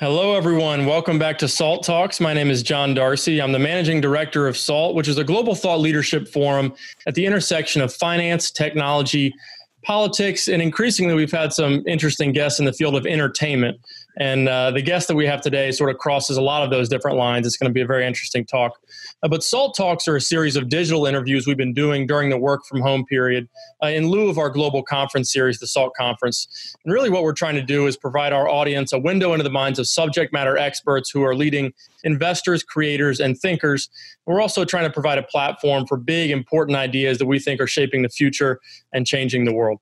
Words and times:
Hello, 0.00 0.34
everyone. 0.34 0.86
Welcome 0.86 1.18
back 1.18 1.36
to 1.40 1.46
SALT 1.46 1.82
Talks. 1.82 2.20
My 2.20 2.32
name 2.32 2.50
is 2.50 2.62
John 2.62 2.94
Darcy. 2.94 3.38
I'm 3.38 3.52
the 3.52 3.58
managing 3.58 4.00
director 4.00 4.48
of 4.48 4.56
SALT, 4.56 4.94
which 4.94 5.08
is 5.08 5.18
a 5.18 5.24
global 5.24 5.54
thought 5.54 5.78
leadership 5.78 6.26
forum 6.26 6.72
at 7.06 7.14
the 7.14 7.26
intersection 7.26 7.82
of 7.82 7.92
finance, 7.92 8.50
technology, 8.50 9.34
politics, 9.82 10.48
and 10.48 10.62
increasingly, 10.62 11.12
we've 11.12 11.30
had 11.30 11.52
some 11.52 11.86
interesting 11.86 12.32
guests 12.32 12.58
in 12.58 12.64
the 12.64 12.72
field 12.72 12.96
of 12.96 13.04
entertainment. 13.04 13.78
And 14.20 14.50
uh, 14.50 14.70
the 14.70 14.82
guest 14.82 15.08
that 15.08 15.16
we 15.16 15.24
have 15.24 15.40
today 15.40 15.72
sort 15.72 15.88
of 15.88 15.96
crosses 15.96 16.36
a 16.36 16.42
lot 16.42 16.62
of 16.62 16.68
those 16.68 16.90
different 16.90 17.16
lines. 17.16 17.46
It's 17.46 17.56
going 17.56 17.70
to 17.70 17.72
be 17.72 17.80
a 17.80 17.86
very 17.86 18.06
interesting 18.06 18.44
talk. 18.44 18.78
Uh, 19.22 19.28
but 19.28 19.42
SALT 19.42 19.74
Talks 19.74 20.06
are 20.06 20.14
a 20.14 20.20
series 20.20 20.56
of 20.56 20.68
digital 20.68 21.06
interviews 21.06 21.46
we've 21.46 21.56
been 21.56 21.72
doing 21.72 22.06
during 22.06 22.28
the 22.28 22.36
work 22.36 22.66
from 22.66 22.82
home 22.82 23.06
period 23.06 23.48
uh, 23.82 23.86
in 23.86 24.08
lieu 24.08 24.28
of 24.28 24.36
our 24.36 24.50
global 24.50 24.82
conference 24.82 25.32
series, 25.32 25.58
the 25.58 25.66
SALT 25.66 25.94
Conference. 25.96 26.76
And 26.84 26.92
really, 26.92 27.08
what 27.08 27.22
we're 27.22 27.32
trying 27.32 27.54
to 27.54 27.62
do 27.62 27.86
is 27.86 27.96
provide 27.96 28.34
our 28.34 28.46
audience 28.46 28.92
a 28.92 28.98
window 28.98 29.32
into 29.32 29.42
the 29.42 29.50
minds 29.50 29.78
of 29.78 29.88
subject 29.88 30.34
matter 30.34 30.58
experts 30.58 31.10
who 31.10 31.22
are 31.24 31.34
leading 31.34 31.72
investors, 32.04 32.62
creators, 32.62 33.20
and 33.20 33.38
thinkers. 33.38 33.88
We're 34.26 34.42
also 34.42 34.66
trying 34.66 34.84
to 34.84 34.92
provide 34.92 35.16
a 35.16 35.22
platform 35.22 35.86
for 35.86 35.96
big, 35.96 36.30
important 36.30 36.76
ideas 36.76 37.16
that 37.18 37.26
we 37.26 37.38
think 37.38 37.58
are 37.58 37.66
shaping 37.66 38.02
the 38.02 38.10
future 38.10 38.60
and 38.92 39.06
changing 39.06 39.46
the 39.46 39.54
world. 39.54 39.78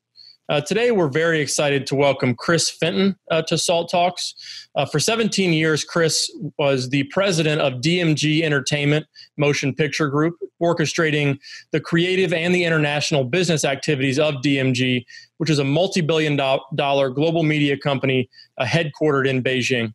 Uh, 0.51 0.62
today, 0.62 0.91
we're 0.91 1.11
very 1.11 1.43
excited 1.43 1.87
to 1.87 1.95
welcome 1.95 2.34
Chris 2.34 2.70
Fenton 2.70 3.15
uh, 3.30 3.43
to 3.43 3.59
Salt 3.59 3.91
Talks. 3.91 4.34
Uh, 4.74 4.87
for 4.87 4.98
17 4.98 5.52
years, 5.52 5.84
Chris 5.84 6.34
was 6.59 6.88
the 6.88 7.02
president 7.05 7.61
of 7.61 7.83
DMG 7.83 8.41
Entertainment 8.41 9.05
Motion 9.37 9.74
Picture 9.74 10.09
Group, 10.09 10.37
orchestrating 10.62 11.38
the 11.73 11.80
creative 11.80 12.33
and 12.33 12.55
the 12.55 12.65
international 12.65 13.24
business 13.24 13.62
activities 13.62 14.19
of 14.19 14.37
DMG, 14.37 15.05
which 15.37 15.51
is 15.51 15.59
a 15.59 15.65
multi 15.65 16.01
billion 16.01 16.35
dollar 16.74 17.10
global 17.10 17.43
media 17.43 17.77
company 17.77 18.30
uh, 18.57 18.65
headquartered 18.65 19.29
in 19.29 19.43
Beijing. 19.43 19.93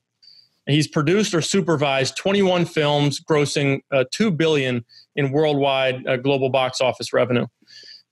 He's 0.67 0.88
produced 0.88 1.34
or 1.34 1.42
supervised 1.42 2.16
21 2.16 2.66
films, 2.66 3.20
grossing 3.20 3.82
uh, 3.92 4.06
2 4.12 4.30
billion 4.30 4.86
in 5.16 5.32
worldwide 5.32 6.06
uh, 6.06 6.17
global 6.17 6.50
box 6.50 6.80
office 6.80 7.12
revenue. 7.12 7.48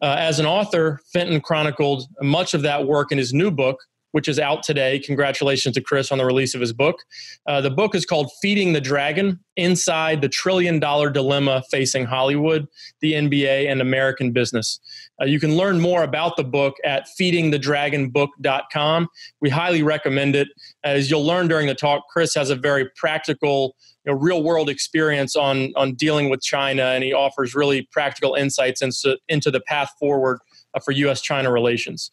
Uh, 0.01 0.15
as 0.17 0.39
an 0.39 0.45
author, 0.45 0.99
Fenton 1.13 1.41
chronicled 1.41 2.07
much 2.21 2.53
of 2.53 2.63
that 2.63 2.87
work 2.87 3.11
in 3.11 3.17
his 3.17 3.33
new 3.33 3.51
book, 3.51 3.77
which 4.11 4.27
is 4.27 4.39
out 4.39 4.63
today. 4.63 4.99
Congratulations 4.99 5.75
to 5.75 5.81
Chris 5.81 6.11
on 6.11 6.17
the 6.17 6.25
release 6.25 6.53
of 6.53 6.61
his 6.61 6.73
book. 6.73 7.03
Uh, 7.47 7.61
the 7.61 7.69
book 7.69 7.95
is 7.95 8.05
called 8.05 8.31
Feeding 8.41 8.73
the 8.73 8.81
Dragon 8.81 9.39
Inside 9.57 10.21
the 10.21 10.29
Trillion 10.29 10.79
Dollar 10.79 11.09
Dilemma 11.09 11.63
Facing 11.69 12.05
Hollywood, 12.05 12.67
the 13.01 13.13
NBA, 13.13 13.69
and 13.69 13.81
American 13.81 14.31
Business. 14.31 14.79
Uh, 15.21 15.25
you 15.25 15.39
can 15.39 15.55
learn 15.55 15.79
more 15.79 16.03
about 16.03 16.37
the 16.37 16.43
book 16.43 16.75
at 16.83 17.07
feedingthedragonbook.com. 17.19 19.07
We 19.41 19.49
highly 19.49 19.83
recommend 19.83 20.35
it. 20.35 20.47
As 20.83 21.11
you'll 21.11 21.25
learn 21.25 21.47
during 21.47 21.67
the 21.67 21.75
talk, 21.75 22.03
Chris 22.09 22.33
has 22.35 22.49
a 22.49 22.55
very 22.55 22.89
practical 22.95 23.75
you 24.05 24.11
know, 24.11 24.17
real 24.17 24.41
world 24.41 24.69
experience 24.69 25.35
on 25.35 25.73
on 25.75 25.93
dealing 25.93 26.29
with 26.29 26.41
China, 26.41 26.83
and 26.83 27.03
he 27.03 27.13
offers 27.13 27.53
really 27.53 27.87
practical 27.91 28.35
insights 28.35 28.81
into 28.81 29.17
into 29.29 29.51
the 29.51 29.59
path 29.61 29.91
forward 29.99 30.39
uh, 30.73 30.79
for 30.79 30.91
U.S. 30.91 31.21
China 31.21 31.51
relations. 31.51 32.09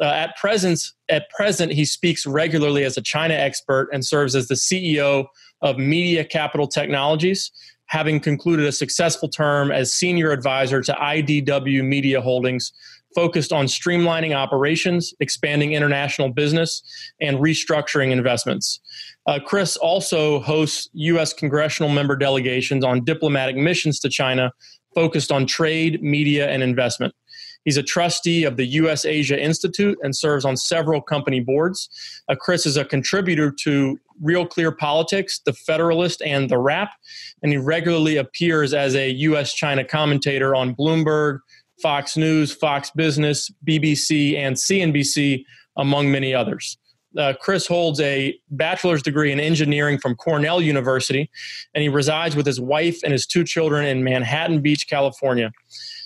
Uh, 0.00 0.06
at 0.06 0.36
present, 0.36 0.80
at 1.08 1.28
present, 1.30 1.72
he 1.72 1.84
speaks 1.84 2.26
regularly 2.26 2.84
as 2.84 2.96
a 2.96 3.02
China 3.02 3.34
expert 3.34 3.88
and 3.92 4.04
serves 4.04 4.34
as 4.34 4.48
the 4.48 4.54
CEO 4.54 5.26
of 5.62 5.76
Media 5.76 6.24
Capital 6.24 6.66
Technologies, 6.66 7.50
having 7.86 8.18
concluded 8.18 8.66
a 8.66 8.72
successful 8.72 9.28
term 9.28 9.70
as 9.70 9.92
senior 9.92 10.30
advisor 10.30 10.80
to 10.80 10.92
IDW 10.92 11.84
Media 11.84 12.20
Holdings, 12.20 12.72
focused 13.14 13.52
on 13.52 13.66
streamlining 13.66 14.34
operations, 14.34 15.12
expanding 15.20 15.72
international 15.72 16.30
business, 16.30 16.82
and 17.20 17.38
restructuring 17.38 18.10
investments. 18.10 18.80
Uh, 19.26 19.38
Chris 19.44 19.76
also 19.76 20.40
hosts 20.40 20.88
U.S. 20.92 21.32
congressional 21.32 21.90
member 21.90 22.16
delegations 22.16 22.84
on 22.84 23.04
diplomatic 23.04 23.56
missions 23.56 23.98
to 24.00 24.08
China 24.08 24.52
focused 24.94 25.30
on 25.30 25.46
trade, 25.46 26.02
media, 26.02 26.48
and 26.48 26.62
investment. 26.62 27.14
He's 27.64 27.76
a 27.76 27.82
trustee 27.82 28.44
of 28.44 28.56
the 28.56 28.66
U.S. 28.66 29.04
Asia 29.04 29.38
Institute 29.38 29.98
and 30.02 30.16
serves 30.16 30.44
on 30.44 30.56
several 30.56 31.00
company 31.00 31.40
boards. 31.40 31.88
Uh, 32.28 32.34
Chris 32.34 32.66
is 32.66 32.76
a 32.76 32.84
contributor 32.84 33.50
to 33.64 33.98
Real 34.22 34.46
Clear 34.46 34.72
Politics, 34.72 35.40
The 35.44 35.52
Federalist, 35.52 36.22
and 36.22 36.48
The 36.48 36.58
Wrap, 36.58 36.92
and 37.42 37.52
he 37.52 37.58
regularly 37.58 38.16
appears 38.16 38.72
as 38.74 38.94
a 38.94 39.10
U.S. 39.10 39.52
China 39.52 39.84
commentator 39.84 40.54
on 40.54 40.74
Bloomberg, 40.74 41.40
Fox 41.82 42.16
News, 42.16 42.52
Fox 42.52 42.90
Business, 42.90 43.50
BBC, 43.66 44.36
and 44.36 44.56
CNBC, 44.56 45.44
among 45.76 46.10
many 46.10 46.34
others. 46.34 46.76
Uh, 47.18 47.32
Chris 47.40 47.66
holds 47.66 48.00
a 48.00 48.38
bachelor's 48.50 49.02
degree 49.02 49.32
in 49.32 49.40
engineering 49.40 49.98
from 49.98 50.14
Cornell 50.14 50.60
University, 50.60 51.28
and 51.74 51.82
he 51.82 51.88
resides 51.88 52.36
with 52.36 52.46
his 52.46 52.60
wife 52.60 53.00
and 53.02 53.12
his 53.12 53.26
two 53.26 53.42
children 53.42 53.84
in 53.84 54.04
Manhattan 54.04 54.60
Beach, 54.60 54.86
California. 54.88 55.50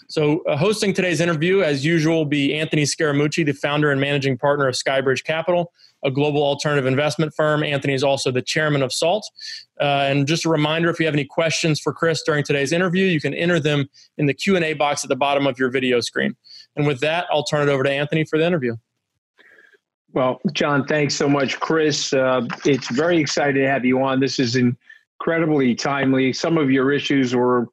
So, 0.08 0.42
uh, 0.44 0.56
hosting 0.56 0.92
today's 0.92 1.20
interview, 1.20 1.62
as 1.62 1.84
usual, 1.84 2.18
will 2.18 2.24
be 2.24 2.54
Anthony 2.54 2.82
Scaramucci, 2.82 3.44
the 3.44 3.52
founder 3.52 3.90
and 3.90 4.00
managing 4.00 4.38
partner 4.38 4.68
of 4.68 4.74
Skybridge 4.74 5.24
Capital, 5.24 5.72
a 6.04 6.10
global 6.10 6.42
alternative 6.42 6.86
investment 6.86 7.32
firm. 7.34 7.64
Anthony 7.64 7.94
is 7.94 8.04
also 8.04 8.30
the 8.30 8.42
chairman 8.42 8.82
of 8.82 8.92
SALT. 8.92 9.24
Uh, 9.80 10.06
and 10.08 10.26
just 10.26 10.44
a 10.44 10.48
reminder, 10.48 10.90
if 10.90 11.00
you 11.00 11.06
have 11.06 11.14
any 11.14 11.24
questions 11.24 11.80
for 11.80 11.92
Chris 11.92 12.22
during 12.22 12.44
today's 12.44 12.72
interview, 12.72 13.06
you 13.06 13.20
can 13.20 13.34
enter 13.34 13.58
them 13.58 13.88
in 14.18 14.26
the 14.26 14.34
Q&A 14.34 14.74
box 14.74 15.04
at 15.04 15.08
the 15.08 15.16
bottom 15.16 15.46
of 15.46 15.58
your 15.58 15.70
video 15.70 16.00
screen. 16.00 16.36
And 16.76 16.86
with 16.86 17.00
that, 17.00 17.26
I'll 17.32 17.44
turn 17.44 17.68
it 17.68 17.72
over 17.72 17.82
to 17.82 17.90
Anthony 17.90 18.24
for 18.24 18.38
the 18.38 18.46
interview. 18.46 18.76
Well, 20.12 20.40
John, 20.52 20.86
thanks 20.86 21.14
so 21.14 21.28
much, 21.28 21.58
Chris. 21.58 22.12
Uh, 22.12 22.46
it's 22.64 22.88
very 22.90 23.18
exciting 23.18 23.62
to 23.62 23.68
have 23.68 23.84
you 23.84 24.00
on. 24.02 24.20
This 24.20 24.38
is 24.38 24.56
incredibly 24.56 25.74
timely. 25.74 26.32
Some 26.32 26.56
of 26.56 26.70
your 26.70 26.92
issues 26.92 27.34
were 27.34 27.66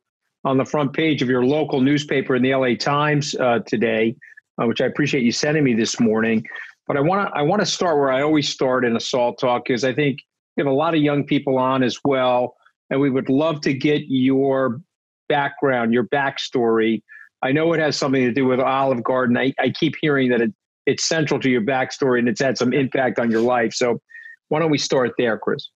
on 0.43 0.57
the 0.57 0.65
front 0.65 0.93
page 0.93 1.21
of 1.21 1.29
your 1.29 1.45
local 1.45 1.81
newspaper 1.81 2.35
in 2.35 2.41
the 2.41 2.53
LA 2.55 2.75
Times 2.75 3.35
uh, 3.35 3.59
today, 3.59 4.15
uh, 4.61 4.65
which 4.65 4.81
I 4.81 4.85
appreciate 4.85 5.23
you 5.23 5.31
sending 5.31 5.63
me 5.63 5.73
this 5.73 5.99
morning. 5.99 6.45
But 6.87 6.97
I 6.97 7.01
want 7.01 7.27
to 7.27 7.37
I 7.37 7.41
want 7.43 7.61
to 7.61 7.65
start 7.65 7.97
where 7.97 8.11
I 8.11 8.21
always 8.21 8.49
start 8.49 8.83
in 8.83 8.95
a 8.95 8.99
SALT 8.99 9.39
talk 9.39 9.65
because 9.65 9.83
I 9.83 9.93
think 9.93 10.19
we 10.57 10.61
have 10.61 10.71
a 10.71 10.75
lot 10.75 10.93
of 10.93 11.01
young 11.01 11.25
people 11.25 11.57
on 11.57 11.83
as 11.83 11.99
well, 12.03 12.55
and 12.89 12.99
we 12.99 13.09
would 13.09 13.29
love 13.29 13.61
to 13.61 13.73
get 13.73 14.03
your 14.07 14.81
background, 15.29 15.93
your 15.93 16.05
backstory. 16.05 17.01
I 17.43 17.51
know 17.51 17.73
it 17.73 17.79
has 17.79 17.97
something 17.97 18.23
to 18.23 18.33
do 18.33 18.45
with 18.45 18.59
Olive 18.59 19.03
Garden. 19.03 19.37
I, 19.37 19.53
I 19.59 19.69
keep 19.69 19.95
hearing 20.01 20.29
that 20.31 20.41
it, 20.41 20.53
it's 20.85 21.07
central 21.07 21.39
to 21.39 21.49
your 21.49 21.61
backstory 21.61 22.19
and 22.19 22.27
it's 22.27 22.41
had 22.41 22.57
some 22.57 22.73
impact 22.73 23.17
on 23.17 23.31
your 23.31 23.41
life. 23.41 23.73
So 23.73 24.01
why 24.49 24.59
don't 24.59 24.69
we 24.69 24.77
start 24.77 25.11
there, 25.17 25.37
Chris? 25.37 25.69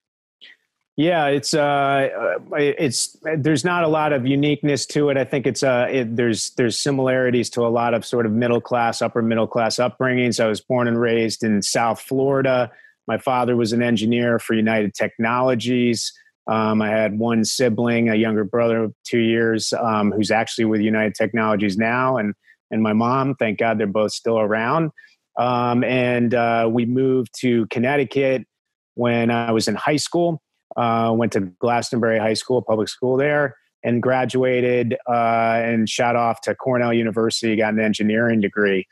Yeah, 0.98 1.26
it's 1.28 1.54
uh, 1.54 2.38
it's 2.54 3.18
there's 3.38 3.66
not 3.66 3.84
a 3.84 3.88
lot 3.88 4.14
of 4.14 4.26
uniqueness 4.26 4.86
to 4.88 5.10
it. 5.10 5.18
I 5.18 5.26
think 5.26 5.46
it's 5.46 5.62
uh, 5.62 5.88
it, 5.92 6.16
there's 6.16 6.52
there's 6.52 6.80
similarities 6.80 7.50
to 7.52 7.66
a 7.66 7.68
lot 7.68 7.94
of 7.94 8.06
sort 8.06 8.26
of 8.26 8.32
middle 8.32 8.62
class, 8.62 9.02
upper 9.02 9.22
middle 9.22 9.48
class 9.48 9.76
upbringings. 9.76 10.40
I 10.42 10.48
was 10.48 10.62
born 10.62 10.88
and 10.88 11.00
raised 11.00 11.44
in 11.44 11.62
South 11.62 12.00
Florida. 12.00 12.72
My 13.08 13.18
father 13.18 13.58
was 13.58 13.74
an 13.74 13.84
engineer 13.84 14.40
for 14.40 14.54
United 14.54 14.94
Technologies. 14.94 16.14
Um, 16.48 16.82
I 16.82 16.90
had 16.90 17.20
one 17.20 17.44
sibling, 17.44 18.08
a 18.08 18.16
younger 18.16 18.46
brother 18.46 18.90
two 19.04 19.20
years, 19.20 19.74
um, 19.74 20.14
who's 20.14 20.32
actually 20.32 20.66
with 20.66 20.80
United 20.80 21.14
Technologies 21.16 21.78
now, 21.78 22.16
and 22.16 22.34
and 22.72 22.82
my 22.82 22.94
mom. 22.94 23.36
Thank 23.36 23.60
God 23.60 23.80
they're 23.80 23.88
both 23.88 24.14
still 24.14 24.40
around. 24.40 24.92
Um, 25.38 25.84
and 25.84 26.34
uh, 26.34 26.70
we 26.72 26.86
moved 26.86 27.38
to 27.42 27.68
Connecticut 27.68 28.48
when 28.94 29.30
I 29.30 29.52
was 29.52 29.68
in 29.68 29.76
high 29.76 29.98
school. 29.98 30.42
Uh, 30.76 31.14
went 31.16 31.32
to 31.34 31.42
Glastonbury 31.60 32.20
High 32.20 32.34
School, 32.34 32.62
public 32.62 32.90
school 32.90 33.18
there, 33.18 33.56
and 33.84 34.02
graduated 34.02 34.98
uh, 35.08 35.62
and 35.64 35.88
shot 35.88 36.16
off 36.16 36.42
to 36.42 36.56
Cornell 36.56 36.94
University, 36.94 37.56
got 37.56 37.74
an 37.74 37.80
engineering 37.80 38.42
degree. 38.42 38.88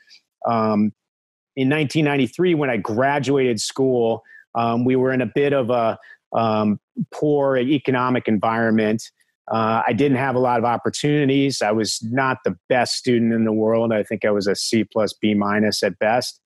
Um, 0.46 0.92
in 1.56 1.68
1993, 1.68 2.54
when 2.54 2.70
I 2.70 2.76
graduated 2.78 3.60
school, 3.60 4.22
um, 4.54 4.84
we 4.84 4.96
were 4.96 5.12
in 5.12 5.20
a 5.20 5.26
bit 5.26 5.52
of 5.52 5.70
a 5.70 5.98
um, 6.32 6.80
poor 7.12 7.56
economic 7.56 8.28
environment. 8.28 9.02
Uh, 9.50 9.82
I 9.86 9.92
didn't 9.92 10.16
have 10.16 10.36
a 10.36 10.38
lot 10.38 10.58
of 10.58 10.64
opportunities. 10.64 11.60
I 11.60 11.72
was 11.72 12.02
not 12.02 12.38
the 12.44 12.56
best 12.68 12.94
student 12.94 13.32
in 13.32 13.44
the 13.44 13.52
world. 13.52 13.92
I 13.92 14.02
think 14.02 14.24
I 14.24 14.30
was 14.30 14.46
a 14.46 14.54
C 14.54 14.84
plus 14.84 15.12
B 15.12 15.34
minus 15.34 15.82
at 15.82 15.98
best. 15.98 16.40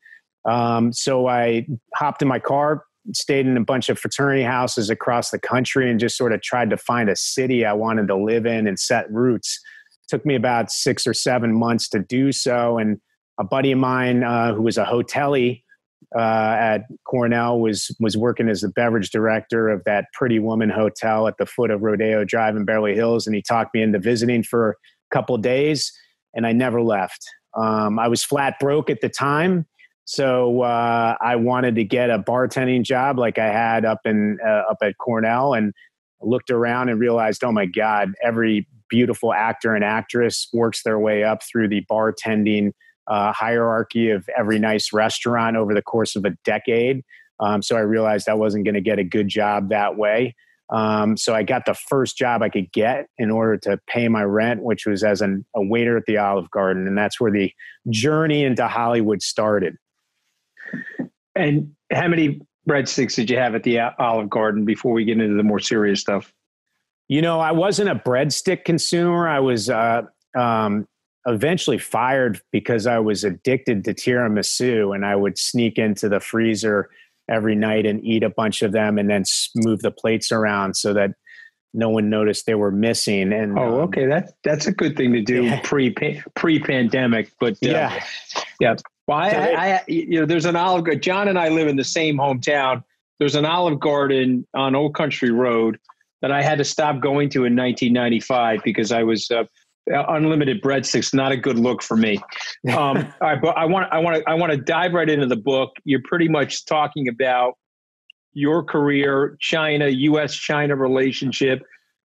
Um, 0.45 0.93
so 0.93 1.29
I 1.29 1.67
hopped 1.95 2.23
in 2.23 2.29
my 2.29 2.39
car, 2.39 2.85
stayed 3.13 3.47
in 3.47 3.57
a 3.57 3.65
bunch 3.65 3.89
of 3.89 3.99
fraternity 3.99 4.43
houses 4.43 4.91
across 4.91 5.31
the 5.31 5.39
country, 5.39 5.91
and 5.91 6.01
just 6.01 6.17
sort 6.17 6.33
of 6.33 6.43
tried 6.43 6.71
to 6.71 6.77
find 6.77 7.09
a 7.09 7.17
city 7.17 7.65
I 7.65 7.73
wanted 7.73 8.09
to 8.09 8.17
live 8.17 8.47
in 8.47 8.67
and 8.67 8.79
set 8.79 9.11
roots. 9.11 9.61
It 10.05 10.09
took 10.09 10.27
me 10.27 10.35
about 10.35 10.71
six 10.71 11.07
or 11.07 11.15
seven 11.15 11.55
months 11.55 11.89
to 11.91 12.01
do 12.01 12.33
so. 12.33 12.79
And 12.79 13.01
a 13.39 13.45
buddy 13.45 13.73
of 13.73 13.79
mine 13.79 14.25
uh, 14.25 14.55
who 14.55 14.63
was 14.63 14.79
a 14.79 14.85
hotelie 14.85 15.63
uh, 16.17 16.57
at 16.59 16.83
Cornell 17.05 17.61
was 17.61 17.95
was 18.01 18.17
working 18.17 18.49
as 18.49 18.63
the 18.63 18.69
beverage 18.69 19.11
director 19.11 19.69
of 19.69 19.85
that 19.85 20.07
Pretty 20.13 20.39
Woman 20.39 20.71
Hotel 20.71 21.29
at 21.29 21.37
the 21.39 21.47
foot 21.47 21.71
of 21.71 21.83
Rodeo 21.83 22.25
Drive 22.25 22.57
in 22.57 22.65
Beverly 22.65 22.95
Hills, 22.95 23.27
and 23.27 23.37
he 23.37 23.43
talked 23.43 23.75
me 23.75 23.83
into 23.83 23.99
visiting 23.99 24.43
for 24.43 24.71
a 24.71 25.15
couple 25.15 25.37
days, 25.37 25.93
and 26.35 26.47
I 26.47 26.53
never 26.53 26.81
left. 26.81 27.25
Um, 27.57 27.99
I 27.99 28.09
was 28.09 28.25
flat 28.25 28.59
broke 28.59 28.89
at 28.91 29.01
the 29.01 29.09
time, 29.09 29.67
So 30.09 30.63
uh, 30.63 31.17
I 31.21 31.37
wanted 31.37 31.75
to 31.75 31.85
get 31.85 32.09
a 32.09 32.19
bartending 32.19 32.83
job 32.83 33.19
like 33.19 33.37
I 33.39 33.53
had 33.53 33.85
up 33.85 34.01
in 34.07 34.39
uh, 34.43 34.63
up 34.71 34.79
at 34.81 34.97
Cornell, 34.97 35.53
and 35.53 35.75
looked 36.23 36.51
around 36.51 36.89
and 36.89 36.99
realized, 36.99 37.45
oh 37.45 37.53
my 37.53 37.67
God, 37.67 38.13
every 38.25 38.67
beautiful 38.89 39.35
actor 39.35 39.75
and 39.75 39.85
actress 39.85 40.49
works 40.55 40.83
their 40.83 40.99
way 40.99 41.25
up 41.25 41.43
through 41.43 41.69
the 41.69 41.85
bartending 41.91 42.73
uh, 43.07 43.33
hierarchy 43.33 44.09
of 44.09 44.27
every 44.35 44.59
nice 44.59 44.95
restaurant 44.95 45.59
over 45.59 45.75
the 45.75 45.83
course 45.83 46.17
of 46.17 46.25
a 46.25 46.31
decade. 46.43 47.03
Um, 47.39 47.61
so 47.61 47.77
I 47.77 47.81
realized 47.81 48.31
I 48.31 48.35
wasn't 48.35 48.65
going 48.65 48.77
to 48.77 48.81
get 48.81 48.99
a 48.99 49.05
good 49.05 49.29
job 49.29 49.69
that 49.69 49.99
way. 49.99 50.35
Um, 50.71 51.19
so 51.19 51.35
I 51.35 51.43
got 51.43 51.67
the 51.67 51.75
first 51.75 52.17
job 52.17 52.41
I 52.41 52.49
could 52.49 52.73
get 52.73 53.09
in 53.19 53.31
order 53.31 53.59
to 53.59 53.79
pay 53.87 54.09
my 54.09 54.25
rent, 54.25 54.63
which 54.63 54.87
was 54.87 55.05
as 55.05 55.21
an, 55.21 55.45
a 55.55 55.63
waiter 55.63 55.99
at 55.99 56.05
the 56.07 56.17
Olive 56.17 56.51
Garden. 56.51 56.87
And 56.87 56.97
that's 56.97 57.21
where 57.21 57.31
the 57.31 57.53
journey 57.91 58.43
into 58.43 58.67
Hollywood 58.67 59.21
started. 59.21 59.77
And 61.35 61.73
how 61.93 62.09
many 62.09 62.41
breadsticks 62.69 63.15
did 63.15 63.31
you 63.31 63.39
have 63.39 63.55
at 63.55 63.63
the 63.63 63.79
Olive 63.99 64.29
Garden 64.29 64.65
before 64.65 64.93
we 64.93 65.05
get 65.05 65.21
into 65.21 65.37
the 65.37 65.43
more 65.43 65.61
serious 65.61 66.01
stuff? 66.01 66.33
You 67.09 67.23
know, 67.23 67.41
I 67.41 67.53
wasn't 67.53 67.89
a 67.89 67.95
breadstick 67.95 68.65
consumer. 68.65 69.29
I 69.29 69.41
was 69.41 69.71
uh, 69.71 70.03
um, 70.37 70.87
eventually 71.27 71.79
fired 71.79 72.41
because 72.53 72.87
I 72.87 72.99
was 72.99 73.25
addicted 73.25 73.85
to 73.85 73.95
tiramisu, 73.95 74.95
and 74.95 75.07
I 75.07 75.17
would 75.17 75.39
sneak 75.39 75.79
into 75.79 76.09
the 76.09 76.21
freezer 76.21 76.91
every 77.31 77.55
night 77.55 77.87
and 77.87 78.05
eat 78.05 78.23
a 78.23 78.31
bunch 78.31 78.63
of 78.63 78.73
them, 78.73 78.99
and 78.99 79.09
then 79.09 79.25
move 79.57 79.81
the 79.81 79.91
plates 79.91 80.31
around 80.31 80.77
so 80.77 80.93
that 80.95 81.13
no 81.73 81.89
one 81.89 82.11
noticed 82.11 82.47
they 82.47 82.55
were 82.55 82.71
missing. 82.71 83.33
And 83.33 83.59
oh, 83.59 83.81
okay, 83.83 84.05
um, 84.05 84.11
that 84.11 84.33
that's 84.45 84.67
a 84.67 84.73
good 84.73 84.97
thing 84.97 85.13
to 85.13 85.23
do 85.23 85.45
yeah. 85.45 85.61
pre 85.65 85.95
pre 86.35 86.59
pandemic. 86.61 87.33
But 87.41 87.55
uh, 87.55 87.57
yeah, 87.63 88.05
yeah. 88.61 88.77
Well, 89.09 89.19
I, 89.19 89.31
I, 89.31 89.85
you 89.89 90.21
know, 90.21 90.27
there's 90.27 90.45
an 90.45 90.55
Olive 90.55 90.85
Garden. 90.85 91.01
John 91.01 91.29
and 91.29 91.39
I 91.39 91.49
live 91.49 91.67
in 91.67 91.77
the 91.77 91.85
same 91.85 92.19
hometown. 92.19 92.85
There's 93.19 93.35
an 93.35 93.47
Olive 93.47 93.81
Garden 93.81 94.47
on 94.55 94.75
Old 94.75 94.95
Country 94.95 95.31
Road 95.31 95.79
that 96.21 96.31
I 96.31 96.43
had 96.43 96.59
to 96.59 96.65
stop 96.65 97.01
going 97.01 97.31
to 97.31 97.39
in 97.47 97.57
1995 97.57 98.61
because 98.63 98.93
I 98.93 99.03
was 99.03 99.31
uh, 99.31 99.45
unlimited 99.89 100.61
breadsticks. 100.61 101.15
Not 101.15 101.33
a 101.33 101.39
good 101.39 101.59
look 101.59 101.83
for 101.83 101.97
me. 101.97 102.19
Um, 102.71 102.99
all 103.23 103.29
right, 103.29 103.41
but 103.41 103.57
I 103.57 103.65
want 103.65 103.91
I 103.91 103.99
want 103.99 104.17
to 104.19 104.31
I 104.31 104.35
want 104.35 104.53
to 104.53 104.59
dive 104.59 104.93
right 104.93 105.09
into 105.09 105.27
the 105.27 105.37
book. 105.37 105.71
You're 105.85 106.03
pretty 106.05 106.29
much 106.29 106.67
talking 106.67 107.09
about 107.09 107.55
your 108.35 108.63
career, 108.63 109.39
China, 109.41 109.89
U.S. 109.89 110.35
China 110.35 110.77
relationship. 110.77 111.63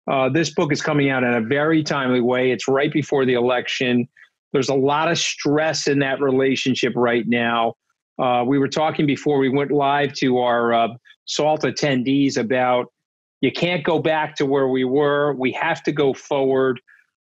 Uh, 0.09 0.29
this 0.29 0.53
book 0.53 0.71
is 0.71 0.81
coming 0.81 1.09
out 1.09 1.23
in 1.23 1.33
a 1.33 1.41
very 1.41 1.83
timely 1.83 2.21
way. 2.21 2.51
It's 2.51 2.67
right 2.67 2.91
before 2.91 3.25
the 3.25 3.33
election. 3.33 4.07
There's 4.53 4.69
a 4.69 4.75
lot 4.75 5.11
of 5.11 5.17
stress 5.17 5.87
in 5.87 5.99
that 5.99 6.21
relationship 6.21 6.93
right 6.95 7.27
now. 7.27 7.73
Uh, 8.19 8.43
we 8.45 8.59
were 8.59 8.67
talking 8.67 9.05
before 9.05 9.39
we 9.39 9.49
went 9.49 9.71
live 9.71 10.13
to 10.13 10.37
our 10.37 10.73
uh, 10.73 10.87
SALT 11.25 11.63
attendees 11.63 12.37
about 12.37 12.85
you 13.41 13.51
can't 13.51 13.83
go 13.83 13.99
back 13.99 14.35
to 14.35 14.45
where 14.45 14.69
we 14.69 14.85
were. 14.85 15.33
We 15.33 15.51
have 15.53 15.83
to 15.83 15.91
go 15.91 16.13
forward. 16.13 16.79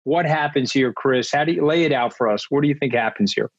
What 0.03 0.25
happens 0.25 0.71
here, 0.71 0.91
Chris? 0.91 1.31
How 1.31 1.45
do 1.45 1.53
you 1.53 1.65
lay 1.65 1.83
it 1.83 1.93
out 1.93 2.17
for 2.17 2.27
us? 2.27 2.47
What 2.49 2.63
do 2.63 2.67
you 2.67 2.75
think 2.75 2.93
happens 2.93 3.31
here? 3.33 3.49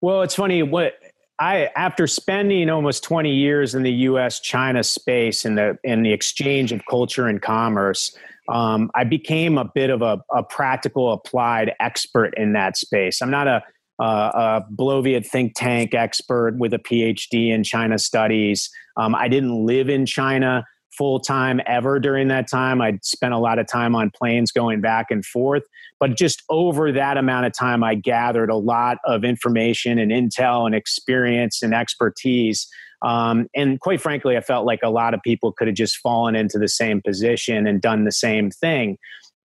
Well, 0.00 0.22
it's 0.22 0.36
funny. 0.36 0.62
What 0.62 0.94
I 1.40 1.70
after 1.76 2.06
spending 2.06 2.70
almost 2.70 3.02
20 3.02 3.34
years 3.34 3.74
in 3.74 3.82
the 3.82 3.92
U.S. 3.92 4.38
China 4.38 4.84
space 4.84 5.44
in 5.44 5.56
the 5.56 5.76
in 5.82 6.02
the 6.02 6.12
exchange 6.12 6.72
of 6.72 6.80
culture 6.88 7.26
and 7.26 7.42
commerce, 7.42 8.16
um, 8.48 8.90
I 8.94 9.04
became 9.04 9.58
a 9.58 9.64
bit 9.64 9.90
of 9.90 10.02
a, 10.02 10.20
a, 10.30 10.42
practical 10.42 11.12
applied 11.12 11.72
expert 11.80 12.34
in 12.36 12.52
that 12.52 12.76
space. 12.76 13.22
I'm 13.22 13.30
not 13.30 13.48
a, 13.48 13.62
a, 13.98 14.04
a 14.04 14.64
Bloviate 14.74 15.26
think 15.26 15.54
tank 15.56 15.94
expert 15.94 16.58
with 16.58 16.74
a 16.74 16.78
PhD 16.78 17.50
in 17.50 17.64
China 17.64 17.98
studies. 17.98 18.70
Um, 18.96 19.14
I 19.14 19.28
didn't 19.28 19.64
live 19.64 19.88
in 19.88 20.04
China 20.04 20.64
full 20.96 21.20
time 21.20 21.60
ever 21.66 21.98
during 21.98 22.28
that 22.28 22.48
time. 22.48 22.80
I'd 22.80 23.04
spent 23.04 23.34
a 23.34 23.38
lot 23.38 23.58
of 23.58 23.66
time 23.66 23.94
on 23.94 24.10
planes 24.10 24.52
going 24.52 24.80
back 24.80 25.06
and 25.10 25.24
forth. 25.24 25.64
But 25.98 26.16
just 26.16 26.42
over 26.50 26.92
that 26.92 27.16
amount 27.16 27.46
of 27.46 27.52
time, 27.52 27.82
I 27.82 27.94
gathered 27.94 28.50
a 28.50 28.56
lot 28.56 28.98
of 29.04 29.24
information 29.24 29.98
and 29.98 30.10
intel 30.12 30.66
and 30.66 30.74
experience 30.74 31.62
and 31.62 31.74
expertise. 31.74 32.68
Um, 33.02 33.48
and 33.54 33.80
quite 33.80 34.00
frankly, 34.00 34.36
I 34.36 34.40
felt 34.40 34.66
like 34.66 34.80
a 34.82 34.90
lot 34.90 35.14
of 35.14 35.22
people 35.22 35.52
could 35.52 35.68
have 35.68 35.76
just 35.76 35.98
fallen 35.98 36.34
into 36.36 36.58
the 36.58 36.68
same 36.68 37.02
position 37.02 37.66
and 37.66 37.80
done 37.80 38.04
the 38.04 38.12
same 38.12 38.50
thing. 38.50 38.98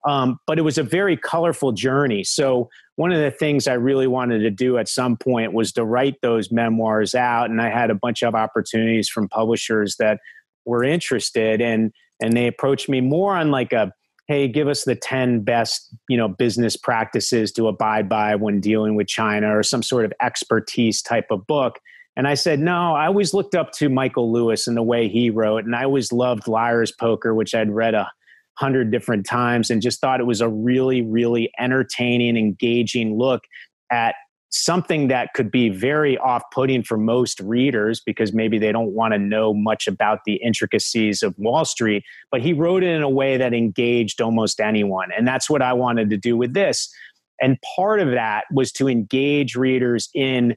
Um, 0.08 0.40
but 0.48 0.58
it 0.58 0.62
was 0.62 0.78
a 0.78 0.84
very 0.84 1.18
colorful 1.18 1.74
journey. 1.74 2.24
So, 2.24 2.70
one 2.96 3.12
of 3.14 3.22
the 3.22 3.32
things 3.32 3.68
I 3.68 3.74
really 3.74 4.08
wanted 4.08 4.40
to 4.40 4.50
do 4.50 4.78
at 4.78 4.90
some 4.90 5.16
point 5.16 5.54
was 5.54 5.72
to 5.74 5.86
write 5.86 6.16
those 6.22 6.52
memoirs 6.52 7.16
out. 7.16 7.50
And 7.50 7.62
I 7.62 7.70
had 7.70 7.90
a 7.90 7.96
bunch 7.96 8.24
of 8.24 8.36
opportunities 8.36 9.08
from 9.08 9.30
publishers 9.30 9.96
that 10.00 10.20
were 10.66 10.84
interested 10.84 11.62
and 11.62 11.92
and 12.22 12.34
they 12.34 12.48
approached 12.48 12.90
me 12.90 13.02
more 13.02 13.36
on 13.36 13.52
like 13.52 13.74
a 13.74 13.92
hey 14.28 14.48
give 14.48 14.68
us 14.68 14.84
the 14.84 14.96
10 14.96 15.42
best 15.42 15.94
you 16.08 16.18
know 16.18 16.28
business 16.28 16.78
practices 16.78 17.52
to 17.54 17.68
abide 17.68 18.08
by 18.08 18.36
when 18.36 18.60
dealing 18.60 18.96
with 18.96 19.08
china 19.08 19.58
or 19.58 19.64
some 19.64 19.84
sort 19.84 20.06
of 20.06 20.14
expertise 20.22 21.02
type 21.02 21.28
of 21.32 21.46
book 21.48 21.80
and 22.20 22.28
i 22.28 22.34
said 22.34 22.60
no 22.60 22.94
i 22.94 23.08
always 23.08 23.34
looked 23.34 23.56
up 23.56 23.72
to 23.72 23.88
michael 23.88 24.32
lewis 24.32 24.68
and 24.68 24.76
the 24.76 24.84
way 24.84 25.08
he 25.08 25.30
wrote 25.30 25.64
and 25.64 25.74
i 25.74 25.86
always 25.86 26.12
loved 26.12 26.48
liar's 26.48 26.92
poker 26.92 27.34
which 27.34 27.56
i'd 27.56 27.72
read 27.72 27.96
a 27.96 28.12
hundred 28.56 28.92
different 28.92 29.26
times 29.26 29.70
and 29.70 29.82
just 29.82 30.02
thought 30.02 30.20
it 30.20 30.26
was 30.26 30.42
a 30.42 30.50
really 30.50 31.02
really 31.02 31.50
entertaining 31.58 32.36
engaging 32.36 33.18
look 33.18 33.44
at 33.90 34.16
something 34.50 35.08
that 35.08 35.30
could 35.34 35.50
be 35.50 35.70
very 35.70 36.18
off 36.18 36.44
putting 36.52 36.84
for 36.84 36.98
most 36.98 37.40
readers 37.40 38.02
because 38.06 38.34
maybe 38.34 38.58
they 38.58 38.72
don't 38.72 38.92
want 38.92 39.14
to 39.14 39.20
know 39.20 39.54
much 39.54 39.88
about 39.88 40.20
the 40.26 40.36
intricacies 40.36 41.22
of 41.22 41.36
Wall 41.38 41.64
Street. 41.66 42.04
But 42.32 42.42
he 42.42 42.54
wrote 42.54 42.84
it 42.84 42.90
in 42.90 43.04
a 43.04 43.10
way 43.10 43.38
that 43.38 43.54
engaged 43.54 44.22
almost 44.22 44.60
anyone. 44.60 45.10
And 45.16 45.28
that's 45.28 45.52
what 45.52 45.62
I 45.62 45.74
wanted 45.74 46.10
to 46.10 46.18
do 46.18 46.36
with 46.36 46.56
this. 46.56 46.92
And 47.40 47.60
part 47.76 48.00
of 48.00 48.10
that 48.10 48.46
was 48.52 48.72
to 48.74 48.90
engage 48.90 49.56
readers 49.56 50.10
in 50.16 50.56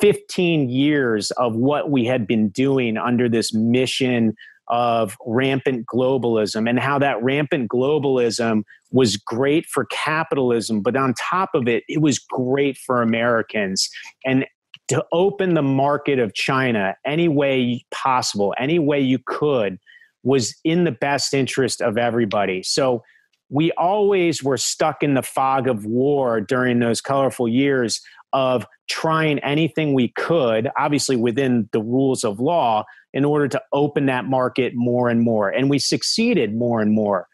15 0.00 0.68
years 0.68 1.30
of 1.32 1.56
what 1.56 1.90
we 1.90 2.04
had 2.04 2.26
been 2.26 2.48
doing 2.50 2.96
under 2.96 3.28
this 3.28 3.52
mission 3.52 4.34
of 4.68 5.16
rampant 5.26 5.84
globalism 5.86 6.68
and 6.68 6.78
how 6.78 6.98
that 6.98 7.20
rampant 7.22 7.68
globalism 7.68 8.62
was 8.92 9.16
great 9.16 9.66
for 9.66 9.84
capitalism, 9.86 10.80
but 10.80 10.96
on 10.96 11.12
top 11.14 11.50
of 11.54 11.66
it, 11.66 11.82
it 11.88 12.00
was 12.00 12.18
great 12.18 12.78
for 12.78 13.02
Americans. 13.02 13.88
And 14.24 14.46
to 14.88 15.04
open 15.12 15.54
the 15.54 15.62
market 15.62 16.18
of 16.18 16.34
China 16.34 16.96
any 17.04 17.28
way 17.28 17.84
possible, 17.90 18.54
any 18.58 18.78
way 18.78 19.00
you 19.00 19.18
could, 19.24 19.78
was 20.22 20.54
in 20.64 20.84
the 20.84 20.92
best 20.92 21.34
interest 21.34 21.80
of 21.80 21.96
everybody. 21.96 22.62
So 22.62 23.02
we 23.48 23.72
always 23.72 24.42
were 24.42 24.56
stuck 24.56 25.02
in 25.02 25.14
the 25.14 25.22
fog 25.22 25.66
of 25.66 25.84
war 25.84 26.40
during 26.40 26.78
those 26.78 27.00
colorful 27.00 27.48
years 27.48 28.00
of 28.32 28.66
trying 28.88 29.38
anything 29.40 29.94
we 29.94 30.08
could, 30.08 30.68
obviously 30.78 31.16
within 31.16 31.68
the 31.72 31.82
rules 31.82 32.24
of 32.24 32.40
law, 32.40 32.84
in 33.12 33.24
order 33.24 33.48
to 33.48 33.62
open 33.72 34.06
that 34.06 34.24
market 34.24 34.72
more 34.74 35.08
and 35.08 35.20
more. 35.20 35.48
And 35.48 35.68
we 35.68 35.78
succeeded 35.78 36.54
more 36.54 36.80
and 36.80 36.92
more. 36.92 37.26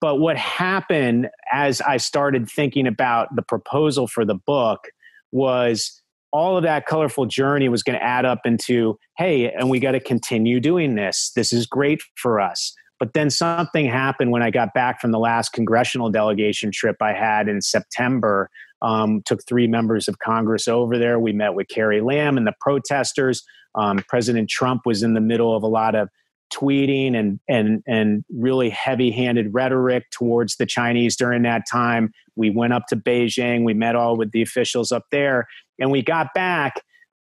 But 0.00 0.16
what 0.16 0.36
happened 0.38 1.28
as 1.52 1.80
I 1.82 1.98
started 1.98 2.48
thinking 2.48 2.86
about 2.86 3.34
the 3.36 3.42
proposal 3.42 4.06
for 4.06 4.24
the 4.24 4.34
book 4.34 4.88
was 5.30 6.00
all 6.32 6.56
of 6.56 6.62
that 6.62 6.86
colorful 6.86 7.26
journey 7.26 7.68
was 7.68 7.82
going 7.82 7.98
to 7.98 8.04
add 8.04 8.24
up 8.24 8.40
into 8.44 8.98
hey, 9.18 9.50
and 9.50 9.68
we 9.68 9.80
got 9.80 9.92
to 9.92 10.00
continue 10.00 10.60
doing 10.60 10.94
this. 10.94 11.32
This 11.36 11.52
is 11.52 11.66
great 11.66 12.00
for 12.16 12.40
us. 12.40 12.72
But 12.98 13.14
then 13.14 13.30
something 13.30 13.86
happened 13.86 14.30
when 14.30 14.42
I 14.42 14.50
got 14.50 14.74
back 14.74 15.00
from 15.00 15.10
the 15.10 15.18
last 15.18 15.52
congressional 15.52 16.10
delegation 16.10 16.70
trip 16.70 16.96
I 17.00 17.12
had 17.12 17.48
in 17.48 17.62
September. 17.62 18.50
Um, 18.82 19.22
took 19.26 19.40
three 19.46 19.66
members 19.66 20.08
of 20.08 20.18
Congress 20.18 20.66
over 20.66 20.98
there. 20.98 21.18
We 21.18 21.32
met 21.32 21.54
with 21.54 21.68
Carrie 21.68 22.00
Lam 22.00 22.36
and 22.36 22.46
the 22.46 22.54
protesters. 22.60 23.42
Um, 23.74 23.98
President 24.08 24.48
Trump 24.48 24.82
was 24.86 25.02
in 25.02 25.14
the 25.14 25.20
middle 25.20 25.54
of 25.54 25.62
a 25.62 25.68
lot 25.68 25.94
of 25.94 26.08
tweeting 26.52 27.14
and 27.14 27.38
and 27.48 27.82
and 27.86 28.24
really 28.28 28.68
heavy-handed 28.68 29.54
rhetoric 29.54 30.10
towards 30.10 30.56
the 30.56 30.66
Chinese 30.66 31.16
during 31.16 31.42
that 31.42 31.62
time. 31.70 32.12
We 32.36 32.50
went 32.50 32.72
up 32.72 32.86
to 32.88 32.96
Beijing, 32.96 33.64
we 33.64 33.74
met 33.74 33.96
all 33.96 34.16
with 34.16 34.32
the 34.32 34.42
officials 34.42 34.92
up 34.92 35.04
there, 35.10 35.46
and 35.78 35.90
we 35.90 36.02
got 36.02 36.34
back. 36.34 36.82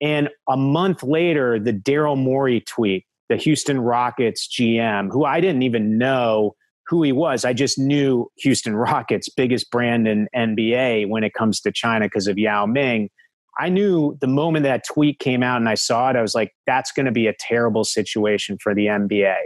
And 0.01 0.29
a 0.49 0.57
month 0.57 1.03
later, 1.03 1.59
the 1.59 1.73
Daryl 1.73 2.19
Morey 2.19 2.61
tweet, 2.61 3.07
the 3.29 3.37
Houston 3.37 3.81
Rockets 3.81 4.47
GM, 4.47 5.11
who 5.11 5.25
I 5.25 5.41
didn't 5.41 5.63
even 5.63 5.97
know 5.97 6.55
who 6.89 7.03
he 7.03 7.13
was. 7.13 7.45
I 7.45 7.53
just 7.53 7.79
knew 7.79 8.31
Houston 8.39 8.77
Rockets, 8.77 9.29
biggest 9.29 9.71
brand 9.71 10.07
in 10.07 10.29
NBA 10.35 11.09
when 11.09 11.25
it 11.25 11.35
comes 11.35 11.61
to 11.63 11.73
China 11.73 12.07
because 12.07 12.27
of 12.27 12.39
Yao 12.39 12.67
Ming. 12.67 13.11
I 13.59 13.69
knew 13.69 14.17
the 14.21 14.27
moment 14.27 14.65
that 14.65 14.85
tweet 14.87 15.19
came 15.19 15.43
out 15.43 15.57
and 15.57 15.69
I 15.69 15.75
saw 15.75 16.11
it, 16.11 16.17
I 16.17 16.23
was 16.23 16.35
like, 16.35 16.53
that's 16.67 16.93
going 16.93 17.07
to 17.07 17.13
be 17.13 17.27
a 17.27 17.35
terrible 17.41 17.85
situation 17.85 18.59
for 18.63 18.75
the 18.75 18.87
NBA. 18.87 19.37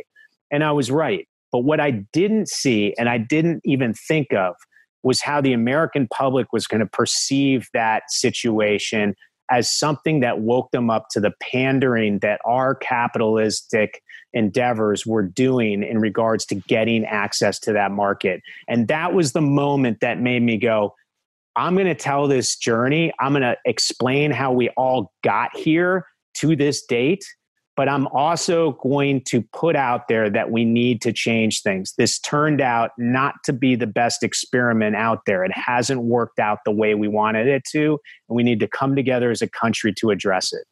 And 0.50 0.64
I 0.64 0.72
was 0.72 0.90
right. 0.90 1.28
But 1.52 1.60
what 1.60 1.80
I 1.80 2.04
didn't 2.12 2.48
see 2.48 2.94
and 2.98 3.08
I 3.08 3.18
didn't 3.18 3.60
even 3.64 3.94
think 3.94 4.32
of 4.32 4.54
was 5.02 5.22
how 5.22 5.40
the 5.40 5.52
American 5.52 6.08
public 6.08 6.52
was 6.52 6.66
going 6.66 6.80
to 6.80 6.86
perceive 6.86 7.68
that 7.72 8.02
situation 8.08 9.14
as 9.50 9.72
something 9.72 10.20
that 10.20 10.40
woke 10.40 10.70
them 10.70 10.90
up 10.90 11.06
to 11.10 11.20
the 11.20 11.32
pandering 11.40 12.18
that 12.20 12.40
our 12.44 12.74
capitalistic 12.74 14.02
endeavors 14.32 15.06
were 15.06 15.22
doing 15.22 15.82
in 15.82 15.98
regards 15.98 16.46
to 16.46 16.54
getting 16.54 17.04
access 17.04 17.58
to 17.60 17.72
that 17.72 17.90
market. 17.90 18.42
And 18.68 18.88
that 18.88 19.14
was 19.14 19.32
the 19.32 19.40
moment 19.40 20.00
that 20.00 20.20
made 20.20 20.42
me 20.42 20.56
go, 20.56 20.94
I'm 21.56 21.74
going 21.74 21.86
to 21.86 21.94
tell 21.94 22.28
this 22.28 22.56
journey. 22.56 23.12
I'm 23.18 23.32
going 23.32 23.42
to 23.42 23.56
explain 23.64 24.30
how 24.30 24.52
we 24.52 24.68
all 24.70 25.12
got 25.22 25.56
here 25.56 26.06
to 26.34 26.54
this 26.54 26.84
date 26.86 27.24
but 27.80 27.88
I'm 27.88 28.08
also 28.08 28.72
going 28.82 29.22
to 29.28 29.40
put 29.54 29.74
out 29.74 30.06
there 30.06 30.28
that 30.28 30.50
we 30.50 30.66
need 30.66 31.00
to 31.00 31.14
change 31.14 31.62
things. 31.62 31.94
This 31.96 32.18
turned 32.18 32.60
out 32.60 32.90
not 32.98 33.36
to 33.44 33.54
be 33.54 33.74
the 33.74 33.86
best 33.86 34.22
experiment 34.22 34.96
out 34.96 35.20
there. 35.24 35.46
It 35.46 35.52
hasn't 35.56 36.02
worked 36.02 36.38
out 36.38 36.58
the 36.66 36.72
way 36.72 36.94
we 36.94 37.08
wanted 37.08 37.46
it 37.46 37.62
to, 37.72 37.98
and 38.28 38.36
we 38.36 38.42
need 38.42 38.60
to 38.60 38.68
come 38.68 38.94
together 38.94 39.30
as 39.30 39.40
a 39.40 39.48
country 39.48 39.94
to 39.94 40.10
address 40.10 40.52
it. 40.52 40.64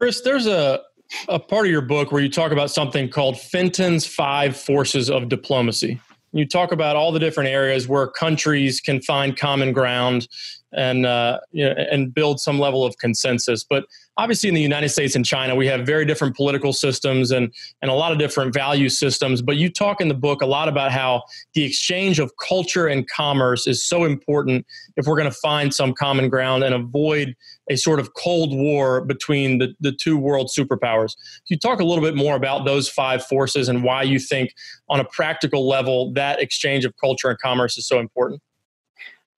Chris, 0.00 0.22
there's 0.22 0.48
a, 0.48 0.80
a 1.28 1.38
part 1.38 1.66
of 1.66 1.72
your 1.72 1.82
book 1.82 2.12
where 2.12 2.22
you 2.22 2.28
talk 2.28 2.52
about 2.52 2.70
something 2.70 3.08
called 3.08 3.40
Fenton's 3.40 4.06
Five 4.06 4.56
Forces 4.56 5.10
of 5.10 5.28
Diplomacy. 5.28 6.00
You 6.32 6.46
talk 6.46 6.72
about 6.72 6.96
all 6.96 7.10
the 7.10 7.18
different 7.18 7.48
areas 7.48 7.88
where 7.88 8.06
countries 8.06 8.80
can 8.80 9.00
find 9.00 9.36
common 9.36 9.72
ground 9.72 10.28
and 10.72 11.06
uh, 11.06 11.40
you 11.50 11.64
know, 11.64 11.74
and 11.90 12.12
build 12.12 12.40
some 12.40 12.58
level 12.58 12.84
of 12.84 12.98
consensus. 12.98 13.64
But 13.64 13.84
obviously, 14.18 14.48
in 14.48 14.54
the 14.54 14.60
United 14.60 14.90
States 14.90 15.14
and 15.14 15.24
China, 15.24 15.54
we 15.54 15.66
have 15.68 15.86
very 15.86 16.04
different 16.04 16.36
political 16.36 16.72
systems 16.72 17.30
and 17.30 17.52
and 17.80 17.90
a 17.90 17.94
lot 17.94 18.12
of 18.12 18.18
different 18.18 18.52
value 18.52 18.88
systems. 18.88 19.40
But 19.40 19.56
you 19.56 19.70
talk 19.70 20.00
in 20.00 20.08
the 20.08 20.14
book 20.14 20.42
a 20.42 20.46
lot 20.46 20.68
about 20.68 20.92
how 20.92 21.22
the 21.54 21.64
exchange 21.64 22.18
of 22.18 22.32
culture 22.46 22.86
and 22.86 23.08
commerce 23.08 23.66
is 23.66 23.82
so 23.82 24.04
important 24.04 24.66
if 24.96 25.06
we're 25.06 25.16
going 25.16 25.30
to 25.30 25.36
find 25.36 25.72
some 25.72 25.94
common 25.94 26.28
ground 26.28 26.64
and 26.64 26.74
avoid 26.74 27.34
a 27.70 27.76
sort 27.76 28.00
of 28.00 28.14
cold 28.14 28.54
war 28.54 29.04
between 29.04 29.58
the, 29.58 29.74
the 29.80 29.92
two 29.92 30.16
world 30.16 30.50
superpowers. 30.56 31.14
Can 31.46 31.50
you 31.50 31.58
talk 31.58 31.80
a 31.80 31.84
little 31.84 32.02
bit 32.02 32.16
more 32.16 32.34
about 32.34 32.64
those 32.64 32.88
five 32.88 33.24
forces 33.24 33.68
and 33.68 33.82
why 33.82 34.02
you 34.02 34.18
think, 34.18 34.54
on 34.88 35.00
a 35.00 35.04
practical 35.04 35.68
level, 35.68 36.12
that 36.14 36.40
exchange 36.40 36.84
of 36.84 36.94
culture 36.98 37.28
and 37.28 37.38
commerce 37.38 37.78
is 37.78 37.86
so 37.86 37.98
important? 37.98 38.42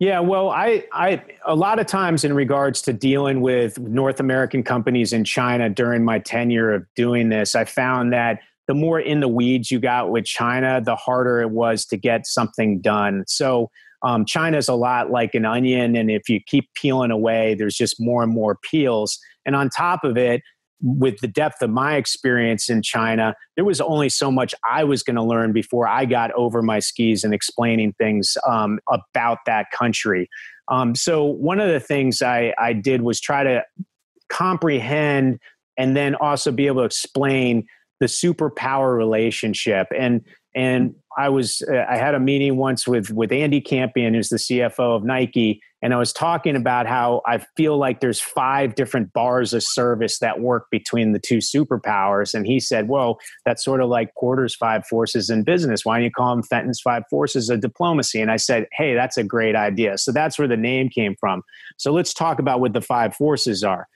Yeah, 0.00 0.20
well, 0.20 0.48
I, 0.48 0.86
I, 0.94 1.22
a 1.44 1.54
lot 1.54 1.78
of 1.78 1.86
times 1.86 2.24
in 2.24 2.32
regards 2.32 2.80
to 2.82 2.92
dealing 2.94 3.42
with 3.42 3.78
North 3.78 4.18
American 4.18 4.62
companies 4.62 5.12
in 5.12 5.24
China 5.24 5.68
during 5.68 6.06
my 6.06 6.18
tenure 6.18 6.72
of 6.72 6.86
doing 6.96 7.28
this, 7.28 7.54
I 7.54 7.66
found 7.66 8.10
that 8.14 8.40
the 8.66 8.72
more 8.72 8.98
in 8.98 9.20
the 9.20 9.28
weeds 9.28 9.70
you 9.70 9.78
got 9.78 10.10
with 10.10 10.24
China, 10.24 10.80
the 10.82 10.96
harder 10.96 11.42
it 11.42 11.50
was 11.50 11.84
to 11.86 11.98
get 11.98 12.26
something 12.26 12.80
done. 12.80 13.24
So, 13.26 13.70
um, 14.02 14.24
China's 14.24 14.68
a 14.68 14.74
lot 14.74 15.10
like 15.10 15.34
an 15.34 15.44
onion, 15.44 15.94
and 15.94 16.10
if 16.10 16.30
you 16.30 16.40
keep 16.46 16.72
peeling 16.72 17.10
away, 17.10 17.54
there's 17.54 17.76
just 17.76 18.00
more 18.00 18.22
and 18.22 18.32
more 18.32 18.56
peels. 18.62 19.18
And 19.44 19.54
on 19.54 19.68
top 19.68 20.04
of 20.04 20.16
it, 20.16 20.40
with 20.82 21.18
the 21.20 21.28
depth 21.28 21.62
of 21.62 21.70
my 21.70 21.96
experience 21.96 22.68
in 22.68 22.82
China, 22.82 23.34
there 23.56 23.64
was 23.64 23.80
only 23.80 24.08
so 24.08 24.30
much 24.30 24.54
I 24.68 24.84
was 24.84 25.02
going 25.02 25.16
to 25.16 25.22
learn 25.22 25.52
before 25.52 25.86
I 25.86 26.04
got 26.04 26.32
over 26.32 26.62
my 26.62 26.78
skis 26.78 27.24
and 27.24 27.34
explaining 27.34 27.92
things 27.94 28.36
um, 28.48 28.78
about 28.90 29.38
that 29.46 29.70
country. 29.70 30.28
Um, 30.68 30.94
so, 30.94 31.24
one 31.24 31.60
of 31.60 31.68
the 31.68 31.80
things 31.80 32.22
I, 32.22 32.54
I 32.58 32.72
did 32.72 33.02
was 33.02 33.20
try 33.20 33.42
to 33.44 33.64
comprehend 34.28 35.40
and 35.76 35.96
then 35.96 36.14
also 36.14 36.52
be 36.52 36.66
able 36.66 36.82
to 36.82 36.86
explain 36.86 37.66
the 37.98 38.06
superpower 38.06 38.96
relationship. 38.96 39.88
And 39.96 40.24
and 40.54 40.94
I 41.16 41.28
was 41.28 41.62
uh, 41.70 41.84
I 41.88 41.96
had 41.96 42.14
a 42.14 42.20
meeting 42.20 42.56
once 42.56 42.86
with 42.86 43.10
with 43.10 43.32
Andy 43.32 43.60
Campion, 43.60 44.14
who's 44.14 44.28
the 44.28 44.36
CFO 44.36 44.96
of 44.96 45.04
Nike, 45.04 45.60
and 45.82 45.94
I 45.94 45.96
was 45.96 46.12
talking 46.12 46.56
about 46.56 46.86
how 46.86 47.22
I 47.26 47.38
feel 47.56 47.78
like 47.78 48.00
there's 48.00 48.20
five 48.20 48.74
different 48.74 49.12
bars 49.12 49.54
of 49.54 49.62
service 49.62 50.18
that 50.18 50.40
work 50.40 50.66
between 50.70 51.12
the 51.12 51.18
two 51.18 51.38
superpowers. 51.38 52.34
And 52.34 52.46
he 52.46 52.60
said, 52.60 52.88
"Well, 52.88 53.18
that's 53.44 53.64
sort 53.64 53.80
of 53.80 53.88
like 53.88 54.14
Porter's 54.18 54.54
five 54.54 54.86
forces 54.86 55.30
in 55.30 55.42
business. 55.42 55.84
Why 55.84 55.96
don't 55.96 56.04
you 56.04 56.10
call 56.10 56.34
them 56.34 56.42
Fenton's 56.42 56.80
five 56.80 57.04
forces 57.08 57.48
of 57.50 57.60
diplomacy?" 57.60 58.20
And 58.20 58.30
I 58.30 58.36
said, 58.36 58.66
"Hey, 58.72 58.94
that's 58.94 59.16
a 59.16 59.24
great 59.24 59.56
idea." 59.56 59.98
So 59.98 60.12
that's 60.12 60.38
where 60.38 60.48
the 60.48 60.56
name 60.56 60.88
came 60.88 61.16
from. 61.18 61.42
So 61.76 61.92
let's 61.92 62.12
talk 62.12 62.38
about 62.38 62.60
what 62.60 62.72
the 62.72 62.82
five 62.82 63.14
forces 63.14 63.64
are 63.64 63.88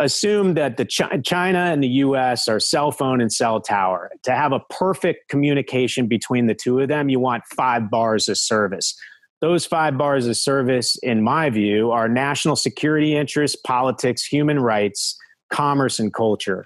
assume 0.00 0.54
that 0.54 0.76
the 0.76 0.84
Ch- 0.84 1.24
China 1.24 1.58
and 1.58 1.82
the 1.82 1.88
US 1.88 2.48
are 2.48 2.60
cell 2.60 2.92
phone 2.92 3.20
and 3.20 3.32
cell 3.32 3.60
tower. 3.60 4.10
To 4.24 4.32
have 4.32 4.52
a 4.52 4.60
perfect 4.70 5.28
communication 5.28 6.06
between 6.06 6.46
the 6.46 6.54
two 6.54 6.78
of 6.78 6.88
them, 6.88 7.08
you 7.08 7.18
want 7.18 7.44
five 7.46 7.90
bars 7.90 8.28
of 8.28 8.38
service. 8.38 8.96
Those 9.40 9.64
five 9.64 9.96
bars 9.96 10.26
of 10.26 10.36
service, 10.36 10.96
in 11.02 11.22
my 11.22 11.50
view, 11.50 11.90
are 11.90 12.08
national 12.08 12.56
security 12.56 13.14
interests, 13.14 13.56
politics, 13.64 14.24
human 14.24 14.58
rights, 14.58 15.16
commerce, 15.52 15.98
and 15.98 16.12
culture. 16.12 16.64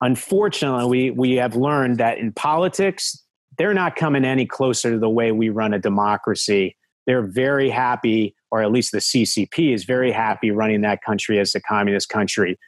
Unfortunately, 0.00 0.86
we, 0.86 1.10
we 1.10 1.36
have 1.36 1.56
learned 1.56 1.98
that 1.98 2.18
in 2.18 2.32
politics, 2.32 3.24
they're 3.58 3.74
not 3.74 3.96
coming 3.96 4.24
any 4.24 4.46
closer 4.46 4.92
to 4.92 4.98
the 4.98 5.10
way 5.10 5.32
we 5.32 5.48
run 5.48 5.74
a 5.74 5.78
democracy. 5.80 6.76
They're 7.06 7.26
very 7.26 7.68
happy 7.68 8.36
or 8.50 8.62
at 8.62 8.72
least 8.72 8.92
the 8.92 8.98
CCP 8.98 9.74
is 9.74 9.84
very 9.84 10.10
happy 10.10 10.50
running 10.50 10.80
that 10.82 11.02
country 11.02 11.38
as 11.38 11.54
a 11.54 11.60
communist 11.60 12.08
country. 12.08 12.58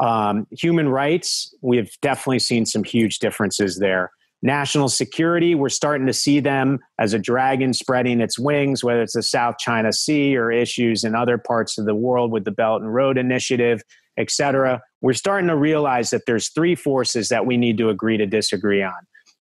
Um, 0.00 0.46
human 0.50 0.88
rights, 0.88 1.54
we 1.62 1.76
have 1.76 1.90
definitely 2.00 2.38
seen 2.38 2.66
some 2.66 2.84
huge 2.84 3.18
differences 3.18 3.78
there. 3.78 4.10
National 4.42 4.88
security, 4.88 5.54
we're 5.54 5.68
starting 5.68 6.06
to 6.06 6.14
see 6.14 6.40
them 6.40 6.78
as 6.98 7.12
a 7.12 7.18
dragon 7.18 7.74
spreading 7.74 8.20
its 8.20 8.38
wings, 8.38 8.82
whether 8.82 9.02
it's 9.02 9.14
the 9.14 9.22
South 9.22 9.56
China 9.58 9.92
Sea 9.92 10.36
or 10.36 10.50
issues 10.50 11.04
in 11.04 11.14
other 11.14 11.36
parts 11.36 11.76
of 11.76 11.84
the 11.84 11.94
world 11.94 12.32
with 12.32 12.44
the 12.44 12.50
Belt 12.50 12.80
and 12.80 12.94
Road 12.94 13.18
Initiative, 13.18 13.82
et 14.16 14.30
cetera. 14.30 14.80
We're 15.02 15.12
starting 15.12 15.48
to 15.48 15.56
realize 15.56 16.10
that 16.10 16.22
there's 16.26 16.48
three 16.48 16.74
forces 16.74 17.28
that 17.28 17.44
we 17.44 17.58
need 17.58 17.76
to 17.78 17.90
agree 17.90 18.16
to 18.16 18.26
disagree 18.26 18.82
on. 18.82 18.94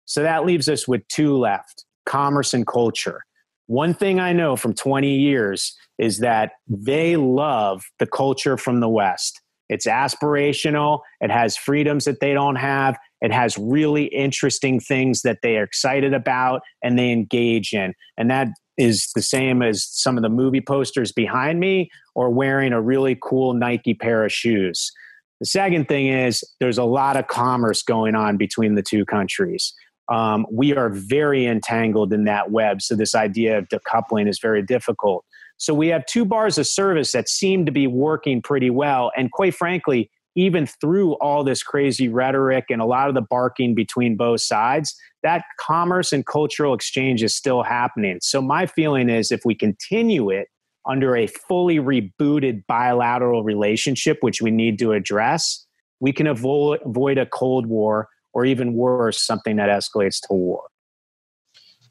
So 0.04 0.22
that 0.22 0.46
leaves 0.46 0.68
us 0.68 0.88
with 0.88 1.08
two 1.08 1.38
left 1.38 1.86
commerce 2.06 2.54
and 2.54 2.68
culture. 2.68 3.24
One 3.68 3.94
thing 3.94 4.20
I 4.20 4.34
know 4.34 4.56
from 4.56 4.74
20 4.74 5.14
years 5.14 5.78
is 6.00 6.18
that 6.20 6.54
they 6.68 7.16
love 7.16 7.86
the 8.00 8.08
culture 8.08 8.58
from 8.58 8.80
the 8.80 8.90
West. 8.90 9.39
It's 9.70 9.86
aspirational, 9.88 11.02
it 11.22 11.32
has 11.32 11.56
freedoms 11.56 12.06
that 12.06 12.20
they 12.20 12.34
don't 12.34 12.56
have, 12.56 12.98
it 13.22 13.32
has 13.32 13.58
really 13.58 14.06
interesting 14.06 14.80
things 14.80 15.22
that 15.22 15.40
they 15.44 15.58
are 15.58 15.64
excited 15.64 16.14
about 16.14 16.62
and 16.84 16.98
they 16.98 17.12
engage 17.12 17.74
in. 17.74 17.94
And 18.18 18.30
that 18.32 18.50
is 18.78 19.10
the 19.14 19.22
same 19.22 19.62
as 19.62 19.88
some 19.90 20.18
of 20.18 20.24
the 20.24 20.30
movie 20.30 20.62
posters 20.62 21.12
behind 21.12 21.60
me 21.60 21.90
or 22.16 22.30
wearing 22.30 22.74
a 22.74 22.82
really 22.82 23.18
cool 23.22 23.54
Nike 23.54 23.94
pair 23.94 24.26
of 24.26 24.32
shoes. 24.32 24.92
The 25.40 25.46
second 25.46 25.88
thing 25.88 26.08
is 26.08 26.44
there's 26.60 26.78
a 26.78 26.84
lot 26.84 27.16
of 27.16 27.28
commerce 27.28 27.84
going 27.84 28.16
on 28.16 28.38
between 28.38 28.76
the 28.76 28.82
two 28.82 29.06
countries 29.06 29.74
um, 30.10 30.48
we 30.52 30.76
are 30.76 30.90
very 30.90 31.46
entangled 31.46 32.12
in 32.12 32.26
that 32.26 32.52
web. 32.52 32.82
So 32.82 32.96
this 32.96 33.16
idea 33.16 33.58
of 33.58 33.68
decoupling 33.70 34.28
is 34.28 34.40
very 34.40 34.64
difficult. 34.64 35.24
So 35.60 35.74
we 35.74 35.90
have 35.90 36.06
two 36.06 36.26
bars 36.26 36.58
of 36.58 36.66
service 36.68 37.12
that 37.12 37.30
seem 37.30 37.66
to 37.66 37.72
be 37.72 37.86
working 37.86 38.42
pretty 38.42 38.70
well. 38.70 39.12
And 39.16 39.32
quite 39.32 39.54
frankly, 39.54 40.10
even 40.36 40.66
through 40.66 41.14
all 41.16 41.44
this 41.44 41.62
crazy 41.62 42.08
rhetoric 42.08 42.66
and 42.70 42.82
a 42.82 42.86
lot 42.86 43.10
of 43.10 43.14
the 43.14 43.22
barking 43.22 43.76
between 43.76 44.16
both 44.16 44.40
sides, 44.40 44.96
that 45.22 45.44
commerce 45.60 46.14
and 46.14 46.26
cultural 46.26 46.74
exchange 46.74 47.22
is 47.22 47.36
still 47.36 47.62
happening. 47.62 48.20
So 48.22 48.42
my 48.42 48.66
feeling 48.66 49.10
is 49.10 49.32
if 49.32 49.42
we 49.44 49.54
continue 49.54 50.30
it 50.30 50.48
under 50.88 51.16
a 51.16 51.28
fully 51.28 51.78
rebooted 51.78 52.64
bilateral 52.68 53.44
relationship, 53.44 54.20
which 54.22 54.42
we 54.42 54.52
need 54.52 54.80
to 54.80 54.94
address, 54.94 55.66
we 56.00 56.14
can 56.14 56.26
avoid, 56.26 56.80
avoid 56.86 57.18
a 57.18 57.26
Cold 57.26 57.66
War 57.66 58.08
or 58.32 58.46
even 58.46 58.76
worse, 58.76 59.22
something 59.22 59.58
that 59.58 59.68
escalates 59.68 60.22
to 60.22 60.34
war. 60.34 60.64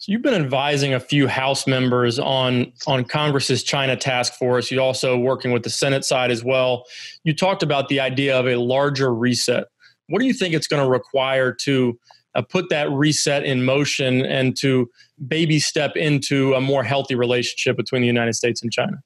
So 0.08 0.12
you've 0.12 0.22
been 0.22 0.32
advising 0.32 0.94
a 0.94 1.00
few 1.00 1.28
House 1.28 1.66
members 1.66 2.18
on 2.18 2.72
on 2.86 3.04
Congress's 3.04 3.62
China 3.62 3.94
task 3.94 4.32
force. 4.32 4.70
You're 4.70 4.80
also 4.80 5.18
working 5.18 5.52
with 5.52 5.64
the 5.64 5.70
Senate 5.70 6.02
side 6.02 6.30
as 6.30 6.42
well. 6.42 6.86
You 7.24 7.34
talked 7.34 7.62
about 7.62 7.90
the 7.90 8.00
idea 8.00 8.34
of 8.34 8.46
a 8.46 8.56
larger 8.56 9.14
reset. 9.14 9.64
What 10.08 10.20
do 10.20 10.26
you 10.26 10.32
think 10.32 10.54
it's 10.54 10.66
going 10.66 10.82
to 10.82 10.88
require 10.90 11.52
to 11.64 11.98
uh, 12.34 12.40
put 12.40 12.70
that 12.70 12.90
reset 12.90 13.44
in 13.44 13.66
motion 13.66 14.24
and 14.24 14.56
to 14.60 14.88
baby 15.26 15.58
step 15.58 15.94
into 15.94 16.54
a 16.54 16.60
more 16.60 16.84
healthy 16.84 17.14
relationship 17.14 17.76
between 17.76 18.00
the 18.00 18.08
United 18.08 18.32
States 18.32 18.62
and 18.62 18.72
China? 18.72 19.02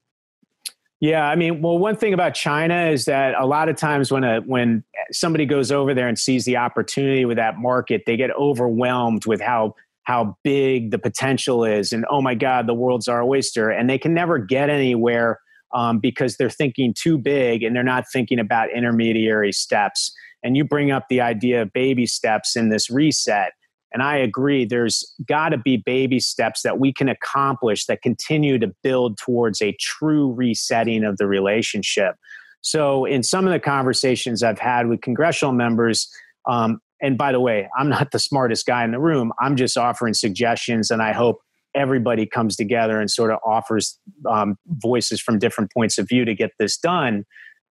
Yeah, 1.01 1.25
I 1.25 1.35
mean, 1.35 1.63
well, 1.63 1.79
one 1.79 1.97
thing 1.97 2.15
about 2.15 2.35
China 2.35 2.87
is 2.87 3.07
that 3.07 3.35
a 3.37 3.45
lot 3.45 3.69
of 3.69 3.75
times 3.75 4.13
when 4.13 4.23
a 4.23 4.41
when 4.43 4.85
somebody 5.11 5.47
goes 5.47 5.73
over 5.73 5.95
there 5.95 6.07
and 6.07 6.17
sees 6.17 6.45
the 6.45 6.59
opportunity 6.59 7.25
with 7.25 7.39
that 7.39 7.59
market, 7.59 8.05
they 8.07 8.17
get 8.17 8.31
overwhelmed 8.37 9.27
with 9.27 9.41
how 9.41 9.75
how 10.05 10.37
big 10.43 10.91
the 10.91 10.99
potential 10.99 11.65
is, 11.65 11.93
and 11.93 12.05
oh 12.11 12.21
my 12.21 12.35
God, 12.35 12.67
the 12.67 12.75
world's 12.75 13.09
our 13.09 13.23
oyster, 13.23 13.71
and 13.71 13.89
they 13.89 13.99
can 13.99 14.15
never 14.15 14.39
get 14.39 14.71
anywhere 14.71 15.39
um, 15.75 15.99
because 15.99 16.37
they're 16.37 16.51
thinking 16.51 16.95
too 16.95 17.19
big 17.19 17.63
and 17.63 17.75
they're 17.75 17.83
not 17.83 18.05
thinking 18.13 18.39
about 18.39 18.71
intermediary 18.71 19.53
steps. 19.53 20.13
And 20.43 20.57
you 20.57 20.65
bring 20.65 20.91
up 20.91 21.07
the 21.09 21.21
idea 21.21 21.63
of 21.63 21.73
baby 21.73 22.07
steps 22.07 22.57
in 22.57 22.69
this 22.69 22.91
reset, 22.91 23.53
And 23.93 24.03
I 24.03 24.17
agree, 24.17 24.65
there's 24.65 25.15
got 25.27 25.51
to 25.51 25.59
be 25.59 25.77
baby 25.77 26.19
steps 26.19 26.63
that 26.63 26.79
we 26.79 26.93
can 26.93 27.09
accomplish 27.09 27.87
that 27.87 28.03
continue 28.03 28.59
to 28.59 28.73
build 28.83 29.19
towards 29.19 29.63
a 29.63 29.77
true 29.81 30.33
resetting 30.33 31.05
of 31.05 31.17
the 31.19 31.27
relationship. 31.27 32.17
So, 32.61 33.05
in 33.05 33.23
some 33.23 33.47
of 33.47 33.53
the 33.53 33.61
conversations 33.61 34.43
I've 34.43 34.59
had 34.59 34.89
with 34.89 35.01
congressional 35.01 35.53
members, 35.53 36.09
um, 36.49 36.81
and 37.03 37.19
by 37.19 37.33
the 37.33 37.41
way, 37.41 37.69
I'm 37.77 37.89
not 37.89 38.13
the 38.13 38.19
smartest 38.19 38.65
guy 38.65 38.85
in 38.85 38.93
the 38.93 39.01
room, 39.01 39.33
I'm 39.41 39.57
just 39.57 39.77
offering 39.77 40.15
suggestions, 40.15 40.91
and 40.91 41.03
I 41.03 41.13
hope 41.13 41.41
everybody 41.75 42.27
comes 42.27 42.55
together 42.57 43.01
and 43.01 43.11
sort 43.11 43.31
of 43.31 43.39
offers 43.45 43.99
um, 44.29 44.57
voices 44.67 45.21
from 45.21 45.39
different 45.39 45.73
points 45.73 45.99
of 45.99 46.09
view 46.09 46.25
to 46.25 46.35
get 46.35 46.53
this 46.59 46.77
done. 46.77 47.25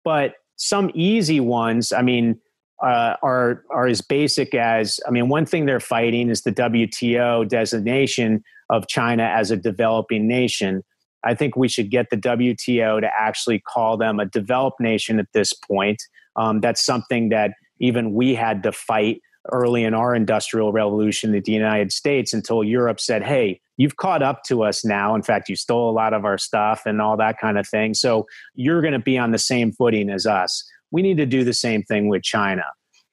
But 0.03 0.33
some 0.55 0.89
easy 0.93 1.39
ones, 1.39 1.91
I 1.91 2.01
mean, 2.01 2.39
uh, 2.81 3.15
are 3.21 3.63
are 3.71 3.87
as 3.87 4.01
basic 4.01 4.55
as 4.55 4.99
I 5.07 5.11
mean, 5.11 5.27
one 5.27 5.45
thing 5.45 5.65
they're 5.65 5.81
fighting 5.81 6.29
is 6.29 6.43
the 6.43 6.51
WTO 6.51 7.47
designation 7.47 8.41
of 8.69 8.87
China 8.87 9.23
as 9.23 9.51
a 9.51 9.57
developing 9.57 10.27
nation. 10.27 10.83
I 11.25 11.35
think 11.35 11.57
we 11.57 11.67
should 11.67 11.91
get 11.91 12.09
the 12.09 12.15
WTO 12.15 13.01
to 13.01 13.09
actually 13.19 13.59
call 13.59 13.97
them 13.97 14.19
a 14.19 14.25
developed 14.25 14.79
nation 14.79 15.19
at 15.19 15.27
this 15.33 15.53
point. 15.53 16.01
Um, 16.37 16.61
that's 16.61 16.85
something 16.85 17.29
that 17.29 17.51
even 17.79 18.13
we 18.13 18.35
had 18.35 18.63
to 18.63 18.71
fight 18.71 19.21
early 19.51 19.83
in 19.83 19.93
our 19.93 20.15
industrial 20.15 20.71
revolution 20.71 21.33
in 21.33 21.41
the 21.41 21.51
United 21.51 21.91
States 21.91 22.33
until 22.33 22.63
Europe 22.63 22.99
said, 22.99 23.23
hey, 23.23 23.59
you've 23.77 23.95
caught 23.95 24.21
up 24.21 24.43
to 24.43 24.63
us 24.63 24.83
now. 24.83 25.15
In 25.15 25.23
fact, 25.23 25.49
you 25.49 25.55
stole 25.55 25.89
a 25.89 25.93
lot 25.93 26.13
of 26.13 26.25
our 26.25 26.37
stuff 26.37 26.83
and 26.85 27.01
all 27.01 27.17
that 27.17 27.39
kind 27.39 27.57
of 27.57 27.67
thing. 27.67 27.93
So 27.93 28.27
you're 28.53 28.81
going 28.81 28.93
to 28.93 28.99
be 28.99 29.17
on 29.17 29.31
the 29.31 29.37
same 29.37 29.71
footing 29.71 30.09
as 30.09 30.25
us. 30.25 30.63
We 30.91 31.01
need 31.01 31.17
to 31.17 31.25
do 31.25 31.43
the 31.43 31.53
same 31.53 31.83
thing 31.83 32.09
with 32.09 32.23
China. 32.23 32.63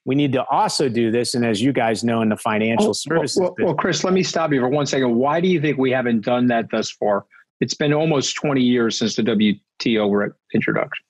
We 0.05 0.15
need 0.15 0.33
to 0.35 0.45
also 0.45 0.89
do 0.89 1.11
this, 1.11 1.35
and 1.35 1.45
as 1.45 1.61
you 1.61 1.73
guys 1.73 2.05
know, 2.05 2.23
in 2.23 2.29
the 2.29 2.37
financial 2.37 2.91
oh, 2.91 2.93
services. 2.93 3.41
Well, 3.41 3.57
well, 3.59 3.67
well, 3.67 3.75
Chris, 3.75 4.05
let 4.05 4.15
me 4.15 4.23
stop 4.23 4.53
you 4.53 4.61
for 4.61 4.69
one 4.69 4.87
second. 4.87 5.17
Why 5.17 5.41
do 5.41 5.49
you 5.49 5.61
think 5.61 5.79
we 5.79 5.91
haven't 5.91 6.25
done 6.25 6.47
that 6.47 6.71
thus 6.71 6.93
far? 6.93 7.27
It's 7.61 7.75
been 7.75 7.93
almost 7.93 8.37
20 8.37 8.63
years 8.63 8.99
since 8.99 9.17
the 9.17 9.23
WTO 9.23 10.31
introduction. 10.55 11.06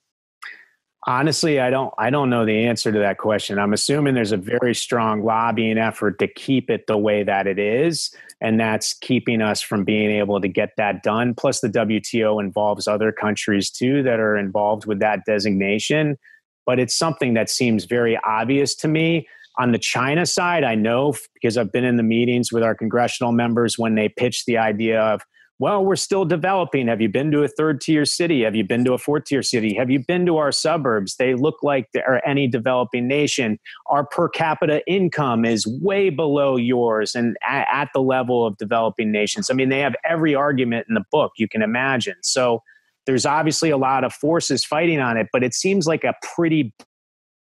Honestly, 1.08 1.60
I 1.60 1.70
don't 1.70 1.94
I 1.98 2.10
don't 2.10 2.30
know 2.30 2.44
the 2.44 2.66
answer 2.66 2.90
to 2.90 2.98
that 2.98 3.18
question. 3.18 3.60
I'm 3.60 3.72
assuming 3.72 4.14
there's 4.14 4.32
a 4.32 4.36
very 4.36 4.74
strong 4.74 5.22
lobbying 5.22 5.78
effort 5.78 6.18
to 6.18 6.26
keep 6.26 6.68
it 6.68 6.88
the 6.88 6.98
way 6.98 7.22
that 7.22 7.46
it 7.46 7.60
is, 7.60 8.12
and 8.40 8.58
that's 8.58 8.92
keeping 8.92 9.40
us 9.40 9.62
from 9.62 9.84
being 9.84 10.10
able 10.10 10.40
to 10.40 10.48
get 10.48 10.70
that 10.78 11.04
done. 11.04 11.32
Plus 11.32 11.60
the 11.60 11.68
WTO 11.68 12.42
involves 12.42 12.88
other 12.88 13.12
countries 13.12 13.70
too 13.70 14.02
that 14.02 14.18
are 14.18 14.36
involved 14.36 14.86
with 14.86 14.98
that 14.98 15.24
designation, 15.24 16.18
but 16.64 16.80
it's 16.80 16.96
something 16.96 17.34
that 17.34 17.50
seems 17.50 17.84
very 17.84 18.18
obvious 18.24 18.74
to 18.74 18.88
me. 18.88 19.28
On 19.58 19.70
the 19.70 19.78
China 19.78 20.26
side, 20.26 20.64
I 20.64 20.74
know 20.74 21.14
because 21.34 21.56
I've 21.56 21.70
been 21.70 21.84
in 21.84 21.98
the 21.98 22.02
meetings 22.02 22.52
with 22.52 22.64
our 22.64 22.74
congressional 22.74 23.30
members 23.30 23.78
when 23.78 23.94
they 23.94 24.08
pitch 24.08 24.44
the 24.44 24.58
idea 24.58 25.00
of 25.00 25.22
well, 25.58 25.84
we're 25.84 25.96
still 25.96 26.26
developing. 26.26 26.88
Have 26.88 27.00
you 27.00 27.08
been 27.08 27.30
to 27.30 27.42
a 27.42 27.48
third 27.48 27.80
tier 27.80 28.04
city? 28.04 28.42
Have 28.42 28.54
you 28.54 28.64
been 28.64 28.84
to 28.84 28.92
a 28.92 28.98
fourth 28.98 29.24
tier 29.24 29.42
city? 29.42 29.74
Have 29.74 29.88
you 29.88 29.98
been 29.98 30.26
to 30.26 30.36
our 30.36 30.52
suburbs? 30.52 31.16
They 31.16 31.34
look 31.34 31.62
like 31.62 31.88
they're 31.94 32.26
any 32.28 32.46
developing 32.46 33.08
nation. 33.08 33.58
Our 33.86 34.04
per 34.04 34.28
capita 34.28 34.82
income 34.86 35.46
is 35.46 35.66
way 35.66 36.10
below 36.10 36.56
yours 36.56 37.14
and 37.14 37.38
at, 37.42 37.66
at 37.72 37.88
the 37.94 38.02
level 38.02 38.46
of 38.46 38.58
developing 38.58 39.10
nations. 39.10 39.50
I 39.50 39.54
mean, 39.54 39.70
they 39.70 39.80
have 39.80 39.94
every 40.04 40.34
argument 40.34 40.86
in 40.88 40.94
the 40.94 41.04
book 41.10 41.32
you 41.38 41.48
can 41.48 41.62
imagine. 41.62 42.16
So 42.22 42.62
there's 43.06 43.24
obviously 43.24 43.70
a 43.70 43.78
lot 43.78 44.04
of 44.04 44.12
forces 44.12 44.64
fighting 44.64 45.00
on 45.00 45.16
it, 45.16 45.28
but 45.32 45.42
it 45.42 45.54
seems 45.54 45.86
like 45.86 46.04
a 46.04 46.14
pretty 46.34 46.74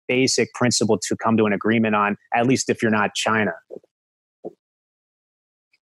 basic 0.10 0.54
principle 0.54 0.98
to 0.98 1.16
come 1.16 1.38
to 1.38 1.46
an 1.46 1.54
agreement 1.54 1.96
on, 1.96 2.18
at 2.36 2.46
least 2.46 2.70
if 2.70 2.82
you're 2.82 2.92
not 2.92 3.16
China. 3.16 3.54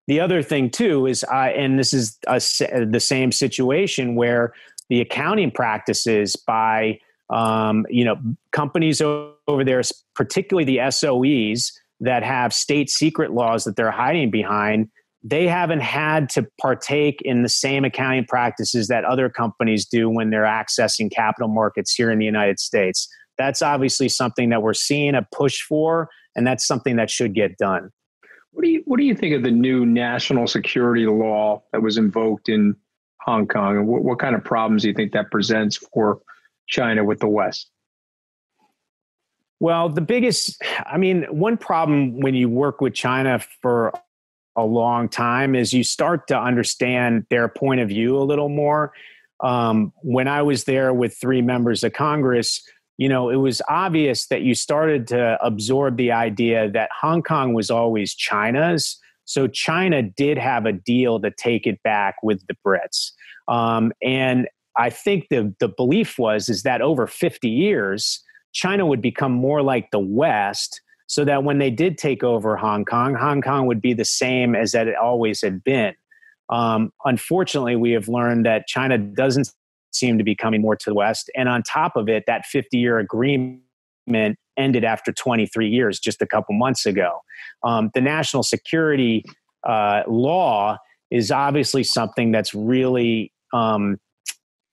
The 0.07 0.19
other 0.21 0.41
thing 0.41 0.69
too 0.69 1.05
is, 1.05 1.23
uh, 1.25 1.51
and 1.55 1.77
this 1.77 1.93
is 1.93 2.17
a, 2.27 2.39
the 2.85 2.99
same 2.99 3.31
situation 3.31 4.15
where 4.15 4.53
the 4.89 5.01
accounting 5.01 5.51
practices 5.51 6.35
by 6.35 6.99
um, 7.29 7.85
you 7.89 8.05
know 8.05 8.15
companies 8.51 9.01
over 9.01 9.63
there, 9.63 9.81
particularly 10.15 10.63
the 10.63 10.77
SOEs 10.91 11.73
that 11.99 12.23
have 12.23 12.53
state 12.53 12.89
secret 12.89 13.33
laws 13.33 13.65
that 13.65 13.75
they're 13.75 13.91
hiding 13.91 14.31
behind, 14.31 14.89
they 15.23 15.47
haven't 15.47 15.81
had 15.81 16.29
to 16.29 16.47
partake 16.61 17.21
in 17.23 17.41
the 17.43 17.49
same 17.49 17.83
accounting 17.83 18.25
practices 18.25 18.87
that 18.87 19.03
other 19.03 19.29
companies 19.29 19.85
do 19.85 20.09
when 20.09 20.29
they're 20.29 20.43
accessing 20.43 21.11
capital 21.11 21.49
markets 21.49 21.93
here 21.93 22.11
in 22.11 22.19
the 22.19 22.25
United 22.25 22.59
States. 22.59 23.09
That's 23.37 23.61
obviously 23.61 24.09
something 24.09 24.49
that 24.49 24.61
we're 24.61 24.73
seeing 24.73 25.15
a 25.15 25.27
push 25.33 25.61
for, 25.61 26.09
and 26.35 26.47
that's 26.47 26.65
something 26.65 26.95
that 26.95 27.09
should 27.09 27.33
get 27.33 27.57
done. 27.57 27.91
What 28.57 28.63
do 28.63 28.69
you 28.71 28.81
what 28.85 28.97
do 28.97 29.05
you 29.05 29.13
think 29.13 29.35
of 29.35 29.43
the 29.43 29.51
new 29.51 29.85
national 29.85 30.47
security 30.47 31.05
law 31.05 31.61
that 31.71 31.83
was 31.83 31.99
invoked 31.99 32.49
in 32.49 32.75
Hong 33.21 33.47
Kong, 33.47 33.77
and 33.77 33.87
what, 33.87 34.03
what 34.03 34.17
kind 34.17 34.33
of 34.33 34.43
problems 34.43 34.81
do 34.81 34.87
you 34.87 34.95
think 34.95 35.11
that 35.11 35.29
presents 35.29 35.77
for 35.77 36.21
China 36.67 37.03
with 37.03 37.19
the 37.19 37.27
West? 37.27 37.69
Well, 39.59 39.89
the 39.89 40.01
biggest, 40.01 40.59
I 40.87 40.97
mean, 40.97 41.25
one 41.29 41.57
problem 41.57 42.19
when 42.19 42.33
you 42.33 42.49
work 42.49 42.81
with 42.81 42.95
China 42.95 43.39
for 43.61 43.93
a 44.55 44.65
long 44.65 45.07
time 45.07 45.53
is 45.53 45.71
you 45.71 45.83
start 45.83 46.27
to 46.29 46.39
understand 46.39 47.27
their 47.29 47.47
point 47.47 47.81
of 47.81 47.89
view 47.89 48.17
a 48.17 48.25
little 48.25 48.49
more. 48.49 48.91
Um, 49.39 49.93
when 50.01 50.27
I 50.27 50.41
was 50.41 50.63
there 50.63 50.91
with 50.95 51.15
three 51.15 51.43
members 51.43 51.83
of 51.83 51.93
Congress, 51.93 52.67
you 52.97 53.07
know, 53.07 53.29
it 53.29 53.35
was 53.35 53.61
obvious 53.69 54.27
that 54.27 54.41
you 54.41 54.55
started 54.55 55.07
to 55.07 55.37
absorb 55.43 55.97
the 55.97 56.11
idea 56.11 56.69
that 56.71 56.89
Hong 56.99 57.21
Kong 57.21 57.53
was 57.53 57.69
always 57.69 58.15
China's. 58.15 58.99
So 59.25 59.47
China 59.47 60.01
did 60.01 60.37
have 60.37 60.65
a 60.65 60.71
deal 60.71 61.19
to 61.21 61.31
take 61.31 61.67
it 61.67 61.81
back 61.83 62.15
with 62.23 62.45
the 62.47 62.55
Brits. 62.65 63.11
Um, 63.47 63.91
and 64.01 64.47
I 64.77 64.89
think 64.89 65.27
the, 65.29 65.53
the 65.59 65.67
belief 65.67 66.17
was 66.17 66.49
is 66.49 66.63
that 66.63 66.81
over 66.81 67.07
50 67.07 67.49
years, 67.49 68.23
China 68.53 68.85
would 68.85 69.01
become 69.01 69.31
more 69.31 69.61
like 69.61 69.91
the 69.91 69.99
West 69.99 70.81
so 71.05 71.23
that 71.23 71.43
when 71.43 71.59
they 71.59 71.69
did 71.69 71.97
take 71.97 72.23
over 72.23 72.57
Hong 72.57 72.83
Kong, 72.83 73.13
Hong 73.13 73.41
Kong 73.41 73.67
would 73.67 73.81
be 73.81 73.93
the 73.93 74.05
same 74.05 74.55
as 74.55 74.71
that 74.71 74.87
it 74.87 74.95
always 74.95 75.41
had 75.41 75.63
been. 75.63 75.93
Um, 76.49 76.91
unfortunately, 77.05 77.75
we 77.75 77.91
have 77.91 78.07
learned 78.07 78.45
that 78.45 78.67
China 78.67 78.97
doesn't 78.97 79.51
seem 79.97 80.17
to 80.17 80.23
be 80.23 80.35
coming 80.35 80.61
more 80.61 80.75
to 80.75 80.89
the 80.89 80.93
West. 80.93 81.29
And 81.35 81.49
on 81.49 81.63
top 81.63 81.95
of 81.95 82.09
it, 82.09 82.23
that 82.27 82.45
50 82.45 82.77
year 82.77 82.99
agreement 82.99 83.61
ended 84.57 84.83
after 84.83 85.11
23 85.11 85.67
years, 85.67 85.99
just 85.99 86.21
a 86.21 86.27
couple 86.27 86.55
months 86.55 86.85
ago. 86.85 87.21
Um, 87.63 87.91
the 87.93 88.01
national 88.01 88.43
security 88.43 89.23
uh, 89.67 90.03
law 90.07 90.77
is 91.11 91.31
obviously 91.31 91.83
something 91.83 92.31
that's 92.31 92.53
really 92.53 93.31
um, 93.53 93.97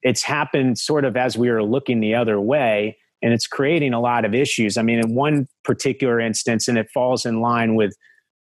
it's 0.02 0.22
happened 0.22 0.78
sort 0.78 1.04
of 1.04 1.16
as 1.16 1.37
we 1.37 1.50
were 1.50 1.62
looking 1.62 2.00
the 2.00 2.14
other 2.14 2.40
way 2.40 2.96
and 3.22 3.32
it's 3.32 3.46
creating 3.46 3.94
a 3.94 4.00
lot 4.00 4.24
of 4.24 4.34
issues 4.34 4.76
i 4.76 4.82
mean 4.82 4.98
in 4.98 5.14
one 5.14 5.48
particular 5.64 6.20
instance 6.20 6.68
and 6.68 6.78
it 6.78 6.88
falls 6.92 7.24
in 7.24 7.40
line 7.40 7.74
with 7.74 7.96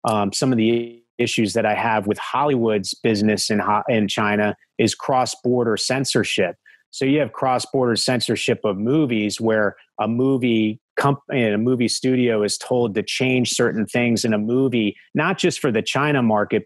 um, 0.04 0.32
some 0.32 0.52
of 0.52 0.58
the 0.58 1.02
issues 1.18 1.52
that 1.52 1.64
i 1.64 1.74
have 1.74 2.06
with 2.06 2.18
hollywood's 2.18 2.94
business 2.94 3.50
in, 3.50 3.62
in 3.88 4.08
china 4.08 4.56
is 4.78 4.94
cross-border 4.94 5.76
censorship 5.76 6.56
so 6.94 7.04
you 7.04 7.18
have 7.18 7.32
cross-border 7.32 7.96
censorship 7.96 8.60
of 8.62 8.78
movies 8.78 9.40
where 9.40 9.74
a 9.98 10.06
movie 10.06 10.80
company, 10.96 11.44
a 11.44 11.58
movie 11.58 11.88
studio 11.88 12.44
is 12.44 12.56
told 12.56 12.94
to 12.94 13.02
change 13.02 13.50
certain 13.50 13.84
things 13.84 14.24
in 14.24 14.32
a 14.32 14.38
movie, 14.38 14.96
not 15.12 15.36
just 15.36 15.58
for 15.58 15.72
the 15.72 15.82
China 15.82 16.22
market, 16.22 16.64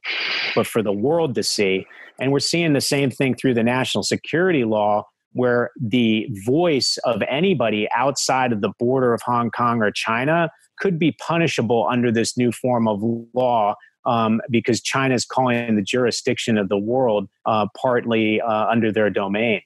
but 0.55 0.67
for 0.67 0.83
the 0.83 0.93
world 0.93 1.35
to 1.35 1.43
see. 1.43 1.87
And 2.21 2.31
we're 2.31 2.41
seeing 2.41 2.75
the 2.75 2.83
same 2.83 3.11
thing 3.11 3.37
through 3.37 3.55
the 3.55 3.63
national 3.63 4.05
security 4.05 4.65
law, 4.65 5.07
where 5.33 5.71
the 5.81 6.29
voice 6.45 6.99
of 7.07 7.23
anybody 7.27 7.89
outside 7.97 8.53
of 8.53 8.61
the 8.61 8.73
border 8.79 9.15
of 9.15 9.23
Hong 9.23 9.51
Kong 9.51 9.81
or 9.81 9.91
China 9.91 10.51
could 10.79 10.99
be 10.99 11.13
punishable 11.27 11.89
under 11.91 12.13
this 12.13 12.37
new 12.37 12.53
form 12.53 12.87
of 12.87 13.03
law 13.33 13.77
um, 14.05 14.43
because 14.51 14.83
China 14.83 15.15
is 15.15 15.25
calling 15.25 15.77
the 15.77 15.83
jurisdiction 15.83 16.59
of 16.59 16.69
the 16.69 16.79
world 16.79 17.31
uh, 17.47 17.67
partly 17.81 18.43
uh, 18.43 18.67
under 18.67 18.93
their 18.93 19.09
domain. 19.09 19.63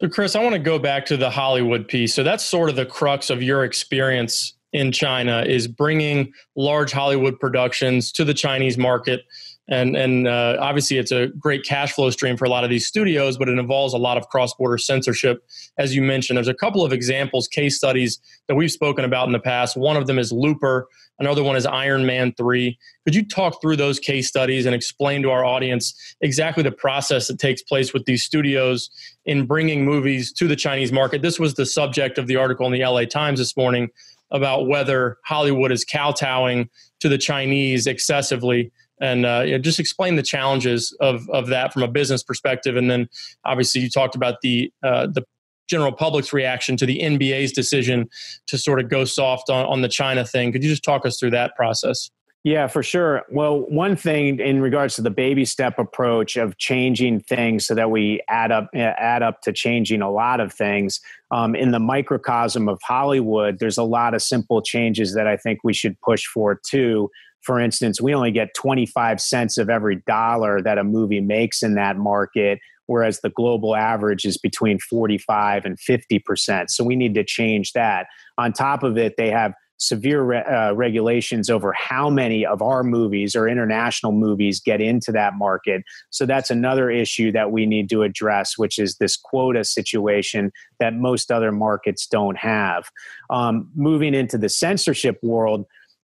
So, 0.00 0.08
Chris, 0.08 0.36
I 0.36 0.42
want 0.42 0.54
to 0.54 0.60
go 0.60 0.78
back 0.78 1.06
to 1.06 1.16
the 1.16 1.30
Hollywood 1.30 1.88
piece. 1.88 2.14
So, 2.14 2.22
that's 2.22 2.44
sort 2.44 2.70
of 2.70 2.76
the 2.76 2.86
crux 2.86 3.30
of 3.30 3.42
your 3.42 3.64
experience 3.64 4.54
in 4.72 4.92
China 4.92 5.42
is 5.46 5.66
bringing 5.66 6.32
large 6.54 6.92
Hollywood 6.92 7.40
productions 7.40 8.12
to 8.12 8.24
the 8.24 8.34
Chinese 8.34 8.76
market. 8.76 9.24
And, 9.70 9.96
and 9.96 10.26
uh, 10.26 10.56
obviously, 10.60 10.96
it's 10.96 11.12
a 11.12 11.28
great 11.38 11.64
cash 11.64 11.92
flow 11.92 12.10
stream 12.10 12.36
for 12.36 12.46
a 12.46 12.48
lot 12.48 12.64
of 12.64 12.70
these 12.70 12.86
studios, 12.86 13.36
but 13.36 13.48
it 13.48 13.58
involves 13.58 13.92
a 13.92 13.98
lot 13.98 14.16
of 14.16 14.28
cross 14.28 14.54
border 14.54 14.78
censorship. 14.78 15.44
As 15.76 15.94
you 15.94 16.00
mentioned, 16.00 16.38
there's 16.38 16.48
a 16.48 16.54
couple 16.54 16.84
of 16.84 16.92
examples, 16.92 17.46
case 17.48 17.76
studies 17.76 18.18
that 18.46 18.54
we've 18.54 18.72
spoken 18.72 19.04
about 19.04 19.26
in 19.26 19.32
the 19.32 19.40
past. 19.40 19.76
One 19.76 19.96
of 19.96 20.06
them 20.06 20.18
is 20.18 20.32
Looper, 20.32 20.88
Another 21.20 21.42
one 21.42 21.56
is 21.56 21.66
Iron 21.66 22.06
Man 22.06 22.32
3. 22.36 22.78
Could 23.04 23.14
you 23.14 23.26
talk 23.26 23.60
through 23.60 23.76
those 23.76 23.98
case 23.98 24.28
studies 24.28 24.66
and 24.66 24.74
explain 24.74 25.22
to 25.22 25.30
our 25.30 25.44
audience 25.44 25.94
exactly 26.20 26.62
the 26.62 26.70
process 26.70 27.26
that 27.26 27.40
takes 27.40 27.60
place 27.60 27.92
with 27.92 28.04
these 28.04 28.22
studios 28.22 28.88
in 29.24 29.44
bringing 29.44 29.84
movies 29.84 30.32
to 30.34 30.46
the 30.46 30.54
Chinese 30.54 30.92
market? 30.92 31.22
This 31.22 31.40
was 31.40 31.54
the 31.54 31.66
subject 31.66 32.18
of 32.18 32.28
the 32.28 32.36
article 32.36 32.66
in 32.66 32.72
the 32.72 32.84
LA 32.84 33.04
Times 33.04 33.38
this 33.38 33.56
morning. 33.56 33.90
about 34.30 34.66
whether 34.66 35.16
Hollywood 35.24 35.72
is 35.72 35.86
kowtowing 35.86 36.68
to 37.00 37.08
the 37.08 37.16
Chinese 37.16 37.86
excessively. 37.86 38.70
And 39.00 39.26
uh, 39.26 39.42
you 39.44 39.52
know, 39.52 39.58
just 39.58 39.80
explain 39.80 40.16
the 40.16 40.22
challenges 40.22 40.96
of, 41.00 41.28
of 41.30 41.48
that 41.48 41.72
from 41.72 41.82
a 41.82 41.88
business 41.88 42.22
perspective. 42.22 42.76
And 42.76 42.90
then 42.90 43.08
obviously 43.44 43.80
you 43.80 43.90
talked 43.90 44.14
about 44.14 44.40
the, 44.42 44.72
uh, 44.82 45.06
the 45.06 45.24
general 45.68 45.92
public's 45.92 46.32
reaction 46.32 46.76
to 46.78 46.86
the 46.86 47.00
NBA's 47.00 47.52
decision 47.52 48.08
to 48.46 48.58
sort 48.58 48.80
of 48.80 48.88
go 48.88 49.04
soft 49.04 49.50
on, 49.50 49.66
on 49.66 49.82
the 49.82 49.88
China 49.88 50.24
thing. 50.24 50.52
Could 50.52 50.64
you 50.64 50.70
just 50.70 50.84
talk 50.84 51.04
us 51.06 51.18
through 51.18 51.30
that 51.30 51.54
process? 51.54 52.10
Yeah, 52.44 52.68
for 52.68 52.84
sure. 52.84 53.24
Well, 53.30 53.60
one 53.68 53.96
thing 53.96 54.38
in 54.38 54.62
regards 54.62 54.94
to 54.94 55.02
the 55.02 55.10
baby 55.10 55.44
step 55.44 55.78
approach 55.78 56.36
of 56.36 56.56
changing 56.56 57.20
things 57.20 57.66
so 57.66 57.74
that 57.74 57.90
we 57.90 58.22
add 58.28 58.52
up 58.52 58.70
add 58.74 59.22
up 59.22 59.42
to 59.42 59.52
changing 59.52 60.02
a 60.02 60.10
lot 60.10 60.40
of 60.40 60.52
things 60.52 61.00
um, 61.32 61.56
in 61.56 61.72
the 61.72 61.80
microcosm 61.80 62.68
of 62.68 62.80
Hollywood. 62.82 63.58
There's 63.58 63.76
a 63.76 63.82
lot 63.82 64.14
of 64.14 64.22
simple 64.22 64.62
changes 64.62 65.14
that 65.14 65.26
I 65.26 65.36
think 65.36 65.60
we 65.64 65.74
should 65.74 66.00
push 66.00 66.24
for 66.26 66.60
too. 66.64 67.10
For 67.48 67.58
instance, 67.58 67.98
we 67.98 68.12
only 68.12 68.30
get 68.30 68.52
25 68.52 69.22
cents 69.22 69.56
of 69.56 69.70
every 69.70 70.02
dollar 70.06 70.60
that 70.60 70.76
a 70.76 70.84
movie 70.84 71.22
makes 71.22 71.62
in 71.62 71.76
that 71.76 71.96
market, 71.96 72.58
whereas 72.88 73.20
the 73.20 73.30
global 73.30 73.74
average 73.74 74.26
is 74.26 74.36
between 74.36 74.78
45 74.78 75.64
and 75.64 75.80
50 75.80 76.18
percent. 76.18 76.70
So 76.70 76.84
we 76.84 76.94
need 76.94 77.14
to 77.14 77.24
change 77.24 77.72
that. 77.72 78.06
On 78.36 78.52
top 78.52 78.82
of 78.82 78.98
it, 78.98 79.14
they 79.16 79.30
have 79.30 79.54
severe 79.78 80.22
re- 80.24 80.42
uh, 80.42 80.74
regulations 80.74 81.48
over 81.48 81.72
how 81.72 82.10
many 82.10 82.44
of 82.44 82.60
our 82.60 82.84
movies 82.84 83.34
or 83.34 83.48
international 83.48 84.12
movies 84.12 84.60
get 84.60 84.82
into 84.82 85.10
that 85.12 85.32
market. 85.32 85.82
So 86.10 86.26
that's 86.26 86.50
another 86.50 86.90
issue 86.90 87.32
that 87.32 87.50
we 87.50 87.64
need 87.64 87.88
to 87.88 88.02
address, 88.02 88.58
which 88.58 88.78
is 88.78 88.96
this 88.96 89.16
quota 89.16 89.64
situation 89.64 90.52
that 90.80 90.92
most 90.92 91.32
other 91.32 91.50
markets 91.50 92.06
don't 92.06 92.36
have. 92.36 92.90
Um, 93.30 93.70
moving 93.74 94.12
into 94.12 94.36
the 94.36 94.50
censorship 94.50 95.18
world, 95.22 95.64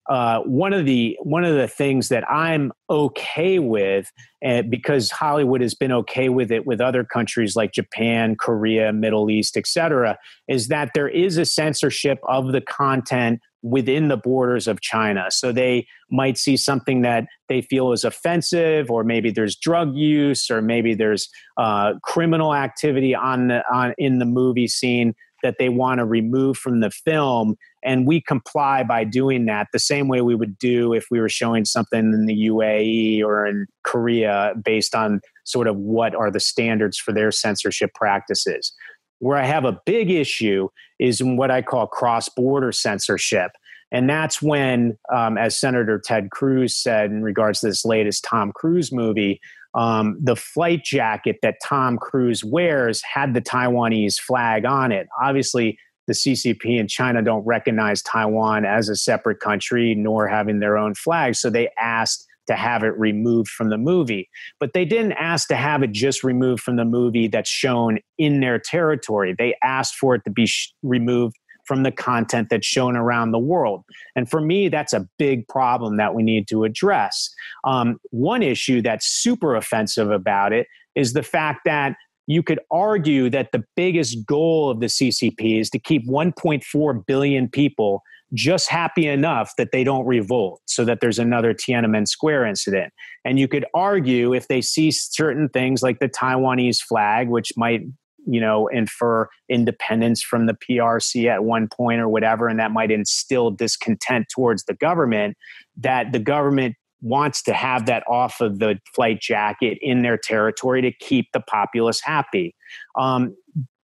uh, 0.09 0.39
one 0.41 0.73
of 0.73 0.85
the 0.85 1.17
one 1.21 1.45
of 1.45 1.55
the 1.55 1.67
things 1.67 2.09
that 2.09 2.29
I'm 2.29 2.71
okay 2.89 3.59
with, 3.59 4.11
and 4.41 4.69
because 4.69 5.09
Hollywood 5.09 5.61
has 5.61 5.73
been 5.73 5.91
okay 5.93 6.27
with 6.29 6.51
it 6.51 6.65
with 6.65 6.81
other 6.81 7.03
countries 7.03 7.55
like 7.55 7.71
Japan, 7.71 8.35
Korea, 8.35 8.91
Middle 8.91 9.29
East, 9.29 9.55
etc., 9.55 10.17
is 10.47 10.67
that 10.67 10.91
there 10.93 11.07
is 11.07 11.37
a 11.37 11.45
censorship 11.45 12.19
of 12.27 12.51
the 12.51 12.61
content 12.61 13.39
within 13.61 14.09
the 14.09 14.17
borders 14.17 14.67
of 14.67 14.81
China. 14.81 15.27
So 15.29 15.53
they 15.53 15.87
might 16.11 16.37
see 16.37 16.57
something 16.57 17.01
that 17.03 17.25
they 17.47 17.61
feel 17.61 17.93
is 17.93 18.03
offensive, 18.03 18.91
or 18.91 19.05
maybe 19.05 19.31
there's 19.31 19.55
drug 19.55 19.95
use, 19.95 20.51
or 20.51 20.61
maybe 20.61 20.93
there's 20.93 21.29
uh, 21.57 21.93
criminal 22.03 22.53
activity 22.53 23.15
on 23.15 23.47
the 23.47 23.63
on 23.73 23.93
in 23.97 24.19
the 24.19 24.25
movie 24.25 24.67
scene 24.67 25.15
that 25.43 25.55
they 25.59 25.69
want 25.69 25.99
to 25.99 26.05
remove 26.05 26.57
from 26.57 26.79
the 26.79 26.89
film. 26.89 27.55
And 27.83 28.07
we 28.07 28.21
comply 28.21 28.83
by 28.83 29.03
doing 29.03 29.45
that 29.45 29.67
the 29.73 29.79
same 29.79 30.07
way 30.07 30.21
we 30.21 30.35
would 30.35 30.57
do 30.57 30.93
if 30.93 31.05
we 31.11 31.19
were 31.19 31.29
showing 31.29 31.65
something 31.65 31.99
in 31.99 32.25
the 32.25 32.47
UAE 32.47 33.23
or 33.23 33.45
in 33.45 33.67
Korea 33.83 34.53
based 34.63 34.95
on 34.95 35.21
sort 35.43 35.67
of 35.67 35.75
what 35.77 36.15
are 36.15 36.31
the 36.31 36.39
standards 36.39 36.97
for 36.97 37.11
their 37.11 37.31
censorship 37.31 37.93
practices. 37.93 38.73
Where 39.19 39.37
I 39.37 39.45
have 39.45 39.65
a 39.65 39.79
big 39.85 40.09
issue 40.09 40.69
is 40.99 41.21
in 41.21 41.37
what 41.37 41.51
I 41.51 41.61
call 41.61 41.87
cross 41.87 42.29
border 42.29 42.71
censorship. 42.71 43.51
And 43.91 44.09
that's 44.09 44.41
when, 44.41 44.97
um, 45.13 45.37
as 45.37 45.57
Senator 45.57 46.01
Ted 46.03 46.31
Cruz 46.31 46.75
said 46.75 47.11
in 47.11 47.21
regards 47.21 47.59
to 47.59 47.67
this 47.67 47.85
latest 47.85 48.23
Tom 48.23 48.51
Cruise 48.51 48.91
movie, 48.91 49.39
um, 49.75 50.17
the 50.21 50.35
flight 50.35 50.83
jacket 50.83 51.37
that 51.41 51.57
Tom 51.63 51.97
Cruise 51.97 52.43
wears 52.43 53.01
had 53.01 53.33
the 53.33 53.41
Taiwanese 53.41 54.19
flag 54.19 54.65
on 54.65 54.91
it. 54.91 55.07
Obviously, 55.21 55.77
the 56.07 56.13
CCP 56.13 56.79
and 56.79 56.89
China 56.89 57.21
don't 57.21 57.45
recognize 57.45 58.01
Taiwan 58.01 58.65
as 58.65 58.89
a 58.89 58.95
separate 58.95 59.39
country, 59.39 59.95
nor 59.95 60.27
having 60.27 60.59
their 60.59 60.77
own 60.77 60.95
flag. 60.95 61.35
So 61.35 61.49
they 61.49 61.69
asked 61.77 62.27
to 62.47 62.55
have 62.55 62.83
it 62.83 62.97
removed 62.97 63.49
from 63.49 63.69
the 63.69 63.77
movie. 63.77 64.29
But 64.59 64.73
they 64.73 64.85
didn't 64.85 65.13
ask 65.13 65.47
to 65.47 65.55
have 65.55 65.83
it 65.83 65.91
just 65.91 66.23
removed 66.23 66.61
from 66.61 66.75
the 66.75 66.85
movie 66.85 67.27
that's 67.27 67.49
shown 67.49 67.99
in 68.17 68.41
their 68.41 68.59
territory. 68.59 69.33
They 69.37 69.55
asked 69.63 69.95
for 69.95 70.15
it 70.15 70.23
to 70.25 70.31
be 70.31 70.45
sh- 70.45 70.73
removed 70.83 71.35
from 71.65 71.83
the 71.83 71.91
content 71.91 72.49
that's 72.49 72.67
shown 72.67 72.97
around 72.97 73.31
the 73.31 73.39
world. 73.39 73.83
And 74.15 74.29
for 74.29 74.41
me, 74.41 74.67
that's 74.67 74.91
a 74.91 75.07
big 75.17 75.47
problem 75.47 75.95
that 75.97 76.13
we 76.13 76.21
need 76.21 76.47
to 76.49 76.65
address. 76.65 77.33
Um, 77.63 77.99
one 78.11 78.43
issue 78.43 78.81
that's 78.81 79.05
super 79.05 79.55
offensive 79.55 80.11
about 80.11 80.51
it 80.51 80.67
is 80.95 81.13
the 81.13 81.23
fact 81.23 81.61
that 81.65 81.95
you 82.27 82.43
could 82.43 82.59
argue 82.71 83.29
that 83.29 83.51
the 83.51 83.63
biggest 83.75 84.25
goal 84.25 84.69
of 84.69 84.79
the 84.79 84.87
CCP 84.87 85.59
is 85.59 85.69
to 85.71 85.79
keep 85.79 86.07
1.4 86.07 87.05
billion 87.05 87.49
people 87.49 88.01
just 88.33 88.69
happy 88.69 89.07
enough 89.07 89.51
that 89.57 89.71
they 89.71 89.83
don't 89.83 90.05
revolt 90.05 90.61
so 90.65 90.83
that 90.85 91.01
there's 91.01 91.19
another 91.19 91.53
Tiananmen 91.53 92.07
Square 92.07 92.45
incident. 92.45 92.91
And 93.23 93.39
you 93.39 93.47
could 93.47 93.65
argue 93.73 94.33
if 94.33 94.47
they 94.47 94.61
see 94.61 94.89
certain 94.91 95.49
things 95.49 95.83
like 95.83 95.99
the 95.99 96.09
Taiwanese 96.09 96.81
flag, 96.81 97.29
which 97.29 97.51
might 97.55 97.81
you 98.25 98.39
know 98.39 98.67
infer 98.67 99.27
independence 99.49 100.23
from 100.23 100.45
the 100.45 100.53
PRC 100.53 101.29
at 101.29 101.43
one 101.43 101.67
point 101.67 101.99
or 101.99 102.07
whatever 102.07 102.47
and 102.47 102.57
that 102.59 102.71
might 102.71 102.89
instill 102.89 103.51
discontent 103.51 104.27
towards 104.33 104.63
the 104.63 104.73
government 104.75 105.35
that 105.75 106.11
the 106.13 106.19
government 106.19 106.75
wants 107.03 107.43
to 107.43 107.53
have 107.53 107.85
that 107.85 108.03
off 108.07 108.41
of 108.41 108.59
the 108.59 108.79
flight 108.95 109.21
jacket 109.21 109.77
in 109.81 110.01
their 110.01 110.17
territory 110.17 110.81
to 110.81 110.91
keep 110.91 111.27
the 111.33 111.41
populace 111.41 112.01
happy 112.01 112.55
um, 112.97 113.35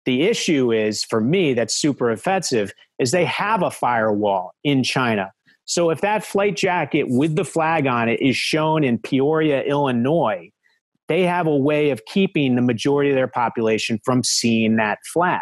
the 0.05 0.23
issue 0.23 0.71
is 0.71 1.03
for 1.03 1.19
me 1.19 1.53
that's 1.53 1.75
super 1.75 2.11
offensive 2.11 2.71
is 2.99 3.11
they 3.11 3.25
have 3.25 3.63
a 3.63 3.71
firewall 3.71 4.53
in 4.63 4.83
China. 4.83 5.31
So 5.65 5.89
if 5.89 6.01
that 6.01 6.23
flight 6.23 6.55
jacket 6.55 7.05
with 7.09 7.35
the 7.35 7.43
flag 7.43 7.87
on 7.87 8.07
it 8.07 8.21
is 8.21 8.37
shown 8.37 8.83
in 8.83 8.99
Peoria, 8.99 9.63
Illinois, 9.63 10.51
they 11.07 11.23
have 11.23 11.47
a 11.47 11.55
way 11.55 11.89
of 11.89 12.05
keeping 12.05 12.55
the 12.55 12.61
majority 12.61 13.09
of 13.09 13.15
their 13.15 13.27
population 13.27 13.99
from 14.05 14.23
seeing 14.23 14.75
that 14.77 14.99
flag. 15.11 15.41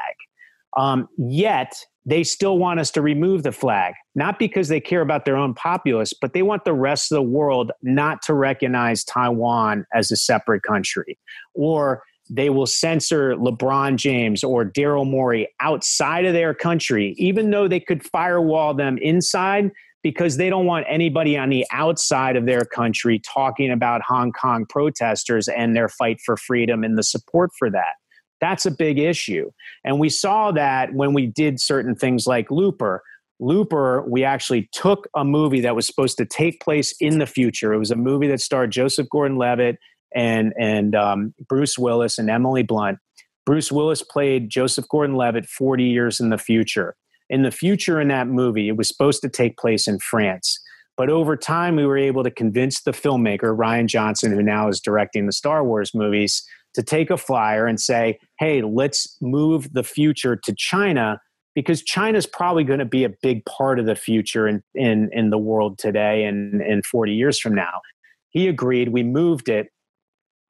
Um, 0.78 1.08
yet 1.18 1.74
they 2.06 2.24
still 2.24 2.58
want 2.58 2.80
us 2.80 2.92
to 2.92 3.02
remove 3.02 3.44
the 3.44 3.52
flag, 3.52 3.94
not 4.14 4.38
because 4.38 4.68
they 4.68 4.82
care 4.82 5.02
about 5.02 5.26
their 5.26 5.38
own 5.38 5.54
populace, 5.54 6.14
but 6.14 6.34
they 6.34 6.42
want 6.42 6.66
the 6.66 6.74
rest 6.74 7.12
of 7.12 7.16
the 7.16 7.22
world 7.22 7.72
not 7.82 8.22
to 8.24 8.34
recognize 8.34 9.04
Taiwan 9.04 9.86
as 9.94 10.12
a 10.12 10.18
separate 10.18 10.64
country 10.64 11.18
or 11.54 12.04
they 12.30 12.50
will 12.50 12.66
censor 12.66 13.36
LeBron 13.36 13.98
James 13.98 14.44
or 14.44 14.66
Daryl 14.66 15.10
Morey 15.10 15.48
outside 15.60 16.26
of 16.26 16.34
their 16.34 16.54
country, 16.54 17.16
even 17.18 17.52
though 17.52 17.68
they 17.68 17.80
could 17.80 18.04
firewall 18.04 18.74
them 18.74 18.98
inside 19.00 19.72
because 20.04 20.38
they 20.38 20.50
don't 20.50 20.66
want 20.66 20.86
anybody 20.90 21.38
on 21.38 21.50
the 21.50 21.66
outside 21.72 22.36
of 22.36 22.46
their 22.46 22.66
country 22.66 23.20
talking 23.20 23.72
about 23.72 24.02
Hong 24.02 24.32
Kong 24.32 24.66
protesters 24.68 25.48
and 25.48 25.76
their 25.76 25.88
fight 25.88 26.20
for 26.26 26.36
freedom 26.36 26.84
and 26.84 26.98
the 26.98 27.04
support 27.04 27.52
for 27.58 27.70
that. 27.70 27.94
That's 28.42 28.66
a 28.66 28.72
big 28.72 29.00
issue. 29.00 29.52
And 29.84 30.00
we 30.00 30.10
saw 30.10 30.52
that 30.52 30.94
when 30.94 31.14
we 31.14 31.28
did 31.28 31.60
certain 31.60 31.96
things 31.96 32.28
like 32.28 32.52
Looper. 32.52 33.04
Looper, 33.40 34.04
we 34.08 34.24
actually 34.24 34.70
took 34.72 35.08
a 35.16 35.26
movie 35.26 35.62
that 35.62 35.76
was 35.76 35.88
supposed 35.88 36.18
to 36.18 36.26
take 36.26 36.62
place 36.62 36.94
in 37.00 37.20
the 37.20 37.26
future. 37.26 37.74
It 37.74 37.80
was 37.80 37.92
a 37.92 37.96
movie 37.96 38.28
that 38.28 38.42
starred 38.42 38.72
Joseph 38.72 39.08
Gordon 39.10 39.38
Levitt 39.38 39.78
and 40.16 40.54
and 40.60 40.96
um, 40.96 41.34
Bruce 41.48 41.78
Willis 41.78 42.18
and 42.18 42.30
Emily 42.30 42.64
Blunt. 42.64 43.00
Bruce 43.46 43.72
Willis 43.72 44.02
played 44.02 44.50
Joseph 44.50 44.88
Gordon-Levitt 44.88 45.48
40 45.48 45.84
years 45.84 46.20
in 46.20 46.30
the 46.30 46.38
future. 46.38 46.96
In 47.30 47.44
the 47.44 47.52
future, 47.52 48.00
in 48.00 48.08
that 48.08 48.28
movie, 48.28 48.70
it 48.70 48.78
was 48.78 48.88
supposed 48.88 49.22
to 49.22 49.30
take 49.30 49.58
place 49.58 49.88
in 49.88 50.00
France. 50.00 50.60
But 50.96 51.10
over 51.10 51.36
time, 51.36 51.76
we 51.76 51.86
were 51.86 51.98
able 51.98 52.24
to 52.24 52.32
convince 52.32 52.82
the 52.82 52.92
filmmaker, 52.92 53.58
Rian 53.58 53.88
Johnson, 53.88 54.32
who 54.32 54.44
now 54.44 54.68
is 54.70 54.80
directing 54.80 55.26
the 55.26 55.32
Star 55.32 55.64
Wars 55.64 55.94
movies, 55.94 56.48
to 56.76 56.84
take 56.84 57.10
a 57.10 57.18
flyer 57.18 57.66
and 57.66 57.80
say, 57.80 58.20
hey, 58.40 58.62
let's 58.62 59.18
move 59.22 59.74
the 59.74 59.84
future 59.84 60.36
to 60.36 60.54
China 60.56 61.20
because 61.56 61.84
China's 61.84 62.26
probably 62.26 62.64
going 62.64 62.80
to 62.80 62.86
be 62.86 63.04
a 63.04 63.12
big 63.22 63.46
part 63.46 63.80
of 63.80 63.86
the 63.86 63.96
future 63.96 64.48
in, 64.48 64.64
in, 64.74 65.10
in 65.14 65.30
the 65.30 65.38
world 65.38 65.78
today 65.78 66.24
and, 66.24 66.62
and 66.62 66.86
40 66.86 67.14
years 67.14 67.40
from 67.40 67.54
now. 67.54 67.82
He 68.30 68.48
agreed. 68.48 68.90
We 68.90 69.04
moved 69.04 69.50
it 69.50 69.68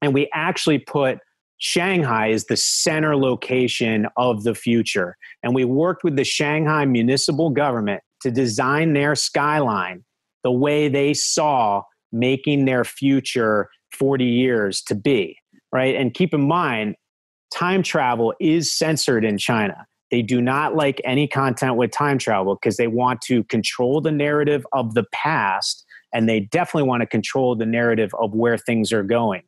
and 0.01 0.13
we 0.13 0.29
actually 0.33 0.79
put 0.79 1.19
Shanghai 1.57 2.31
as 2.31 2.45
the 2.45 2.57
center 2.57 3.15
location 3.15 4.07
of 4.17 4.43
the 4.43 4.55
future. 4.55 5.17
And 5.43 5.53
we 5.53 5.65
worked 5.65 6.03
with 6.03 6.15
the 6.15 6.23
Shanghai 6.23 6.85
municipal 6.85 7.49
government 7.49 8.01
to 8.21 8.31
design 8.31 8.93
their 8.93 9.15
skyline 9.15 10.03
the 10.43 10.51
way 10.51 10.89
they 10.89 11.13
saw 11.13 11.83
making 12.11 12.65
their 12.65 12.83
future 12.83 13.69
40 13.93 14.25
years 14.25 14.81
to 14.83 14.95
be, 14.95 15.37
right? 15.73 15.95
And 15.95 16.13
keep 16.13 16.33
in 16.33 16.47
mind, 16.47 16.95
time 17.53 17.83
travel 17.83 18.33
is 18.39 18.71
censored 18.71 19.25
in 19.25 19.37
China. 19.37 19.85
They 20.11 20.21
do 20.21 20.41
not 20.41 20.75
like 20.75 21.01
any 21.03 21.27
content 21.27 21.75
with 21.75 21.91
time 21.91 22.19
travel 22.19 22.55
because 22.55 22.77
they 22.77 22.87
want 22.87 23.19
to 23.21 23.43
control 23.45 23.99
the 23.99 24.11
narrative 24.11 24.65
of 24.71 24.93
the 24.93 25.03
past 25.11 25.83
and 26.13 26.29
they 26.29 26.39
definitely 26.39 26.87
want 26.87 27.01
to 27.01 27.07
control 27.07 27.55
the 27.55 27.65
narrative 27.65 28.11
of 28.21 28.33
where 28.33 28.57
things 28.57 28.93
are 28.93 29.03
going 29.03 29.41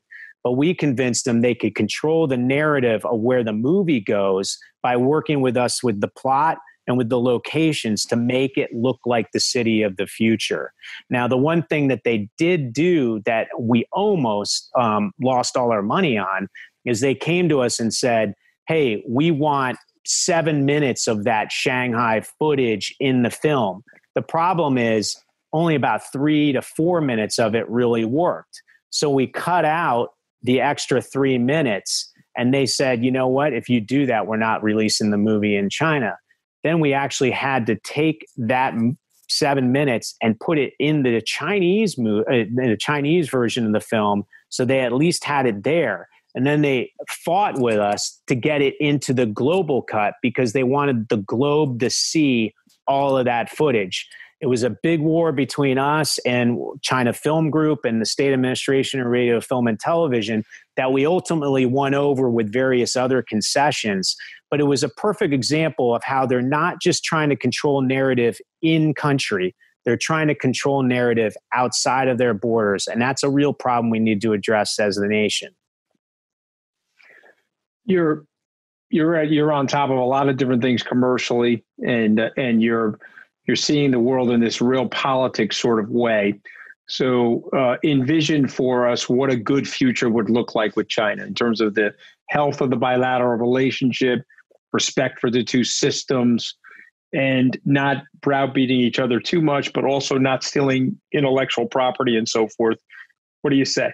but 0.46 0.54
we 0.54 0.76
convinced 0.76 1.26
them 1.26 1.42
they 1.42 1.56
could 1.56 1.74
control 1.74 2.28
the 2.28 2.38
narrative 2.38 3.04
of 3.06 3.20
where 3.20 3.44
the 3.44 3.52
movie 3.52 4.00
goes 4.00 4.60
by 4.84 4.96
working 4.96 5.42
with 5.42 5.58
us 5.58 5.84
with 5.84 6.00
the 6.00 6.08
plot 6.08 6.60
and 6.88 6.98
with 6.98 7.10
the 7.10 7.20
locations 7.20 8.06
to 8.06 8.16
make 8.16 8.58
it 8.58 8.70
look 8.74 9.00
like 9.06 9.32
the 9.32 9.40
city 9.40 9.82
of 9.82 9.98
the 9.98 10.08
future. 10.08 10.72
Now, 11.10 11.28
the 11.28 11.38
one 11.38 11.64
thing 11.64 11.88
that 11.88 12.02
they 12.04 12.30
did 12.38 12.74
do 12.74 13.22
that 13.26 13.48
we 13.60 13.86
almost 13.92 14.70
um, 14.78 15.12
lost 15.22 15.58
all 15.58 15.72
our 15.72 15.82
money 15.82 16.18
on 16.18 16.48
is 16.86 17.02
they 17.02 17.16
came 17.16 17.50
to 17.50 17.62
us 17.62 17.80
and 17.80 17.94
said, 17.94 18.34
Hey, 18.68 19.04
we 19.08 19.32
want 19.32 19.78
seven 20.06 20.66
minutes 20.66 21.08
of 21.08 21.24
that 21.24 21.52
Shanghai 21.52 22.22
footage 22.40 22.96
in 23.00 23.24
the 23.24 23.30
film. 23.30 23.84
The 24.14 24.22
problem 24.22 24.78
is 24.78 25.16
only 25.54 25.76
about 25.76 26.12
three 26.12 26.52
to 26.54 26.62
four 26.62 27.02
minutes 27.02 27.40
of 27.40 27.56
it 27.56 27.68
really 27.70 28.06
worked. 28.06 28.62
So 28.90 29.10
we 29.10 29.28
cut 29.28 29.66
out 29.66 30.10
the 30.44 30.62
extra 30.62 31.02
three 31.02 31.38
minutes. 31.38 32.12
And 32.38 32.54
they 32.54 32.66
said, 32.66 33.04
you 33.04 33.12
know 33.12 33.28
what? 33.28 33.54
If 33.54 33.70
you 33.70 33.82
do 33.82 34.06
that, 34.06 34.28
we're 34.28 34.38
not 34.38 34.64
releasing 34.64 35.10
the 35.10 35.18
movie 35.18 35.56
in 35.56 35.70
China. 35.70 36.18
Then 36.66 36.80
we 36.80 36.94
actually 36.94 37.30
had 37.30 37.68
to 37.68 37.76
take 37.76 38.26
that 38.38 38.74
seven 39.30 39.72
minutes 39.72 40.16
and 40.20 40.40
put 40.40 40.58
it 40.58 40.74
in 40.80 41.04
the 41.04 41.22
Chinese 41.22 41.96
movie, 41.96 42.26
uh, 42.28 42.34
in 42.34 42.56
the 42.56 42.76
Chinese 42.76 43.30
version 43.30 43.68
of 43.68 43.74
the 43.74 43.80
film, 43.80 44.24
so 44.50 44.66
they 44.66 44.80
at 44.80 44.92
least 44.92 45.24
had 45.24 45.46
it 45.46 45.64
there. 45.64 46.10
And 46.34 46.44
then 46.44 46.64
they 46.64 46.92
fought 47.08 47.60
with 47.60 47.78
us 47.78 48.20
to 48.26 48.34
get 48.34 48.64
it 48.64 48.74
into 48.80 49.14
the 49.14 49.28
global 49.28 49.84
cut 49.84 50.16
because 50.24 50.54
they 50.54 50.64
wanted 50.64 51.08
the 51.10 51.18
globe 51.18 51.80
to 51.82 51.92
see 51.92 52.56
all 52.88 53.16
of 53.16 53.26
that 53.26 53.52
footage. 53.52 54.10
It 54.42 54.48
was 54.48 54.64
a 54.64 54.70
big 54.70 55.00
war 55.00 55.32
between 55.32 55.78
us 55.78 56.18
and 56.20 56.60
China 56.82 57.14
Film 57.14 57.50
Group 57.50 57.86
and 57.86 58.02
the 58.02 58.06
State 58.06 58.34
Administration 58.34 59.00
of 59.00 59.08
Radio, 59.08 59.40
Film, 59.40 59.68
and 59.68 59.80
Television 59.80 60.44
that 60.76 60.92
we 60.92 61.06
ultimately 61.06 61.66
won 61.66 61.94
over 61.94 62.30
with 62.30 62.52
various 62.52 62.96
other 62.96 63.22
concessions. 63.22 64.16
But 64.52 64.60
it 64.60 64.66
was 64.66 64.84
a 64.84 64.90
perfect 64.90 65.34
example 65.34 65.96
of 65.96 66.04
how 66.04 66.26
they're 66.26 66.42
not 66.42 66.82
just 66.82 67.04
trying 67.04 67.30
to 67.30 67.36
control 67.36 67.82
narrative 67.82 68.38
in 68.62 68.94
country, 68.94 69.56
they're 69.86 69.98
trying 69.98 70.28
to 70.28 70.36
control 70.36 70.84
narrative 70.84 71.36
outside 71.54 72.08
of 72.08 72.18
their 72.18 72.34
borders. 72.34 72.88
And 72.88 73.02
that's 73.02 73.24
a 73.24 73.30
real 73.30 73.54
problem 73.54 73.90
we 73.90 74.00
need 74.00 74.22
to 74.24 74.34
address 74.34 74.80
as 74.80 74.96
the 74.96 75.08
nation 75.08 75.56
you're 77.86 78.26
you're 78.90 79.24
you're 79.24 79.52
on 79.52 79.68
top 79.68 79.90
of 79.90 79.98
a 79.98 80.04
lot 80.04 80.30
of 80.30 80.38
different 80.38 80.62
things 80.62 80.84
commercially, 80.84 81.64
and 81.86 82.20
and 82.38 82.62
you're 82.62 83.00
you're 83.48 83.56
seeing 83.56 83.92
the 83.92 84.00
world 84.00 84.32
in 84.32 84.40
this 84.40 84.62
real 84.62 84.88
politics 84.90 85.58
sort 85.58 85.80
of 85.80 85.90
way. 85.90 86.40
So 86.88 87.50
uh, 87.54 87.78
envision 87.84 88.48
for 88.48 88.88
us 88.88 89.10
what 89.10 89.32
a 89.32 89.36
good 89.36 89.68
future 89.68 90.10
would 90.10 90.30
look 90.30 90.56
like 90.56 90.76
with 90.76 90.88
China 90.88 91.24
in 91.24 91.34
terms 91.34 91.62
of 91.62 91.74
the 91.74 91.94
health 92.30 92.62
of 92.62 92.70
the 92.70 92.76
bilateral 92.76 93.38
relationship, 93.38 94.24
respect 94.72 95.20
for 95.20 95.32
the 95.32 95.44
two 95.44 95.64
systems, 95.64 96.56
and 97.14 97.58
not 97.66 98.04
browbeating 98.22 98.80
each 98.80 99.00
other 99.00 99.20
too 99.20 99.42
much, 99.42 99.74
but 99.74 99.86
also 99.86 100.18
not 100.18 100.44
stealing 100.44 101.00
intellectual 101.12 101.66
property 101.66 102.18
and 102.18 102.28
so 102.28 102.48
forth. 102.48 102.78
What 103.42 103.52
do 103.52 103.56
you 103.56 103.66
say? 103.66 103.94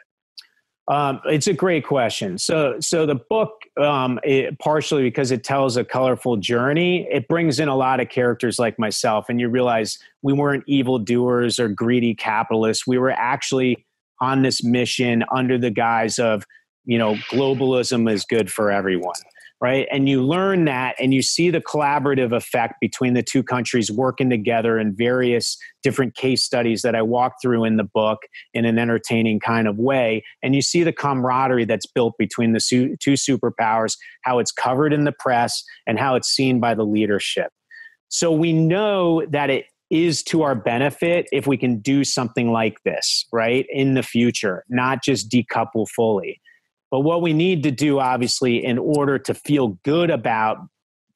Um, 0.87 1.21
it's 1.25 1.47
a 1.47 1.53
great 1.53 1.85
question. 1.85 2.37
So, 2.37 2.75
so 2.79 3.05
the 3.05 3.15
book, 3.15 3.61
um, 3.79 4.19
it, 4.23 4.57
partially 4.59 5.03
because 5.03 5.31
it 5.31 5.43
tells 5.43 5.77
a 5.77 5.85
colorful 5.85 6.37
journey, 6.37 7.07
it 7.09 7.27
brings 7.27 7.59
in 7.59 7.67
a 7.67 7.75
lot 7.75 7.99
of 7.99 8.09
characters 8.09 8.59
like 8.59 8.77
myself, 8.79 9.27
and 9.29 9.39
you 9.39 9.47
realize 9.47 9.99
we 10.21 10.33
weren't 10.33 10.63
evil 10.67 10.99
doers 10.99 11.59
or 11.59 11.69
greedy 11.69 12.15
capitalists. 12.15 12.85
We 12.87 12.97
were 12.97 13.11
actually 13.11 13.85
on 14.19 14.41
this 14.41 14.63
mission 14.63 15.23
under 15.31 15.57
the 15.57 15.71
guise 15.71 16.19
of, 16.19 16.45
you 16.85 16.97
know, 16.97 17.15
globalism 17.29 18.11
is 18.11 18.25
good 18.25 18.51
for 18.51 18.71
everyone 18.71 19.15
right? 19.61 19.87
And 19.91 20.09
you 20.09 20.23
learn 20.23 20.65
that 20.65 20.95
and 20.99 21.13
you 21.13 21.21
see 21.21 21.51
the 21.51 21.61
collaborative 21.61 22.35
effect 22.35 22.75
between 22.81 23.13
the 23.13 23.21
two 23.21 23.43
countries 23.43 23.91
working 23.91 24.29
together 24.29 24.79
in 24.79 24.95
various 24.95 25.55
different 25.83 26.15
case 26.15 26.43
studies 26.43 26.81
that 26.81 26.95
I 26.95 27.03
walk 27.03 27.33
through 27.41 27.65
in 27.65 27.77
the 27.77 27.83
book 27.83 28.17
in 28.55 28.65
an 28.65 28.79
entertaining 28.79 29.39
kind 29.39 29.67
of 29.67 29.77
way. 29.77 30.23
And 30.41 30.55
you 30.55 30.63
see 30.63 30.83
the 30.83 30.91
camaraderie 30.91 31.65
that's 31.65 31.85
built 31.85 32.15
between 32.17 32.53
the 32.53 32.59
two 32.59 33.13
superpowers, 33.13 33.97
how 34.23 34.39
it's 34.39 34.51
covered 34.51 34.93
in 34.93 35.03
the 35.03 35.11
press, 35.11 35.63
and 35.85 35.99
how 35.99 36.15
it's 36.15 36.29
seen 36.29 36.59
by 36.59 36.73
the 36.73 36.83
leadership. 36.83 37.51
So 38.09 38.31
we 38.31 38.53
know 38.53 39.23
that 39.27 39.51
it 39.51 39.65
is 39.91 40.23
to 40.23 40.41
our 40.41 40.55
benefit 40.55 41.27
if 41.31 41.45
we 41.45 41.57
can 41.57 41.79
do 41.79 42.03
something 42.03 42.51
like 42.51 42.81
this, 42.83 43.27
right, 43.31 43.67
in 43.69 43.93
the 43.93 44.03
future, 44.03 44.63
not 44.69 45.03
just 45.03 45.29
decouple 45.29 45.87
fully. 45.87 46.41
But 46.91 46.99
what 46.99 47.21
we 47.21 47.33
need 47.33 47.63
to 47.63 47.71
do, 47.71 47.99
obviously, 47.99 48.63
in 48.63 48.77
order 48.77 49.17
to 49.17 49.33
feel 49.33 49.79
good 49.83 50.11
about 50.11 50.57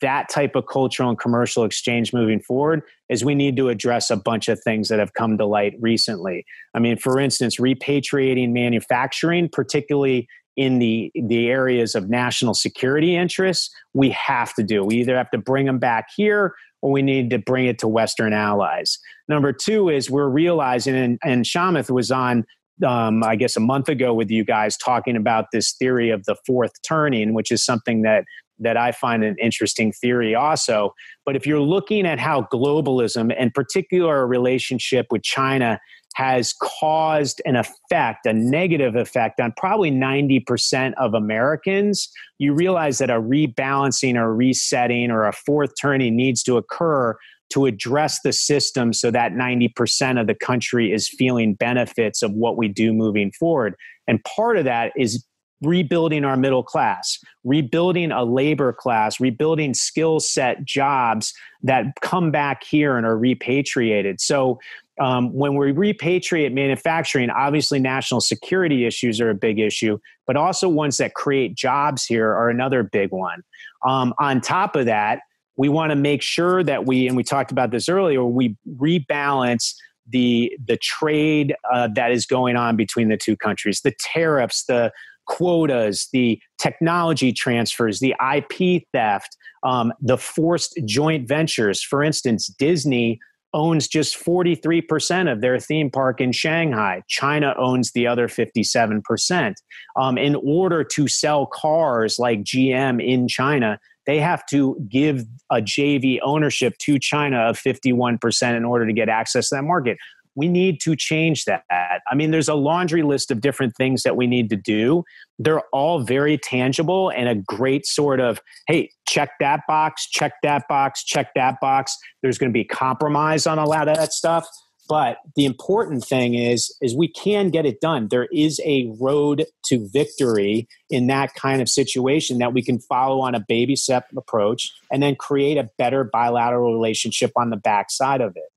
that 0.02 0.30
type 0.30 0.56
of 0.56 0.66
cultural 0.68 1.10
and 1.10 1.20
commercial 1.20 1.64
exchange 1.64 2.14
moving 2.14 2.40
forward 2.40 2.82
is 3.10 3.24
we 3.24 3.36
need 3.36 3.56
to 3.58 3.70
address 3.70 4.10
a 4.10 4.16
bunch 4.16 4.48
of 4.48 4.60
things 4.62 4.90
that 4.90 5.00
have 5.00 5.14
come 5.14 5.38
to 5.38 5.46
light 5.46 5.74
recently. 5.80 6.46
I 6.74 6.80
mean, 6.80 6.98
for 6.98 7.20
instance, 7.20 7.58
repatriating 7.58 8.52
manufacturing, 8.52 9.50
particularly 9.50 10.28
in 10.58 10.80
the 10.80 11.12
the 11.16 11.50
areas 11.50 11.96
of 11.96 12.10
national 12.10 12.54
security 12.54 13.16
interests, 13.16 13.74
we 13.94 14.10
have 14.12 14.54
to 14.54 14.64
do. 14.64 14.84
We 14.86 14.96
either 14.96 15.18
have 15.18 15.32
to 15.32 15.38
bring 15.38 15.66
them 15.66 15.80
back 15.80 16.08
here 16.16 16.56
or 16.82 16.92
we 16.92 17.02
need 17.02 17.30
to 17.32 17.40
bring 17.40 17.66
it 17.66 17.80
to 17.80 17.88
Western 17.88 18.32
allies. 18.32 19.00
Number 19.28 19.52
two 19.52 19.90
is 19.90 20.10
we're 20.10 20.30
realizing, 20.30 20.96
and, 20.96 21.20
and 21.24 21.44
Chamath 21.44 21.90
was 21.90 22.12
on 22.12 22.46
um, 22.86 23.24
I 23.24 23.36
guess 23.36 23.56
a 23.56 23.62
month 23.62 23.90
ago 23.90 24.14
with 24.14 24.30
you 24.30 24.44
guys 24.44 24.78
talking 24.78 25.16
about 25.16 25.46
this 25.52 25.74
theory 25.74 26.10
of 26.10 26.26
the 26.26 26.36
fourth 26.46 26.74
turning, 26.82 27.34
which 27.34 27.52
is 27.52 27.64
something 27.64 28.02
that 28.02 28.26
that 28.60 28.78
I 28.78 28.92
find 28.94 29.24
an 29.24 29.36
interesting 29.42 29.92
theory 29.92 30.34
also. 30.34 30.94
But 31.26 31.36
if 31.36 31.46
you're 31.46 31.60
looking 31.60 32.06
at 32.06 32.20
how 32.20 32.48
globalism 32.54 33.36
and 33.38 33.54
particular 33.54 34.26
relationship 34.26 35.08
with 35.12 35.24
China 35.24 35.80
has 36.16 36.54
caused 36.62 37.42
an 37.44 37.58
effect, 37.58 38.26
a 38.26 38.32
negative 38.32 38.96
effect 38.96 39.42
on 39.42 39.54
probably 39.58 39.92
90% 39.92 40.94
of 40.98 41.14
Americans, 41.14 42.10
you 42.40 42.54
realize 42.54 43.00
that 43.00 43.10
a 43.10 43.22
rebalancing 43.22 44.16
or 44.16 44.34
resetting 44.34 45.12
or 45.12 45.26
a 45.26 45.34
fourth 45.34 45.72
turning 45.80 46.16
needs 46.16 46.42
to 46.44 46.56
occur 46.56 47.18
to 47.50 47.66
address 47.66 48.22
the 48.22 48.34
system 48.34 48.94
so 48.94 49.12
that 49.12 49.34
90% 49.34 50.20
of 50.20 50.28
the 50.28 50.36
country 50.36 50.92
is 50.92 51.08
feeling 51.08 51.54
benefits 51.54 52.22
of 52.22 52.32
what 52.32 52.58
we 52.58 52.68
do 52.68 52.94
moving 52.94 53.32
forward. 53.32 53.76
And 54.08 54.24
part 54.24 54.58
of 54.58 54.66
that 54.66 54.92
is 54.98 55.26
rebuilding 55.62 56.26
our 56.26 56.38
middle 56.38 56.64
class, 56.64 57.18
rebuilding 57.44 58.12
a 58.12 58.24
labor 58.24 58.74
class, 58.74 59.20
rebuilding 59.20 59.74
skill 59.74 60.20
set 60.20 60.64
jobs 60.66 61.34
that 61.64 61.86
come 62.02 62.32
back 62.32 62.64
here 62.64 62.98
and 62.98 63.06
are 63.06 63.18
repatriated. 63.18 64.20
So 64.20 64.60
um, 65.00 65.34
when 65.34 65.56
we 65.56 65.72
repatriate 65.72 66.54
manufacturing, 66.54 67.30
obviously 67.30 67.80
national 67.80 68.22
security 68.22 68.86
issues 68.86 69.20
are 69.20 69.30
a 69.30 69.36
big 69.36 69.60
issue, 69.60 69.98
but 70.26 70.38
also 70.38 70.70
ones 70.70 70.98
that 70.98 71.16
create 71.16 71.56
jobs 71.56 72.06
here 72.06 72.30
are 72.32 72.50
another 72.50 72.84
big 72.84 73.12
one. 73.12 73.42
Um, 73.86 74.14
on 74.20 74.42
top 74.42 74.76
of 74.76 74.86
that, 74.86 75.20
we 75.58 75.70
want 75.70 75.92
to 75.92 75.96
make 75.96 76.22
sure 76.22 76.64
that 76.64 76.86
we 76.86 77.08
and 77.08 77.16
we 77.16 77.24
talked 77.24 77.52
about 77.52 77.72
this 77.72 77.90
earlier 77.90 78.24
we 78.24 78.56
rebalance 78.78 79.74
the 80.08 80.52
the 80.66 80.78
trade 80.78 81.56
uh, 81.74 81.88
that 81.96 82.12
is 82.12 82.26
going 82.26 82.56
on 82.56 82.76
between 82.76 83.10
the 83.10 83.18
two 83.18 83.36
countries 83.36 83.82
the 83.84 83.94
tariffs 84.00 84.66
the 84.66 84.92
quotas 85.28 86.08
the 86.14 86.40
technology 86.60 87.34
transfers 87.34 88.00
the 88.00 88.16
ip 88.36 88.84
theft 88.94 89.36
um, 89.64 89.92
the 90.02 90.18
forced 90.18 90.80
joint 90.86 91.28
ventures 91.28 91.82
for 91.82 92.04
instance 92.04 92.48
disney 92.48 93.20
owns 93.56 93.88
just 93.88 94.18
43% 94.18 95.32
of 95.32 95.40
their 95.40 95.58
theme 95.60 95.90
park 95.90 96.20
in 96.20 96.34
Shanghai. 96.34 97.02
China 97.08 97.56
owns 97.58 97.94
the 97.94 98.06
other 98.06 98.28
57%. 98.28 99.54
Um, 99.96 100.18
in 100.18 100.36
order 100.36 100.84
to 100.84 101.08
sell 101.08 101.46
cars 101.46 102.20
like 102.20 102.44
GM 102.44 103.02
in 103.02 103.30
China, 103.30 103.80
they 104.06 104.20
have 104.20 104.46
to 104.48 104.78
give 104.90 105.26
a 105.52 105.58
JV 105.58 106.20
ownership 106.22 106.78
to 106.80 107.00
China 107.00 107.38
of 107.40 107.60
51% 107.60 108.56
in 108.56 108.66
order 108.66 108.86
to 108.86 108.94
get 108.94 109.10
access 109.10 109.50
to 109.50 109.56
that 109.56 109.64
market. 109.64 109.98
We 110.38 110.50
need 110.50 110.82
to 110.82 110.98
change 110.98 111.46
that. 111.46 111.64
I 111.72 112.14
mean, 112.14 112.32
there's 112.32 112.50
a 112.50 112.56
laundry 112.56 113.04
list 113.04 113.32
of 113.32 113.40
different 113.40 113.76
things 113.78 114.04
that 114.04 114.18
we 114.18 114.28
need 114.28 114.50
to 114.50 114.58
do. 114.58 115.04
They're 115.40 115.64
all 115.72 116.00
very 116.00 116.38
tangible 116.38 117.10
and 117.10 117.30
a 117.30 117.36
great 117.36 117.86
sort 117.86 118.20
of, 118.20 118.42
hey, 118.68 118.92
check 119.08 119.32
that 119.40 119.62
box, 119.66 120.10
check 120.10 120.34
that 120.44 120.68
box, 120.68 121.06
check 121.06 121.30
that 121.36 121.62
box. 121.62 121.98
There's 122.22 122.38
going 122.38 122.52
to 122.52 122.54
be 122.54 122.66
compromise 122.66 123.48
on 123.48 123.60
a 123.60 123.66
lot 123.66 123.88
of 123.88 123.96
that 123.96 124.12
stuff 124.12 124.46
but 124.88 125.18
the 125.36 125.46
important 125.46 126.04
thing 126.06 126.36
is, 126.36 126.76
is 126.82 126.96
we 126.96 127.08
can 127.08 127.50
get 127.50 127.66
it 127.66 127.82
done. 127.82 128.08
There 128.10 128.28
is 128.32 128.60
a 128.64 128.94
road 129.00 129.46
to 129.66 129.88
victory 129.92 130.68
in 130.90 131.08
that 131.08 131.34
kind 131.36 131.62
of 131.62 131.70
situation 131.70 132.38
that 132.40 132.54
we 132.54 132.62
can 132.62 132.80
follow 132.80 133.22
on 133.22 133.36
a 133.36 133.40
baby 133.40 133.76
step 133.76 134.08
approach 134.16 134.72
and 134.92 135.02
then 135.02 135.16
create 135.16 135.58
a 135.58 135.70
better 135.78 136.04
bilateral 136.04 136.74
relationship 136.74 137.32
on 137.36 137.50
the 137.50 137.58
backside 137.58 138.22
of 138.22 138.36
it. 138.36 138.52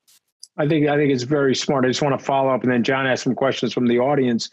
I 0.58 0.66
think 0.66 0.88
I 0.88 0.96
think 0.96 1.12
it's 1.12 1.22
very 1.22 1.54
smart. 1.54 1.84
I 1.84 1.88
just 1.88 2.02
want 2.02 2.18
to 2.18 2.24
follow 2.24 2.50
up, 2.50 2.64
and 2.64 2.72
then 2.72 2.82
John 2.82 3.06
asked 3.06 3.22
some 3.22 3.36
questions 3.36 3.72
from 3.72 3.86
the 3.86 4.00
audience. 4.00 4.50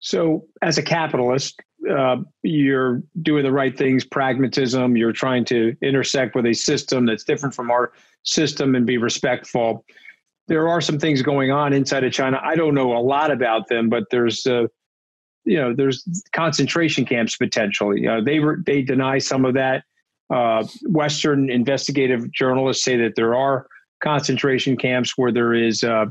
So, 0.00 0.46
as 0.60 0.76
a 0.76 0.82
capitalist, 0.82 1.60
uh, 1.88 2.16
you're 2.42 3.02
doing 3.22 3.44
the 3.44 3.52
right 3.52 3.76
things, 3.76 4.04
pragmatism. 4.04 4.96
You're 4.96 5.12
trying 5.12 5.44
to 5.46 5.76
intersect 5.82 6.34
with 6.34 6.46
a 6.46 6.52
system 6.52 7.06
that's 7.06 7.22
different 7.22 7.54
from 7.54 7.70
our 7.70 7.92
system 8.24 8.74
and 8.74 8.86
be 8.86 8.98
respectful. 8.98 9.84
There 10.50 10.68
are 10.68 10.82
some 10.82 10.98
things 10.98 11.22
going 11.22 11.50
on 11.50 11.72
inside 11.72 12.04
of 12.04 12.12
China. 12.12 12.38
I 12.44 12.56
don't 12.56 12.74
know 12.74 12.94
a 12.94 13.00
lot 13.00 13.30
about 13.30 13.68
them, 13.68 13.88
but 13.88 14.04
there's, 14.10 14.46
uh, 14.46 14.64
you 15.44 15.56
know, 15.56 15.74
there's 15.74 16.04
concentration 16.32 17.06
camps 17.06 17.36
potentially. 17.36 18.06
Uh, 18.06 18.20
they 18.20 18.40
re- 18.40 18.62
they 18.66 18.82
deny 18.82 19.18
some 19.18 19.46
of 19.46 19.54
that. 19.54 19.84
Uh, 20.28 20.64
Western 20.82 21.50
investigative 21.50 22.30
journalists 22.32 22.84
say 22.84 22.96
that 22.96 23.14
there 23.16 23.34
are 23.34 23.66
concentration 24.02 24.76
camps 24.76 25.14
where 25.16 25.32
there 25.32 25.54
is 25.54 25.82
uh, 25.82 26.04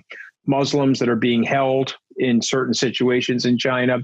Muslims 0.48 0.98
that 1.00 1.10
are 1.10 1.16
being 1.16 1.44
held 1.44 1.96
in 2.18 2.42
certain 2.42 2.74
situations 2.74 3.46
in 3.46 3.58
China 3.58 4.00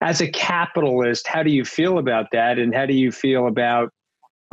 as 0.00 0.20
a 0.20 0.28
capitalist, 0.28 1.26
how 1.26 1.42
do 1.42 1.50
you 1.50 1.64
feel 1.64 1.98
about 1.98 2.26
that? 2.32 2.58
And 2.58 2.74
how 2.74 2.86
do 2.86 2.94
you 2.94 3.12
feel 3.12 3.46
about 3.46 3.92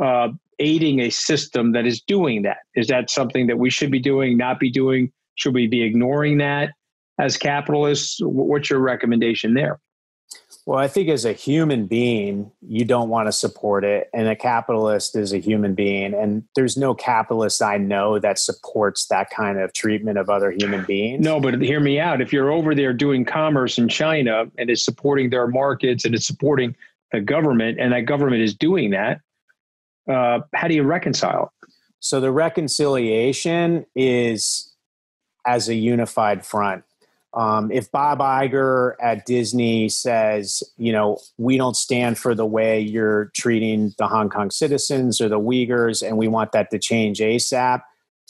uh, 0.02 0.30
aiding 0.60 1.00
a 1.00 1.10
system 1.10 1.72
that 1.74 1.86
is 1.86 2.02
doing 2.02 2.44
that? 2.44 2.58
Is 2.76 2.88
that 2.88 3.10
something 3.10 3.48
that 3.48 3.58
we 3.58 3.70
should 3.70 3.92
be 3.92 4.00
doing, 4.00 4.38
not 4.38 4.60
be 4.60 4.72
doing? 4.72 5.12
Should 5.36 5.54
we 5.54 5.68
be 5.68 5.84
ignoring 5.84 6.38
that 6.40 6.72
as 7.20 7.38
capitalists? 7.38 8.20
What's 8.22 8.70
your 8.70 8.80
recommendation 8.80 9.54
there? 9.54 9.80
Well, 10.66 10.80
I 10.80 10.90
think 10.90 11.08
as 11.08 11.24
a 11.24 11.32
human 11.32 11.88
being, 11.88 12.52
you 12.62 12.84
don't 12.84 13.08
want 13.08 13.30
to 13.30 13.32
support 13.32 13.86
it. 13.86 14.10
And 14.14 14.28
a 14.28 14.36
capitalist 14.36 15.16
is 15.16 15.32
a 15.32 15.38
human 15.38 15.76
being. 15.76 16.14
And 16.14 16.44
there's 16.56 16.76
no 16.76 16.94
capitalist 16.94 17.62
I 17.62 17.78
know 17.78 18.20
that 18.20 18.38
supports 18.38 19.08
that 19.08 19.30
kind 19.30 19.60
of 19.60 19.72
treatment 19.72 20.18
of 20.18 20.30
other 20.30 20.52
human 20.52 20.84
beings. 20.84 21.24
No, 21.24 21.40
but 21.40 21.62
hear 21.62 21.80
me 21.80 22.02
out. 22.02 22.20
If 22.20 22.34
you're 22.34 22.52
over 22.52 22.76
there 22.76 22.92
doing 22.92 23.24
commerce 23.24 23.78
in 23.78 23.88
China 23.88 24.46
and 24.58 24.70
it's 24.70 24.84
supporting 24.84 25.30
their 25.30 25.48
markets 25.48 26.04
and 26.04 26.14
it's 26.14 26.28
supporting 26.28 26.76
the 27.14 27.22
government, 27.22 27.80
and 27.80 27.94
that 27.94 28.02
government 28.02 28.42
is 28.42 28.54
doing 28.54 28.90
that, 28.90 29.22
uh, 30.08 30.40
how 30.54 30.68
do 30.68 30.74
you 30.74 30.84
reconcile? 30.84 31.54
So 32.00 32.20
the 32.20 32.32
reconciliation 32.32 33.86
is 33.96 34.74
as 35.46 35.70
a 35.70 35.76
unified 35.76 36.46
front 36.46 36.84
um, 37.38 37.72
if 37.72 37.92
Bob 37.92 38.18
Iger 38.18 38.96
at 39.00 39.28
Disney 39.28 39.90
says, 39.90 40.64
you 40.78 40.92
know, 40.92 41.20
we 41.38 41.56
don't 41.56 41.78
stand 41.78 42.18
for 42.18 42.34
the 42.34 42.48
way 42.48 42.80
you're 42.80 43.26
treating 43.36 43.94
the 44.00 44.08
Hong 44.08 44.30
Kong 44.30 44.50
citizens 44.50 45.22
or 45.22 45.30
the 45.30 45.40
Uyghurs, 45.40 46.06
and 46.06 46.18
we 46.18 46.28
want 46.28 46.52
that 46.54 46.72
to 46.72 46.80
change 46.80 47.20
ASAP, 47.20 47.82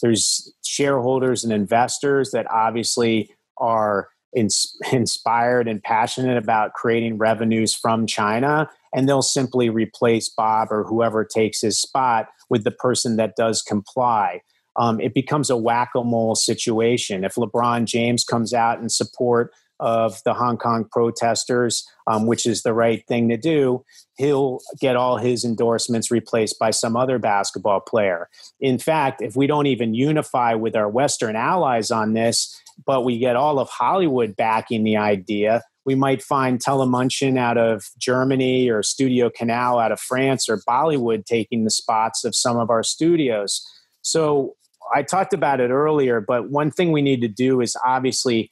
there's 0.02 0.54
shareholders 0.62 1.46
and 1.46 1.54
investors 1.54 2.32
that 2.32 2.52
obviously 2.52 3.32
are 3.58 4.10
ins- 4.36 4.78
inspired 4.92 5.70
and 5.70 5.82
passionate 5.82 6.38
about 6.38 6.74
creating 6.74 7.18
revenues 7.18 7.74
from 7.74 8.08
China, 8.08 8.70
and 8.94 9.08
they'll 9.08 9.22
simply 9.22 9.70
replace 9.70 10.30
Bob 10.30 10.70
or 10.72 10.84
whoever 10.84 11.26
takes 11.26 11.62
his 11.62 11.80
spot 11.80 12.28
with 12.50 12.64
the 12.64 12.72
person 12.72 13.18
that 13.18 13.36
does 13.36 13.62
comply 13.62 14.42
um, 14.78 15.02
it 15.02 15.14
becomes 15.14 15.50
a 15.50 15.58
whack 15.58 15.90
a 15.96 16.04
mole 16.04 16.36
situation. 16.36 17.24
If 17.24 17.36
LeBron 17.36 17.86
James 17.86 18.24
comes 18.24 18.54
out 18.54 18.80
in 18.80 18.90
support 18.90 19.52
of 19.80 20.22
the 20.24 20.34
Hong 20.34 20.58
Kong 20.58 20.86
protesters, 20.92 21.88
um, 22.08 22.26
which 22.26 22.46
is 22.46 22.64
the 22.64 22.74
right 22.74 23.06
thing 23.08 23.30
to 23.30 23.38
do, 23.38 23.84
he'll 24.18 24.60
get 24.80 24.96
all 24.96 25.18
his 25.18 25.44
endorsements 25.44 26.10
replaced 26.10 26.58
by 26.58 26.72
some 26.72 26.96
other 26.96 27.20
basketball 27.20 27.80
player. 27.80 28.30
In 28.60 28.80
fact, 28.80 29.22
if 29.22 29.36
we 29.36 29.46
don't 29.46 29.68
even 29.68 29.94
unify 29.94 30.56
with 30.56 30.76
our 30.76 30.90
Western 30.90 31.36
allies 31.36 31.92
on 31.92 32.14
this, 32.14 32.60
but 32.86 33.04
we 33.04 33.20
get 33.20 33.36
all 33.36 33.60
of 33.60 33.70
Hollywood 33.70 34.36
backing 34.36 34.84
the 34.84 34.98
idea, 34.98 35.64
we 35.88 35.96
might 35.96 36.22
find 36.22 36.60
Tele 36.60 36.86
München 36.86 37.40
out 37.40 37.58
of 37.58 37.86
Germany 37.98 38.70
or 38.70 38.84
Studio 38.84 39.30
Canal 39.30 39.80
out 39.80 39.94
of 39.94 40.02
France 40.02 40.50
or 40.50 40.62
Bollywood 40.68 41.26
taking 41.26 41.64
the 41.64 41.72
spots 41.72 42.26
of 42.26 42.36
some 42.36 42.58
of 42.58 42.70
our 42.70 42.84
studios. 42.84 43.66
So 44.02 44.58
I 44.94 45.02
talked 45.02 45.34
about 45.34 45.62
it 45.62 45.70
earlier, 45.70 46.20
but 46.20 46.50
one 46.52 46.72
thing 46.72 46.92
we 46.92 47.02
need 47.02 47.22
to 47.22 47.30
do 47.30 47.62
is 47.62 47.78
obviously 47.86 48.52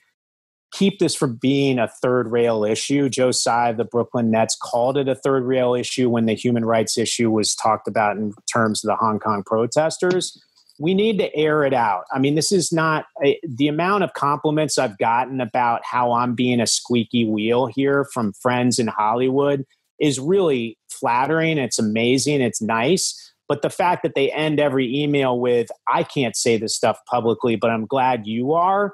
keep 0.72 1.00
this 1.00 1.14
from 1.14 1.36
being 1.36 1.78
a 1.78 1.90
third 2.02 2.32
rail 2.32 2.64
issue. 2.64 3.10
Joe 3.10 3.32
Tsai 3.32 3.74
the 3.74 3.84
Brooklyn 3.84 4.32
Nets 4.32 4.58
called 4.62 4.98
it 4.98 5.10
a 5.10 5.16
third 5.16 5.44
rail 5.44 5.74
issue 5.74 6.10
when 6.10 6.28
the 6.28 6.36
human 6.36 6.64
rights 6.64 6.98
issue 6.98 7.30
was 7.30 7.54
talked 7.54 7.90
about 7.90 8.16
in 8.16 8.34
terms 8.52 8.82
of 8.82 8.88
the 8.88 8.96
Hong 8.96 9.20
Kong 9.20 9.44
protesters. 9.46 10.42
We 10.78 10.94
need 10.94 11.18
to 11.20 11.34
air 11.36 11.64
it 11.64 11.74
out. 11.74 12.04
I 12.12 12.20
mean, 12.20 12.36
this 12.36 12.52
is 12.52 12.72
not 12.72 13.06
a, 13.24 13.40
the 13.48 13.68
amount 13.68 14.04
of 14.04 14.14
compliments 14.14 14.78
I've 14.78 14.98
gotten 14.98 15.40
about 15.40 15.82
how 15.86 16.12
I'm 16.12 16.36
being 16.36 16.60
a 16.60 16.68
squeaky 16.68 17.26
wheel 17.26 17.68
here 17.68 18.06
from 18.14 18.34
friends 18.34 18.78
in 18.78 18.88
Hollywood 18.88 19.66
is 20.00 20.20
really 20.20 20.78
flattering. 20.90 21.58
It's 21.58 21.80
amazing. 21.80 22.42
It's 22.42 22.62
nice 22.62 23.26
but 23.48 23.62
the 23.62 23.70
fact 23.70 24.04
that 24.04 24.16
they 24.16 24.32
end 24.32 24.60
every 24.60 25.04
email 25.04 25.40
with, 25.40 25.68
I 25.88 26.04
can't 26.04 26.36
say 26.36 26.58
this 26.58 26.76
stuff 26.76 27.00
publicly, 27.10 27.56
but 27.56 27.70
I'm 27.70 27.86
glad 27.86 28.26
you 28.26 28.54
are, 28.54 28.94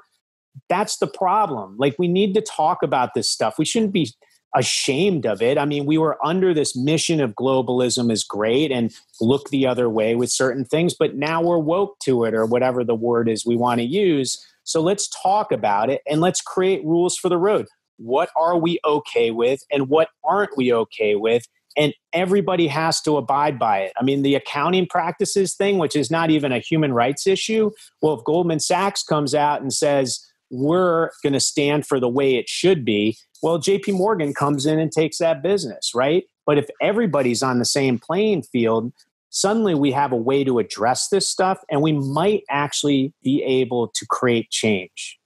that's 0.68 0.98
the 0.98 1.06
problem. 1.06 1.76
Like, 1.78 1.94
we 1.98 2.08
need 2.08 2.34
to 2.34 2.42
talk 2.42 2.82
about 2.82 3.14
this 3.14 3.30
stuff. 3.30 3.58
We 3.58 3.64
shouldn't 3.64 3.92
be 3.92 4.12
ashamed 4.54 5.26
of 5.26 5.40
it. 5.40 5.58
I 5.58 5.64
mean, 5.64 5.86
we 5.86 5.98
were 5.98 6.18
under 6.24 6.52
this 6.52 6.76
mission 6.76 7.20
of 7.20 7.34
globalism 7.34 8.12
is 8.12 8.24
great 8.24 8.70
and 8.70 8.94
look 9.20 9.48
the 9.50 9.66
other 9.66 9.88
way 9.88 10.14
with 10.14 10.30
certain 10.30 10.64
things, 10.64 10.94
but 10.94 11.16
now 11.16 11.42
we're 11.42 11.58
woke 11.58 11.98
to 12.00 12.24
it 12.24 12.34
or 12.34 12.44
whatever 12.46 12.84
the 12.84 12.94
word 12.94 13.28
is 13.28 13.46
we 13.46 13.56
want 13.56 13.80
to 13.80 13.86
use. 13.86 14.44
So 14.64 14.80
let's 14.80 15.08
talk 15.22 15.52
about 15.52 15.90
it 15.90 16.02
and 16.08 16.20
let's 16.20 16.40
create 16.40 16.84
rules 16.84 17.16
for 17.16 17.28
the 17.28 17.38
road. 17.38 17.66
What 17.96 18.30
are 18.36 18.56
we 18.56 18.78
okay 18.84 19.30
with 19.30 19.62
and 19.70 19.88
what 19.88 20.08
aren't 20.24 20.56
we 20.56 20.72
okay 20.72 21.16
with? 21.16 21.46
and 21.76 21.94
everybody 22.12 22.66
has 22.66 23.00
to 23.02 23.16
abide 23.16 23.58
by 23.58 23.78
it. 23.78 23.92
I 23.98 24.04
mean, 24.04 24.22
the 24.22 24.34
accounting 24.34 24.86
practices 24.86 25.54
thing, 25.54 25.78
which 25.78 25.96
is 25.96 26.10
not 26.10 26.30
even 26.30 26.52
a 26.52 26.58
human 26.58 26.92
rights 26.92 27.26
issue. 27.26 27.70
Well, 28.00 28.18
if 28.18 28.24
Goldman 28.24 28.60
Sachs 28.60 29.02
comes 29.02 29.34
out 29.34 29.62
and 29.62 29.72
says, 29.72 30.20
we're 30.52 31.10
going 31.22 31.32
to 31.32 31.40
stand 31.40 31.86
for 31.86 31.98
the 31.98 32.08
way 32.08 32.36
it 32.36 32.48
should 32.48 32.84
be, 32.84 33.16
well, 33.42 33.58
JP 33.58 33.94
Morgan 33.94 34.32
comes 34.32 34.66
in 34.66 34.78
and 34.78 34.92
takes 34.92 35.18
that 35.18 35.42
business, 35.42 35.92
right? 35.94 36.24
But 36.46 36.58
if 36.58 36.68
everybody's 36.80 37.42
on 37.42 37.58
the 37.58 37.64
same 37.64 37.98
playing 37.98 38.42
field, 38.42 38.92
suddenly 39.30 39.74
we 39.74 39.90
have 39.92 40.12
a 40.12 40.16
way 40.16 40.44
to 40.44 40.58
address 40.58 41.08
this 41.08 41.26
stuff 41.26 41.58
and 41.70 41.82
we 41.82 41.92
might 41.92 42.42
actually 42.50 43.12
be 43.22 43.42
able 43.42 43.88
to 43.88 44.06
create 44.06 44.50
change. 44.50 45.18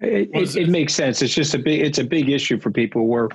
It, 0.00 0.28
it, 0.34 0.56
it, 0.56 0.68
makes 0.68 0.94
sense. 0.94 1.22
It's 1.22 1.32
just 1.32 1.54
a 1.54 1.58
big. 1.58 1.80
It's 1.80 1.96
a 1.96 2.04
big 2.04 2.28
issue 2.28 2.60
for 2.60 2.70
people. 2.70 3.06
We're 3.06 3.28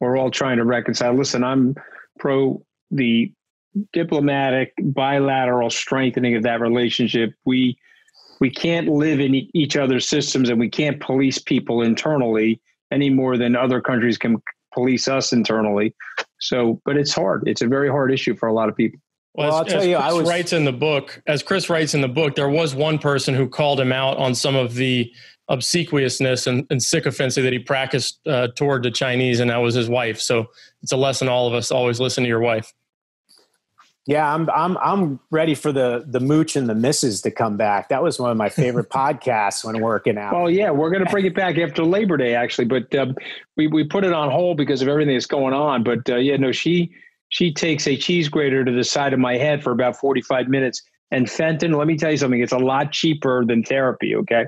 we're 0.00 0.18
all 0.18 0.30
trying 0.30 0.58
to 0.58 0.64
reconcile. 0.64 1.14
Listen, 1.14 1.42
I'm 1.42 1.74
pro 2.18 2.62
the 2.90 3.32
diplomatic 3.94 4.74
bilateral 4.78 5.70
strengthening 5.70 6.36
of 6.36 6.42
that 6.42 6.60
relationship. 6.60 7.32
We 7.46 7.78
we 8.40 8.50
can't 8.50 8.88
live 8.88 9.20
in 9.20 9.34
each 9.54 9.76
other's 9.76 10.08
systems 10.08 10.48
and 10.48 10.58
we 10.58 10.68
can't 10.68 11.00
police 11.00 11.38
people 11.38 11.82
internally 11.82 12.60
any 12.90 13.10
more 13.10 13.36
than 13.36 13.56
other 13.56 13.80
countries 13.80 14.18
can 14.18 14.42
police 14.72 15.08
us 15.08 15.32
internally. 15.32 15.94
So, 16.40 16.80
but 16.84 16.96
it's 16.96 17.12
hard. 17.12 17.44
It's 17.46 17.62
a 17.62 17.68
very 17.68 17.88
hard 17.88 18.12
issue 18.12 18.36
for 18.36 18.48
a 18.48 18.52
lot 18.52 18.68
of 18.68 18.76
people. 18.76 19.00
Well, 19.34 19.48
well 19.48 19.58
I'll 19.58 19.64
tell 19.64 19.84
you, 19.84 19.96
Chris 19.96 20.10
I 20.10 20.12
was 20.12 20.28
writes 20.28 20.52
in 20.52 20.64
the 20.64 20.72
book. 20.72 21.22
As 21.26 21.42
Chris 21.42 21.68
writes 21.68 21.94
in 21.94 22.00
the 22.00 22.08
book, 22.08 22.34
there 22.34 22.48
was 22.48 22.74
one 22.74 22.98
person 22.98 23.34
who 23.34 23.48
called 23.48 23.80
him 23.80 23.92
out 23.92 24.16
on 24.18 24.34
some 24.34 24.54
of 24.54 24.74
the 24.74 25.10
obsequiousness 25.48 26.46
and, 26.46 26.66
and 26.70 26.82
sycophancy 26.82 27.42
that 27.42 27.52
he 27.52 27.58
practiced 27.58 28.20
uh, 28.26 28.48
toward 28.56 28.82
the 28.82 28.90
Chinese, 28.90 29.40
and 29.40 29.50
that 29.50 29.58
was 29.58 29.74
his 29.74 29.88
wife. 29.88 30.20
So 30.20 30.46
it's 30.82 30.92
a 30.92 30.96
lesson 30.96 31.28
all 31.28 31.46
of 31.46 31.54
us 31.54 31.70
always 31.70 32.00
listen 32.00 32.24
to 32.24 32.28
your 32.28 32.40
wife. 32.40 32.72
Yeah, 34.06 34.32
I'm 34.32 34.50
I'm 34.50 34.76
I'm 34.78 35.20
ready 35.30 35.54
for 35.54 35.72
the 35.72 36.04
the 36.06 36.20
mooch 36.20 36.56
and 36.56 36.68
the 36.68 36.74
misses 36.74 37.22
to 37.22 37.30
come 37.30 37.56
back. 37.56 37.88
That 37.88 38.02
was 38.02 38.18
one 38.18 38.30
of 38.30 38.36
my 38.36 38.50
favorite 38.50 38.90
podcasts 38.90 39.64
when 39.64 39.80
working 39.80 40.18
out. 40.18 40.34
Well, 40.34 40.50
yeah, 40.50 40.70
we're 40.70 40.90
going 40.90 41.04
to 41.04 41.10
bring 41.10 41.24
it 41.24 41.34
back 41.34 41.56
after 41.56 41.84
Labor 41.84 42.18
Day, 42.18 42.34
actually, 42.34 42.66
but 42.66 42.94
um, 42.94 43.16
we 43.56 43.66
we 43.66 43.82
put 43.82 44.04
it 44.04 44.12
on 44.12 44.30
hold 44.30 44.58
because 44.58 44.82
of 44.82 44.88
everything 44.88 45.14
that's 45.14 45.26
going 45.26 45.54
on. 45.54 45.84
But 45.84 46.08
uh, 46.10 46.16
yeah, 46.16 46.36
no, 46.36 46.52
she 46.52 46.92
she 47.30 47.52
takes 47.52 47.86
a 47.86 47.96
cheese 47.96 48.28
grater 48.28 48.62
to 48.62 48.72
the 48.72 48.84
side 48.84 49.14
of 49.14 49.20
my 49.20 49.38
head 49.38 49.62
for 49.62 49.70
about 49.72 49.96
forty 49.96 50.20
five 50.20 50.48
minutes. 50.48 50.82
And 51.10 51.30
Fenton, 51.30 51.72
let 51.72 51.86
me 51.86 51.96
tell 51.96 52.10
you 52.10 52.16
something, 52.16 52.40
it's 52.40 52.52
a 52.52 52.58
lot 52.58 52.92
cheaper 52.92 53.44
than 53.44 53.62
therapy. 53.62 54.14
Okay, 54.16 54.44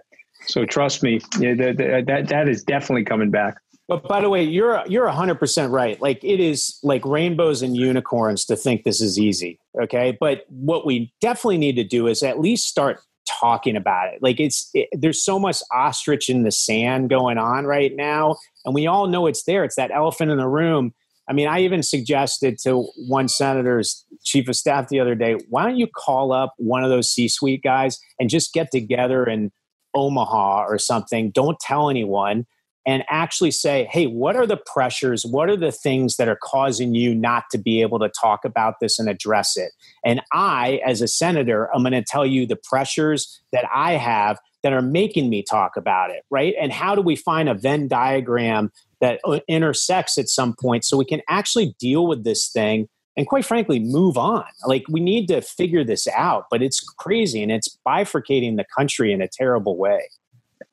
so 0.46 0.66
trust 0.66 1.02
me, 1.02 1.20
yeah, 1.38 1.54
that, 1.54 2.04
that 2.06 2.28
that 2.28 2.48
is 2.48 2.62
definitely 2.62 3.04
coming 3.04 3.30
back. 3.30 3.56
But 3.88 4.08
by 4.08 4.20
the 4.20 4.28
way, 4.28 4.42
you're 4.42 4.82
you're 4.88 5.08
hundred 5.08 5.36
percent 5.36 5.70
right. 5.70 6.00
Like 6.00 6.22
it 6.24 6.40
is 6.40 6.78
like 6.82 7.04
rainbows 7.04 7.62
and 7.62 7.76
unicorns 7.76 8.44
to 8.46 8.56
think 8.56 8.82
this 8.82 9.00
is 9.00 9.18
easy. 9.18 9.60
Okay, 9.80 10.16
but 10.18 10.44
what 10.48 10.84
we 10.84 11.12
definitely 11.20 11.58
need 11.58 11.76
to 11.76 11.84
do 11.84 12.08
is 12.08 12.22
at 12.22 12.40
least 12.40 12.66
start 12.66 13.00
talking 13.28 13.76
about 13.76 14.12
it. 14.12 14.20
Like 14.22 14.40
it's 14.40 14.70
it, 14.74 14.88
there's 14.92 15.24
so 15.24 15.38
much 15.38 15.58
ostrich 15.72 16.28
in 16.28 16.42
the 16.42 16.50
sand 16.50 17.10
going 17.10 17.38
on 17.38 17.64
right 17.64 17.94
now, 17.94 18.36
and 18.64 18.74
we 18.74 18.88
all 18.88 19.06
know 19.06 19.26
it's 19.26 19.44
there. 19.44 19.62
It's 19.62 19.76
that 19.76 19.92
elephant 19.92 20.32
in 20.32 20.38
the 20.38 20.48
room. 20.48 20.92
I 21.28 21.32
mean, 21.32 21.48
I 21.48 21.60
even 21.60 21.82
suggested 21.82 22.58
to 22.60 22.88
one 23.08 23.28
senator's 23.28 24.04
chief 24.24 24.48
of 24.48 24.54
staff 24.54 24.88
the 24.88 25.00
other 25.00 25.16
day, 25.16 25.36
why 25.48 25.64
don't 25.64 25.76
you 25.76 25.88
call 25.88 26.32
up 26.32 26.54
one 26.56 26.84
of 26.84 26.90
those 26.90 27.10
C-suite 27.10 27.64
guys 27.64 27.98
and 28.20 28.30
just 28.30 28.52
get 28.52 28.70
together 28.70 29.24
in 29.24 29.50
Omaha 29.92 30.66
or 30.66 30.78
something. 30.78 31.32
Don't 31.32 31.58
tell 31.58 31.90
anyone 31.90 32.46
and 32.86 33.02
actually 33.08 33.50
say, 33.50 33.88
hey, 33.90 34.06
what 34.06 34.36
are 34.36 34.46
the 34.46 34.56
pressures? 34.56 35.26
What 35.26 35.50
are 35.50 35.56
the 35.56 35.72
things 35.72 36.16
that 36.16 36.28
are 36.28 36.38
causing 36.40 36.94
you 36.94 37.14
not 37.14 37.44
to 37.50 37.58
be 37.58 37.82
able 37.82 37.98
to 37.98 38.08
talk 38.08 38.44
about 38.44 38.74
this 38.80 38.98
and 38.98 39.08
address 39.08 39.56
it? 39.56 39.72
And 40.04 40.22
I, 40.32 40.80
as 40.86 41.02
a 41.02 41.08
senator, 41.08 41.68
I'm 41.74 41.82
going 41.82 41.92
to 41.92 42.04
tell 42.04 42.24
you 42.24 42.46
the 42.46 42.56
pressures 42.56 43.42
that 43.52 43.68
I 43.74 43.92
have 43.92 44.38
that 44.62 44.72
are 44.72 44.82
making 44.82 45.28
me 45.28 45.42
talk 45.42 45.76
about 45.76 46.10
it, 46.10 46.22
right? 46.30 46.54
And 46.60 46.72
how 46.72 46.94
do 46.94 47.02
we 47.02 47.16
find 47.16 47.48
a 47.48 47.54
Venn 47.54 47.88
diagram 47.88 48.70
that 49.00 49.20
uh, 49.24 49.40
intersects 49.48 50.16
at 50.16 50.28
some 50.28 50.54
point 50.54 50.84
so 50.84 50.96
we 50.96 51.04
can 51.04 51.22
actually 51.28 51.74
deal 51.78 52.06
with 52.06 52.24
this 52.24 52.48
thing 52.48 52.88
and 53.16 53.26
quite 53.26 53.44
frankly 53.44 53.78
move 53.78 54.16
on 54.18 54.44
like 54.66 54.84
we 54.88 55.00
need 55.00 55.26
to 55.28 55.40
figure 55.40 55.84
this 55.84 56.06
out 56.08 56.44
but 56.50 56.62
it's 56.62 56.80
crazy 56.80 57.42
and 57.42 57.52
it's 57.52 57.78
bifurcating 57.86 58.56
the 58.56 58.64
country 58.76 59.12
in 59.12 59.20
a 59.20 59.28
terrible 59.28 59.76
way 59.76 60.08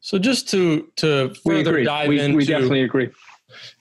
so 0.04 0.20
just 0.20 0.49
to 0.49 0.89
to 0.97 1.34
further 1.45 1.82
dive 1.82 2.10
we, 2.10 2.20
into 2.20 2.36
we 2.36 2.45
definitely 2.45 2.84
agree 2.84 3.10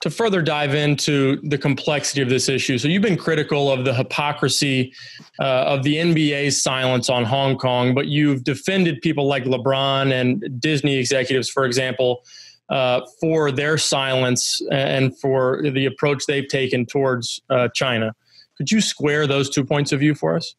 to 0.02 0.10
further 0.10 0.40
dive 0.42 0.74
into 0.74 1.40
the 1.42 1.56
complexity 1.56 2.20
of 2.20 2.28
this 2.28 2.48
issue. 2.48 2.76
So 2.76 2.88
you've 2.88 3.02
been 3.02 3.16
critical 3.16 3.72
of 3.72 3.86
the 3.86 3.94
hypocrisy 3.94 4.92
uh, 5.40 5.44
of 5.44 5.82
the 5.82 5.96
NBA's 5.96 6.62
silence 6.62 7.08
on 7.08 7.24
Hong 7.24 7.56
Kong, 7.56 7.94
but 7.94 8.06
you've 8.06 8.44
defended 8.44 9.00
people 9.00 9.26
like 9.26 9.44
LeBron 9.44 10.12
and 10.12 10.60
Disney 10.60 10.96
executives, 10.96 11.48
for 11.48 11.64
example, 11.64 12.22
uh, 12.68 13.00
for 13.18 13.50
their 13.50 13.78
silence 13.78 14.60
and 14.70 15.18
for 15.18 15.62
the 15.62 15.86
approach 15.86 16.26
they've 16.26 16.48
taken 16.48 16.84
towards 16.84 17.40
uh, 17.48 17.68
China. 17.68 18.14
Could 18.58 18.70
you 18.70 18.82
square 18.82 19.26
those 19.26 19.48
two 19.48 19.64
points 19.64 19.90
of 19.90 20.00
view 20.00 20.14
for 20.14 20.36
us? 20.36 20.54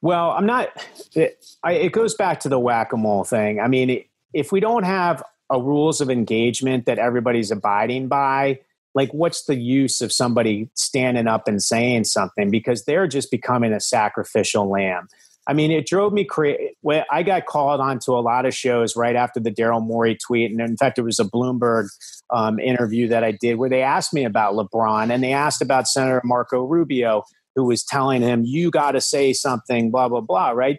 Well, 0.00 0.30
I'm 0.30 0.46
not. 0.46 0.68
It, 1.14 1.44
I, 1.64 1.72
it 1.72 1.92
goes 1.92 2.14
back 2.14 2.38
to 2.40 2.48
the 2.48 2.58
whack 2.58 2.92
a 2.92 2.96
mole 2.96 3.24
thing. 3.24 3.58
I 3.58 3.66
mean, 3.66 4.04
if 4.32 4.52
we 4.52 4.60
don't 4.60 4.84
have 4.84 5.22
a 5.50 5.60
rules 5.60 6.00
of 6.00 6.10
engagement 6.10 6.86
that 6.86 6.98
everybody's 6.98 7.50
abiding 7.50 8.08
by, 8.08 8.60
like 8.94 9.12
what's 9.12 9.44
the 9.44 9.54
use 9.54 10.00
of 10.00 10.12
somebody 10.12 10.68
standing 10.74 11.26
up 11.26 11.48
and 11.48 11.62
saying 11.62 12.04
something 12.04 12.50
because 12.50 12.84
they're 12.84 13.06
just 13.06 13.30
becoming 13.30 13.72
a 13.72 13.80
sacrificial 13.80 14.68
lamb. 14.68 15.08
I 15.46 15.54
mean, 15.54 15.70
it 15.70 15.86
drove 15.86 16.12
me 16.12 16.24
crazy. 16.24 16.76
I 17.10 17.22
got 17.22 17.46
called 17.46 17.80
onto 17.80 18.12
a 18.12 18.20
lot 18.20 18.44
of 18.44 18.54
shows 18.54 18.96
right 18.96 19.16
after 19.16 19.40
the 19.40 19.50
Daryl 19.50 19.82
Morey 19.82 20.14
tweet, 20.14 20.50
and 20.50 20.60
in 20.60 20.76
fact, 20.76 20.98
it 20.98 21.02
was 21.02 21.18
a 21.18 21.24
Bloomberg 21.24 21.86
um, 22.28 22.58
interview 22.58 23.08
that 23.08 23.24
I 23.24 23.32
did 23.32 23.54
where 23.54 23.70
they 23.70 23.80
asked 23.80 24.12
me 24.12 24.24
about 24.24 24.54
LeBron 24.54 25.10
and 25.10 25.22
they 25.22 25.32
asked 25.32 25.62
about 25.62 25.88
Senator 25.88 26.20
Marco 26.22 26.64
Rubio, 26.64 27.22
who 27.56 27.64
was 27.64 27.82
telling 27.82 28.20
him, 28.20 28.44
"You 28.44 28.70
got 28.70 28.92
to 28.92 29.00
say 29.00 29.32
something," 29.32 29.90
blah 29.90 30.10
blah 30.10 30.20
blah. 30.20 30.50
Right? 30.50 30.78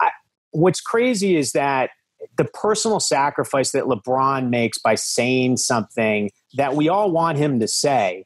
I, 0.00 0.10
what's 0.52 0.80
crazy 0.80 1.36
is 1.36 1.50
that 1.50 1.90
the 2.36 2.44
personal 2.44 3.00
sacrifice 3.00 3.72
that 3.72 3.84
LeBron 3.84 4.48
makes 4.48 4.78
by 4.78 4.94
saying 4.94 5.56
something 5.56 6.30
that 6.54 6.74
we 6.74 6.88
all 6.88 7.10
want 7.10 7.38
him 7.38 7.60
to 7.60 7.68
say 7.68 8.24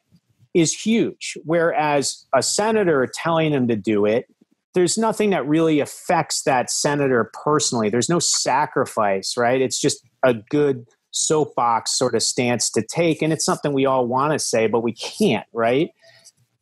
is 0.53 0.73
huge. 0.73 1.37
Whereas 1.43 2.25
a 2.33 2.41
senator 2.41 3.07
telling 3.13 3.53
him 3.53 3.67
to 3.67 3.75
do 3.75 4.05
it, 4.05 4.25
there's 4.73 4.97
nothing 4.97 5.31
that 5.31 5.47
really 5.47 5.79
affects 5.79 6.43
that 6.43 6.69
senator 6.69 7.31
personally. 7.43 7.89
There's 7.89 8.09
no 8.09 8.19
sacrifice, 8.19 9.35
right? 9.35 9.61
It's 9.61 9.79
just 9.79 10.05
a 10.23 10.35
good 10.35 10.85
soapbox 11.11 11.97
sort 11.97 12.15
of 12.15 12.21
stance 12.21 12.69
to 12.71 12.83
take. 12.83 13.21
And 13.21 13.33
it's 13.33 13.45
something 13.45 13.73
we 13.73 13.85
all 13.85 14.05
want 14.05 14.33
to 14.33 14.39
say, 14.39 14.67
but 14.67 14.81
we 14.81 14.93
can't, 14.93 15.47
right? 15.53 15.89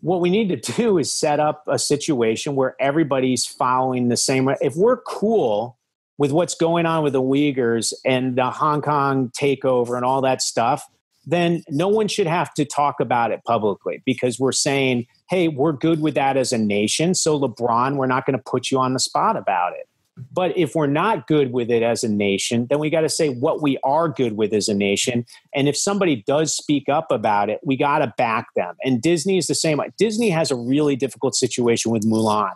What 0.02 0.22
we 0.22 0.30
need 0.30 0.50
to 0.50 0.74
do 0.74 0.98
is 0.98 1.12
set 1.12 1.40
up 1.40 1.64
a 1.68 1.80
situation 1.80 2.56
where 2.56 2.76
everybody's 2.80 3.46
following 3.46 4.08
the 4.08 4.18
same. 4.18 4.50
If 4.62 4.76
we're 4.76 5.02
cool 5.02 5.78
with 6.18 6.32
what's 6.32 6.56
going 6.56 6.86
on 6.86 7.04
with 7.04 7.14
the 7.14 7.22
Uyghurs 7.22 7.94
and 8.06 8.38
the 8.38 8.50
Hong 8.50 8.82
Kong 8.82 9.32
takeover 9.40 9.96
and 9.96 10.06
all 10.06 10.22
that 10.22 10.42
stuff, 10.42 10.86
then 11.26 11.64
no 11.70 11.88
one 11.88 12.08
should 12.08 12.28
have 12.28 12.54
to 12.54 12.66
talk 12.66 13.00
about 13.00 13.32
it 13.32 13.44
publicly 13.46 14.02
because 14.06 14.40
we're 14.40 14.52
saying, 14.52 15.08
hey, 15.30 15.48
we're 15.48 15.74
good 15.74 16.02
with 16.02 16.14
that 16.16 16.38
as 16.38 16.54
a 16.54 16.58
nation. 16.58 17.16
So, 17.16 17.40
LeBron, 17.40 17.96
we're 17.96 18.06
not 18.06 18.26
going 18.26 18.38
to 18.38 18.44
put 18.44 18.70
you 18.72 18.80
on 18.80 18.94
the 18.94 19.00
spot 19.00 19.36
about 19.36 19.74
it. 19.74 19.88
But 20.32 20.58
if 20.58 20.76
we're 20.76 20.88
not 20.88 21.28
good 21.28 21.52
with 21.52 21.70
it 21.70 21.84
as 21.84 22.04
a 22.04 22.08
nation, 22.08 22.68
then 22.70 22.80
we 22.80 22.90
got 22.90 23.02
to 23.02 23.10
say 23.10 23.30
what 23.30 23.62
we 23.62 23.78
are 23.84 24.08
good 24.08 24.38
with 24.38 24.54
as 24.54 24.70
a 24.70 24.74
nation. 24.74 25.26
And 25.54 25.68
if 25.68 25.76
somebody 25.76 26.24
does 26.26 26.56
speak 26.56 26.88
up 26.88 27.12
about 27.12 27.50
it, 27.50 27.60
we 27.66 27.76
got 27.76 28.00
to 28.00 28.14
back 28.18 28.48
them. 28.56 28.76
And 28.86 29.02
Disney 29.02 29.38
is 29.38 29.48
the 29.48 29.56
same. 29.56 29.82
Disney 29.98 30.30
has 30.30 30.52
a 30.52 30.56
really 30.56 30.96
difficult 30.96 31.36
situation 31.36 31.92
with 31.92 32.06
Mulan. 32.06 32.54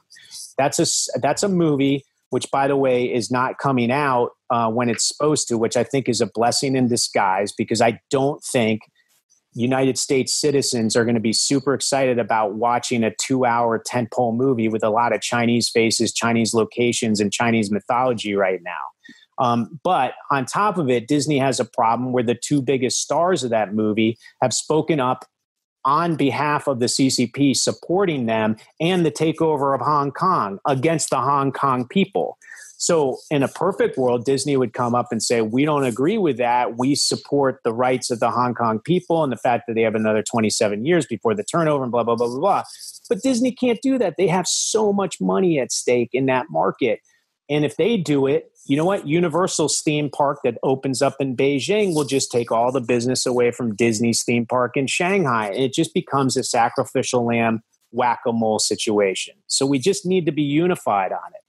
That's 0.57 0.79
a 0.79 1.19
that's 1.19 1.43
a 1.43 1.49
movie 1.49 2.05
which 2.29 2.49
by 2.51 2.67
the 2.67 2.77
way 2.77 3.05
is 3.05 3.31
not 3.31 3.57
coming 3.57 3.91
out 3.91 4.31
uh, 4.49 4.69
when 4.69 4.89
it's 4.89 5.07
supposed 5.07 5.47
to, 5.47 5.57
which 5.57 5.77
I 5.77 5.83
think 5.83 6.07
is 6.09 6.21
a 6.21 6.27
blessing 6.27 6.75
in 6.75 6.87
disguise 6.87 7.51
because 7.51 7.81
I 7.81 7.99
don't 8.09 8.43
think 8.43 8.81
United 9.53 9.97
States 9.97 10.33
citizens 10.33 10.95
are 10.95 11.03
going 11.03 11.15
to 11.15 11.21
be 11.21 11.33
super 11.33 11.73
excited 11.73 12.19
about 12.19 12.53
watching 12.53 13.03
a 13.03 13.13
two 13.15 13.45
hour 13.45 13.81
tentpole 13.81 14.35
movie 14.35 14.69
with 14.69 14.83
a 14.83 14.89
lot 14.89 15.13
of 15.13 15.21
Chinese 15.21 15.69
faces, 15.69 16.13
Chinese 16.13 16.53
locations, 16.53 17.19
and 17.19 17.33
Chinese 17.33 17.71
mythology 17.71 18.35
right 18.35 18.61
now. 18.63 19.43
Um, 19.43 19.79
but 19.83 20.13
on 20.31 20.45
top 20.45 20.77
of 20.77 20.89
it, 20.89 21.07
Disney 21.07 21.39
has 21.39 21.59
a 21.59 21.65
problem 21.65 22.11
where 22.11 22.23
the 22.23 22.35
two 22.35 22.61
biggest 22.61 23.01
stars 23.01 23.43
of 23.43 23.49
that 23.49 23.73
movie 23.73 24.17
have 24.41 24.53
spoken 24.53 24.99
up 24.99 25.25
on 25.85 26.15
behalf 26.15 26.67
of 26.67 26.79
the 26.79 26.87
CCP 26.87 27.55
supporting 27.55 28.25
them 28.25 28.57
and 28.79 29.05
the 29.05 29.11
takeover 29.11 29.73
of 29.73 29.81
Hong 29.81 30.11
Kong 30.11 30.59
against 30.67 31.09
the 31.09 31.21
Hong 31.21 31.51
Kong 31.51 31.87
people. 31.87 32.37
So, 32.81 33.17
in 33.29 33.43
a 33.43 33.49
perfect 33.49 33.97
world, 33.97 34.23
Disney 34.23 34.55
would 34.55 34.71
come 34.71 34.95
up 34.95 35.07
and 35.11 35.21
say, 35.21 35.41
We 35.41 35.65
don't 35.65 35.83
agree 35.83 36.17
with 36.17 36.37
that. 36.37 36.77
We 36.77 36.95
support 36.95 37.59
the 37.65 37.73
rights 37.73 38.09
of 38.09 38.21
the 38.21 38.31
Hong 38.31 38.53
Kong 38.53 38.79
people 38.79 39.21
and 39.21 39.33
the 39.33 39.37
fact 39.37 39.65
that 39.67 39.73
they 39.73 39.81
have 39.81 39.95
another 39.95 40.23
27 40.23 40.85
years 40.85 41.05
before 41.05 41.35
the 41.35 41.43
turnover 41.43 41.83
and 41.83 41.91
blah, 41.91 42.03
blah, 42.03 42.15
blah, 42.15 42.27
blah, 42.27 42.39
blah. 42.39 42.63
But 43.09 43.21
Disney 43.21 43.51
can't 43.51 43.81
do 43.81 43.97
that. 43.97 44.15
They 44.17 44.27
have 44.27 44.47
so 44.47 44.93
much 44.93 45.19
money 45.19 45.59
at 45.59 45.73
stake 45.73 46.11
in 46.13 46.27
that 46.27 46.45
market. 46.49 47.01
And 47.49 47.65
if 47.65 47.75
they 47.75 47.97
do 47.97 48.27
it, 48.27 48.48
you 48.69 48.77
know 48.77 48.85
what? 48.85 49.07
Universal's 49.07 49.81
theme 49.81 50.11
park 50.11 50.41
that 50.43 50.59
opens 50.61 51.01
up 51.01 51.15
in 51.19 51.35
Beijing 51.35 51.95
will 51.95 52.05
just 52.05 52.31
take 52.31 52.51
all 52.51 52.71
the 52.71 52.79
business 52.79 53.25
away 53.25 53.49
from 53.49 53.75
Disney's 53.75 54.23
theme 54.23 54.45
park 54.45 54.77
in 54.77 54.85
Shanghai. 54.85 55.47
And 55.47 55.57
it 55.57 55.73
just 55.73 55.91
becomes 55.91 56.37
a 56.37 56.43
sacrificial 56.43 57.25
lamb 57.25 57.63
whack 57.91 58.19
a 58.27 58.31
mole 58.31 58.59
situation. 58.59 59.33
So 59.47 59.65
we 59.65 59.79
just 59.79 60.05
need 60.05 60.27
to 60.27 60.31
be 60.31 60.43
unified 60.43 61.11
on 61.11 61.17
it. 61.33 61.41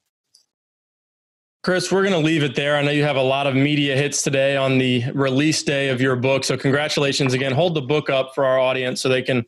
Chris, 1.63 1.93
we're 1.93 2.01
going 2.01 2.15
to 2.15 2.27
leave 2.27 2.43
it 2.43 2.57
there. 2.57 2.79
I 2.79 2.83
know 2.83 2.91
you 2.91 3.03
have 3.03 3.17
a 3.17 3.23
lot 3.23 3.47
of 3.47 3.55
media 3.55 3.95
hits 3.95 4.23
today 4.23 4.57
on 4.57 4.79
the 4.79 5.05
release 5.13 5.63
day 5.63 5.91
of 5.91 6.01
your 6.01 6.17
book. 6.17 6.43
So, 6.43 6.57
congratulations 6.57 7.35
again. 7.35 7.53
Hold 7.53 7.75
the 7.75 7.83
book 7.83 8.09
up 8.09 8.35
for 8.35 8.47
our 8.47 8.59
audience 8.59 9.03
so 9.03 9.11
they 9.11 9.21
can 9.21 9.45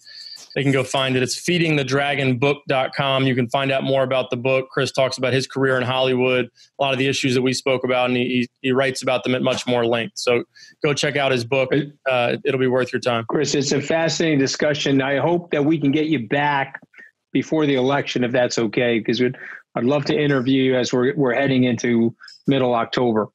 they 0.54 0.62
can 0.62 0.72
go 0.72 0.84
find 0.84 1.16
it. 1.16 1.22
It's 1.22 1.40
feedingthedragonbook.com. 1.40 3.26
You 3.26 3.34
can 3.34 3.48
find 3.48 3.72
out 3.72 3.84
more 3.84 4.02
about 4.02 4.30
the 4.30 4.36
book. 4.36 4.68
Chris 4.70 4.92
talks 4.92 5.18
about 5.18 5.32
his 5.32 5.46
career 5.46 5.76
in 5.76 5.82
Hollywood, 5.82 6.46
a 6.78 6.82
lot 6.82 6.92
of 6.92 6.98
the 6.98 7.08
issues 7.08 7.34
that 7.34 7.42
we 7.42 7.52
spoke 7.52 7.84
about, 7.84 8.08
and 8.08 8.16
he, 8.16 8.48
he 8.60 8.72
writes 8.72 9.02
about 9.02 9.24
them 9.24 9.34
at 9.34 9.42
much 9.42 9.66
more 9.66 9.86
length. 9.86 10.14
So 10.16 10.44
go 10.84 10.94
check 10.94 11.16
out 11.16 11.32
his 11.32 11.44
book. 11.44 11.70
Uh, 12.08 12.36
it'll 12.44 12.60
be 12.60 12.66
worth 12.66 12.92
your 12.92 13.00
time. 13.00 13.24
Chris, 13.28 13.54
it's 13.54 13.72
a 13.72 13.80
fascinating 13.80 14.38
discussion. 14.38 15.02
I 15.02 15.18
hope 15.18 15.50
that 15.50 15.64
we 15.64 15.78
can 15.78 15.90
get 15.90 16.06
you 16.06 16.26
back 16.28 16.80
before 17.32 17.66
the 17.66 17.74
election, 17.74 18.24
if 18.24 18.32
that's 18.32 18.58
okay, 18.58 18.98
because 18.98 19.22
I'd 19.74 19.84
love 19.84 20.04
to 20.06 20.18
interview 20.18 20.62
you 20.62 20.76
as 20.76 20.92
we're, 20.92 21.14
we're 21.16 21.34
heading 21.34 21.64
into 21.64 22.14
middle 22.46 22.74
October. 22.74 23.28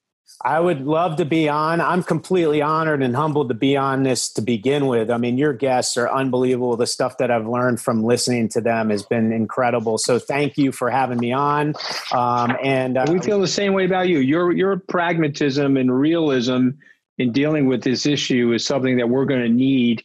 I 0.44 0.60
would 0.60 0.82
love 0.82 1.18
to 1.18 1.26
be 1.26 1.50
on. 1.50 1.82
I'm 1.82 2.04
completely 2.04 2.62
honored 2.62 3.02
and 3.02 3.16
humbled 3.16 3.50
to 3.50 3.56
be 3.56 3.76
on 3.76 4.04
this 4.04 4.30
to 4.34 4.42
begin 4.42 4.86
with. 4.86 5.10
I 5.10 5.18
mean, 5.18 5.38
your 5.38 5.54
guests 5.54 5.98
are 5.98 6.10
unbelievable. 6.10 6.78
The 6.78 6.86
stuff 6.86 7.18
that 7.18 7.32
I've 7.32 7.48
learned 7.48 7.82
from 7.82 8.04
listening 8.04 8.50
to 8.50 8.62
them 8.62 8.92
has 8.92 9.04
been 9.04 9.32
incredible. 9.32 9.98
So 9.98 10.20
thank 10.20 10.58
you 10.58 10.72
for 10.72 10.92
having 10.92 11.18
me 11.18 11.34
on. 11.34 11.74
Um, 12.12 12.56
and 12.64 12.98
uh, 12.98 13.06
we 13.10 13.20
feel 13.20 13.40
the 13.40 13.48
same 13.48 13.74
way 13.74 13.86
about 13.86 14.10
you. 14.10 14.20
Your 14.20 14.52
your 14.52 14.78
pragmatism 14.78 15.76
and 15.76 15.98
realism 15.98 16.70
in 17.18 17.32
dealing 17.32 17.66
with 17.66 17.84
this 17.84 18.06
issue 18.06 18.54
is 18.54 18.64
something 18.64 18.98
that 18.98 19.10
we're 19.10 19.26
going 19.26 19.42
to 19.42 19.50
need. 19.50 20.04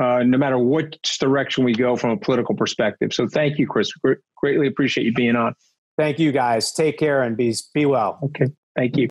Uh, 0.00 0.22
no 0.22 0.38
matter 0.38 0.56
which 0.56 1.18
direction 1.18 1.64
we 1.64 1.72
go 1.72 1.96
from 1.96 2.10
a 2.10 2.16
political 2.16 2.54
perspective. 2.54 3.12
So, 3.12 3.26
thank 3.26 3.58
you, 3.58 3.66
Chris. 3.66 3.90
Greatly 4.36 4.68
appreciate 4.68 5.04
you 5.04 5.12
being 5.12 5.34
on. 5.34 5.56
Thank 5.96 6.20
you, 6.20 6.30
guys. 6.30 6.70
Take 6.70 6.98
care 6.98 7.20
and 7.22 7.36
be 7.36 7.52
be 7.74 7.84
well. 7.84 8.20
Okay. 8.22 8.46
Thank 8.78 8.96
you. 8.96 9.08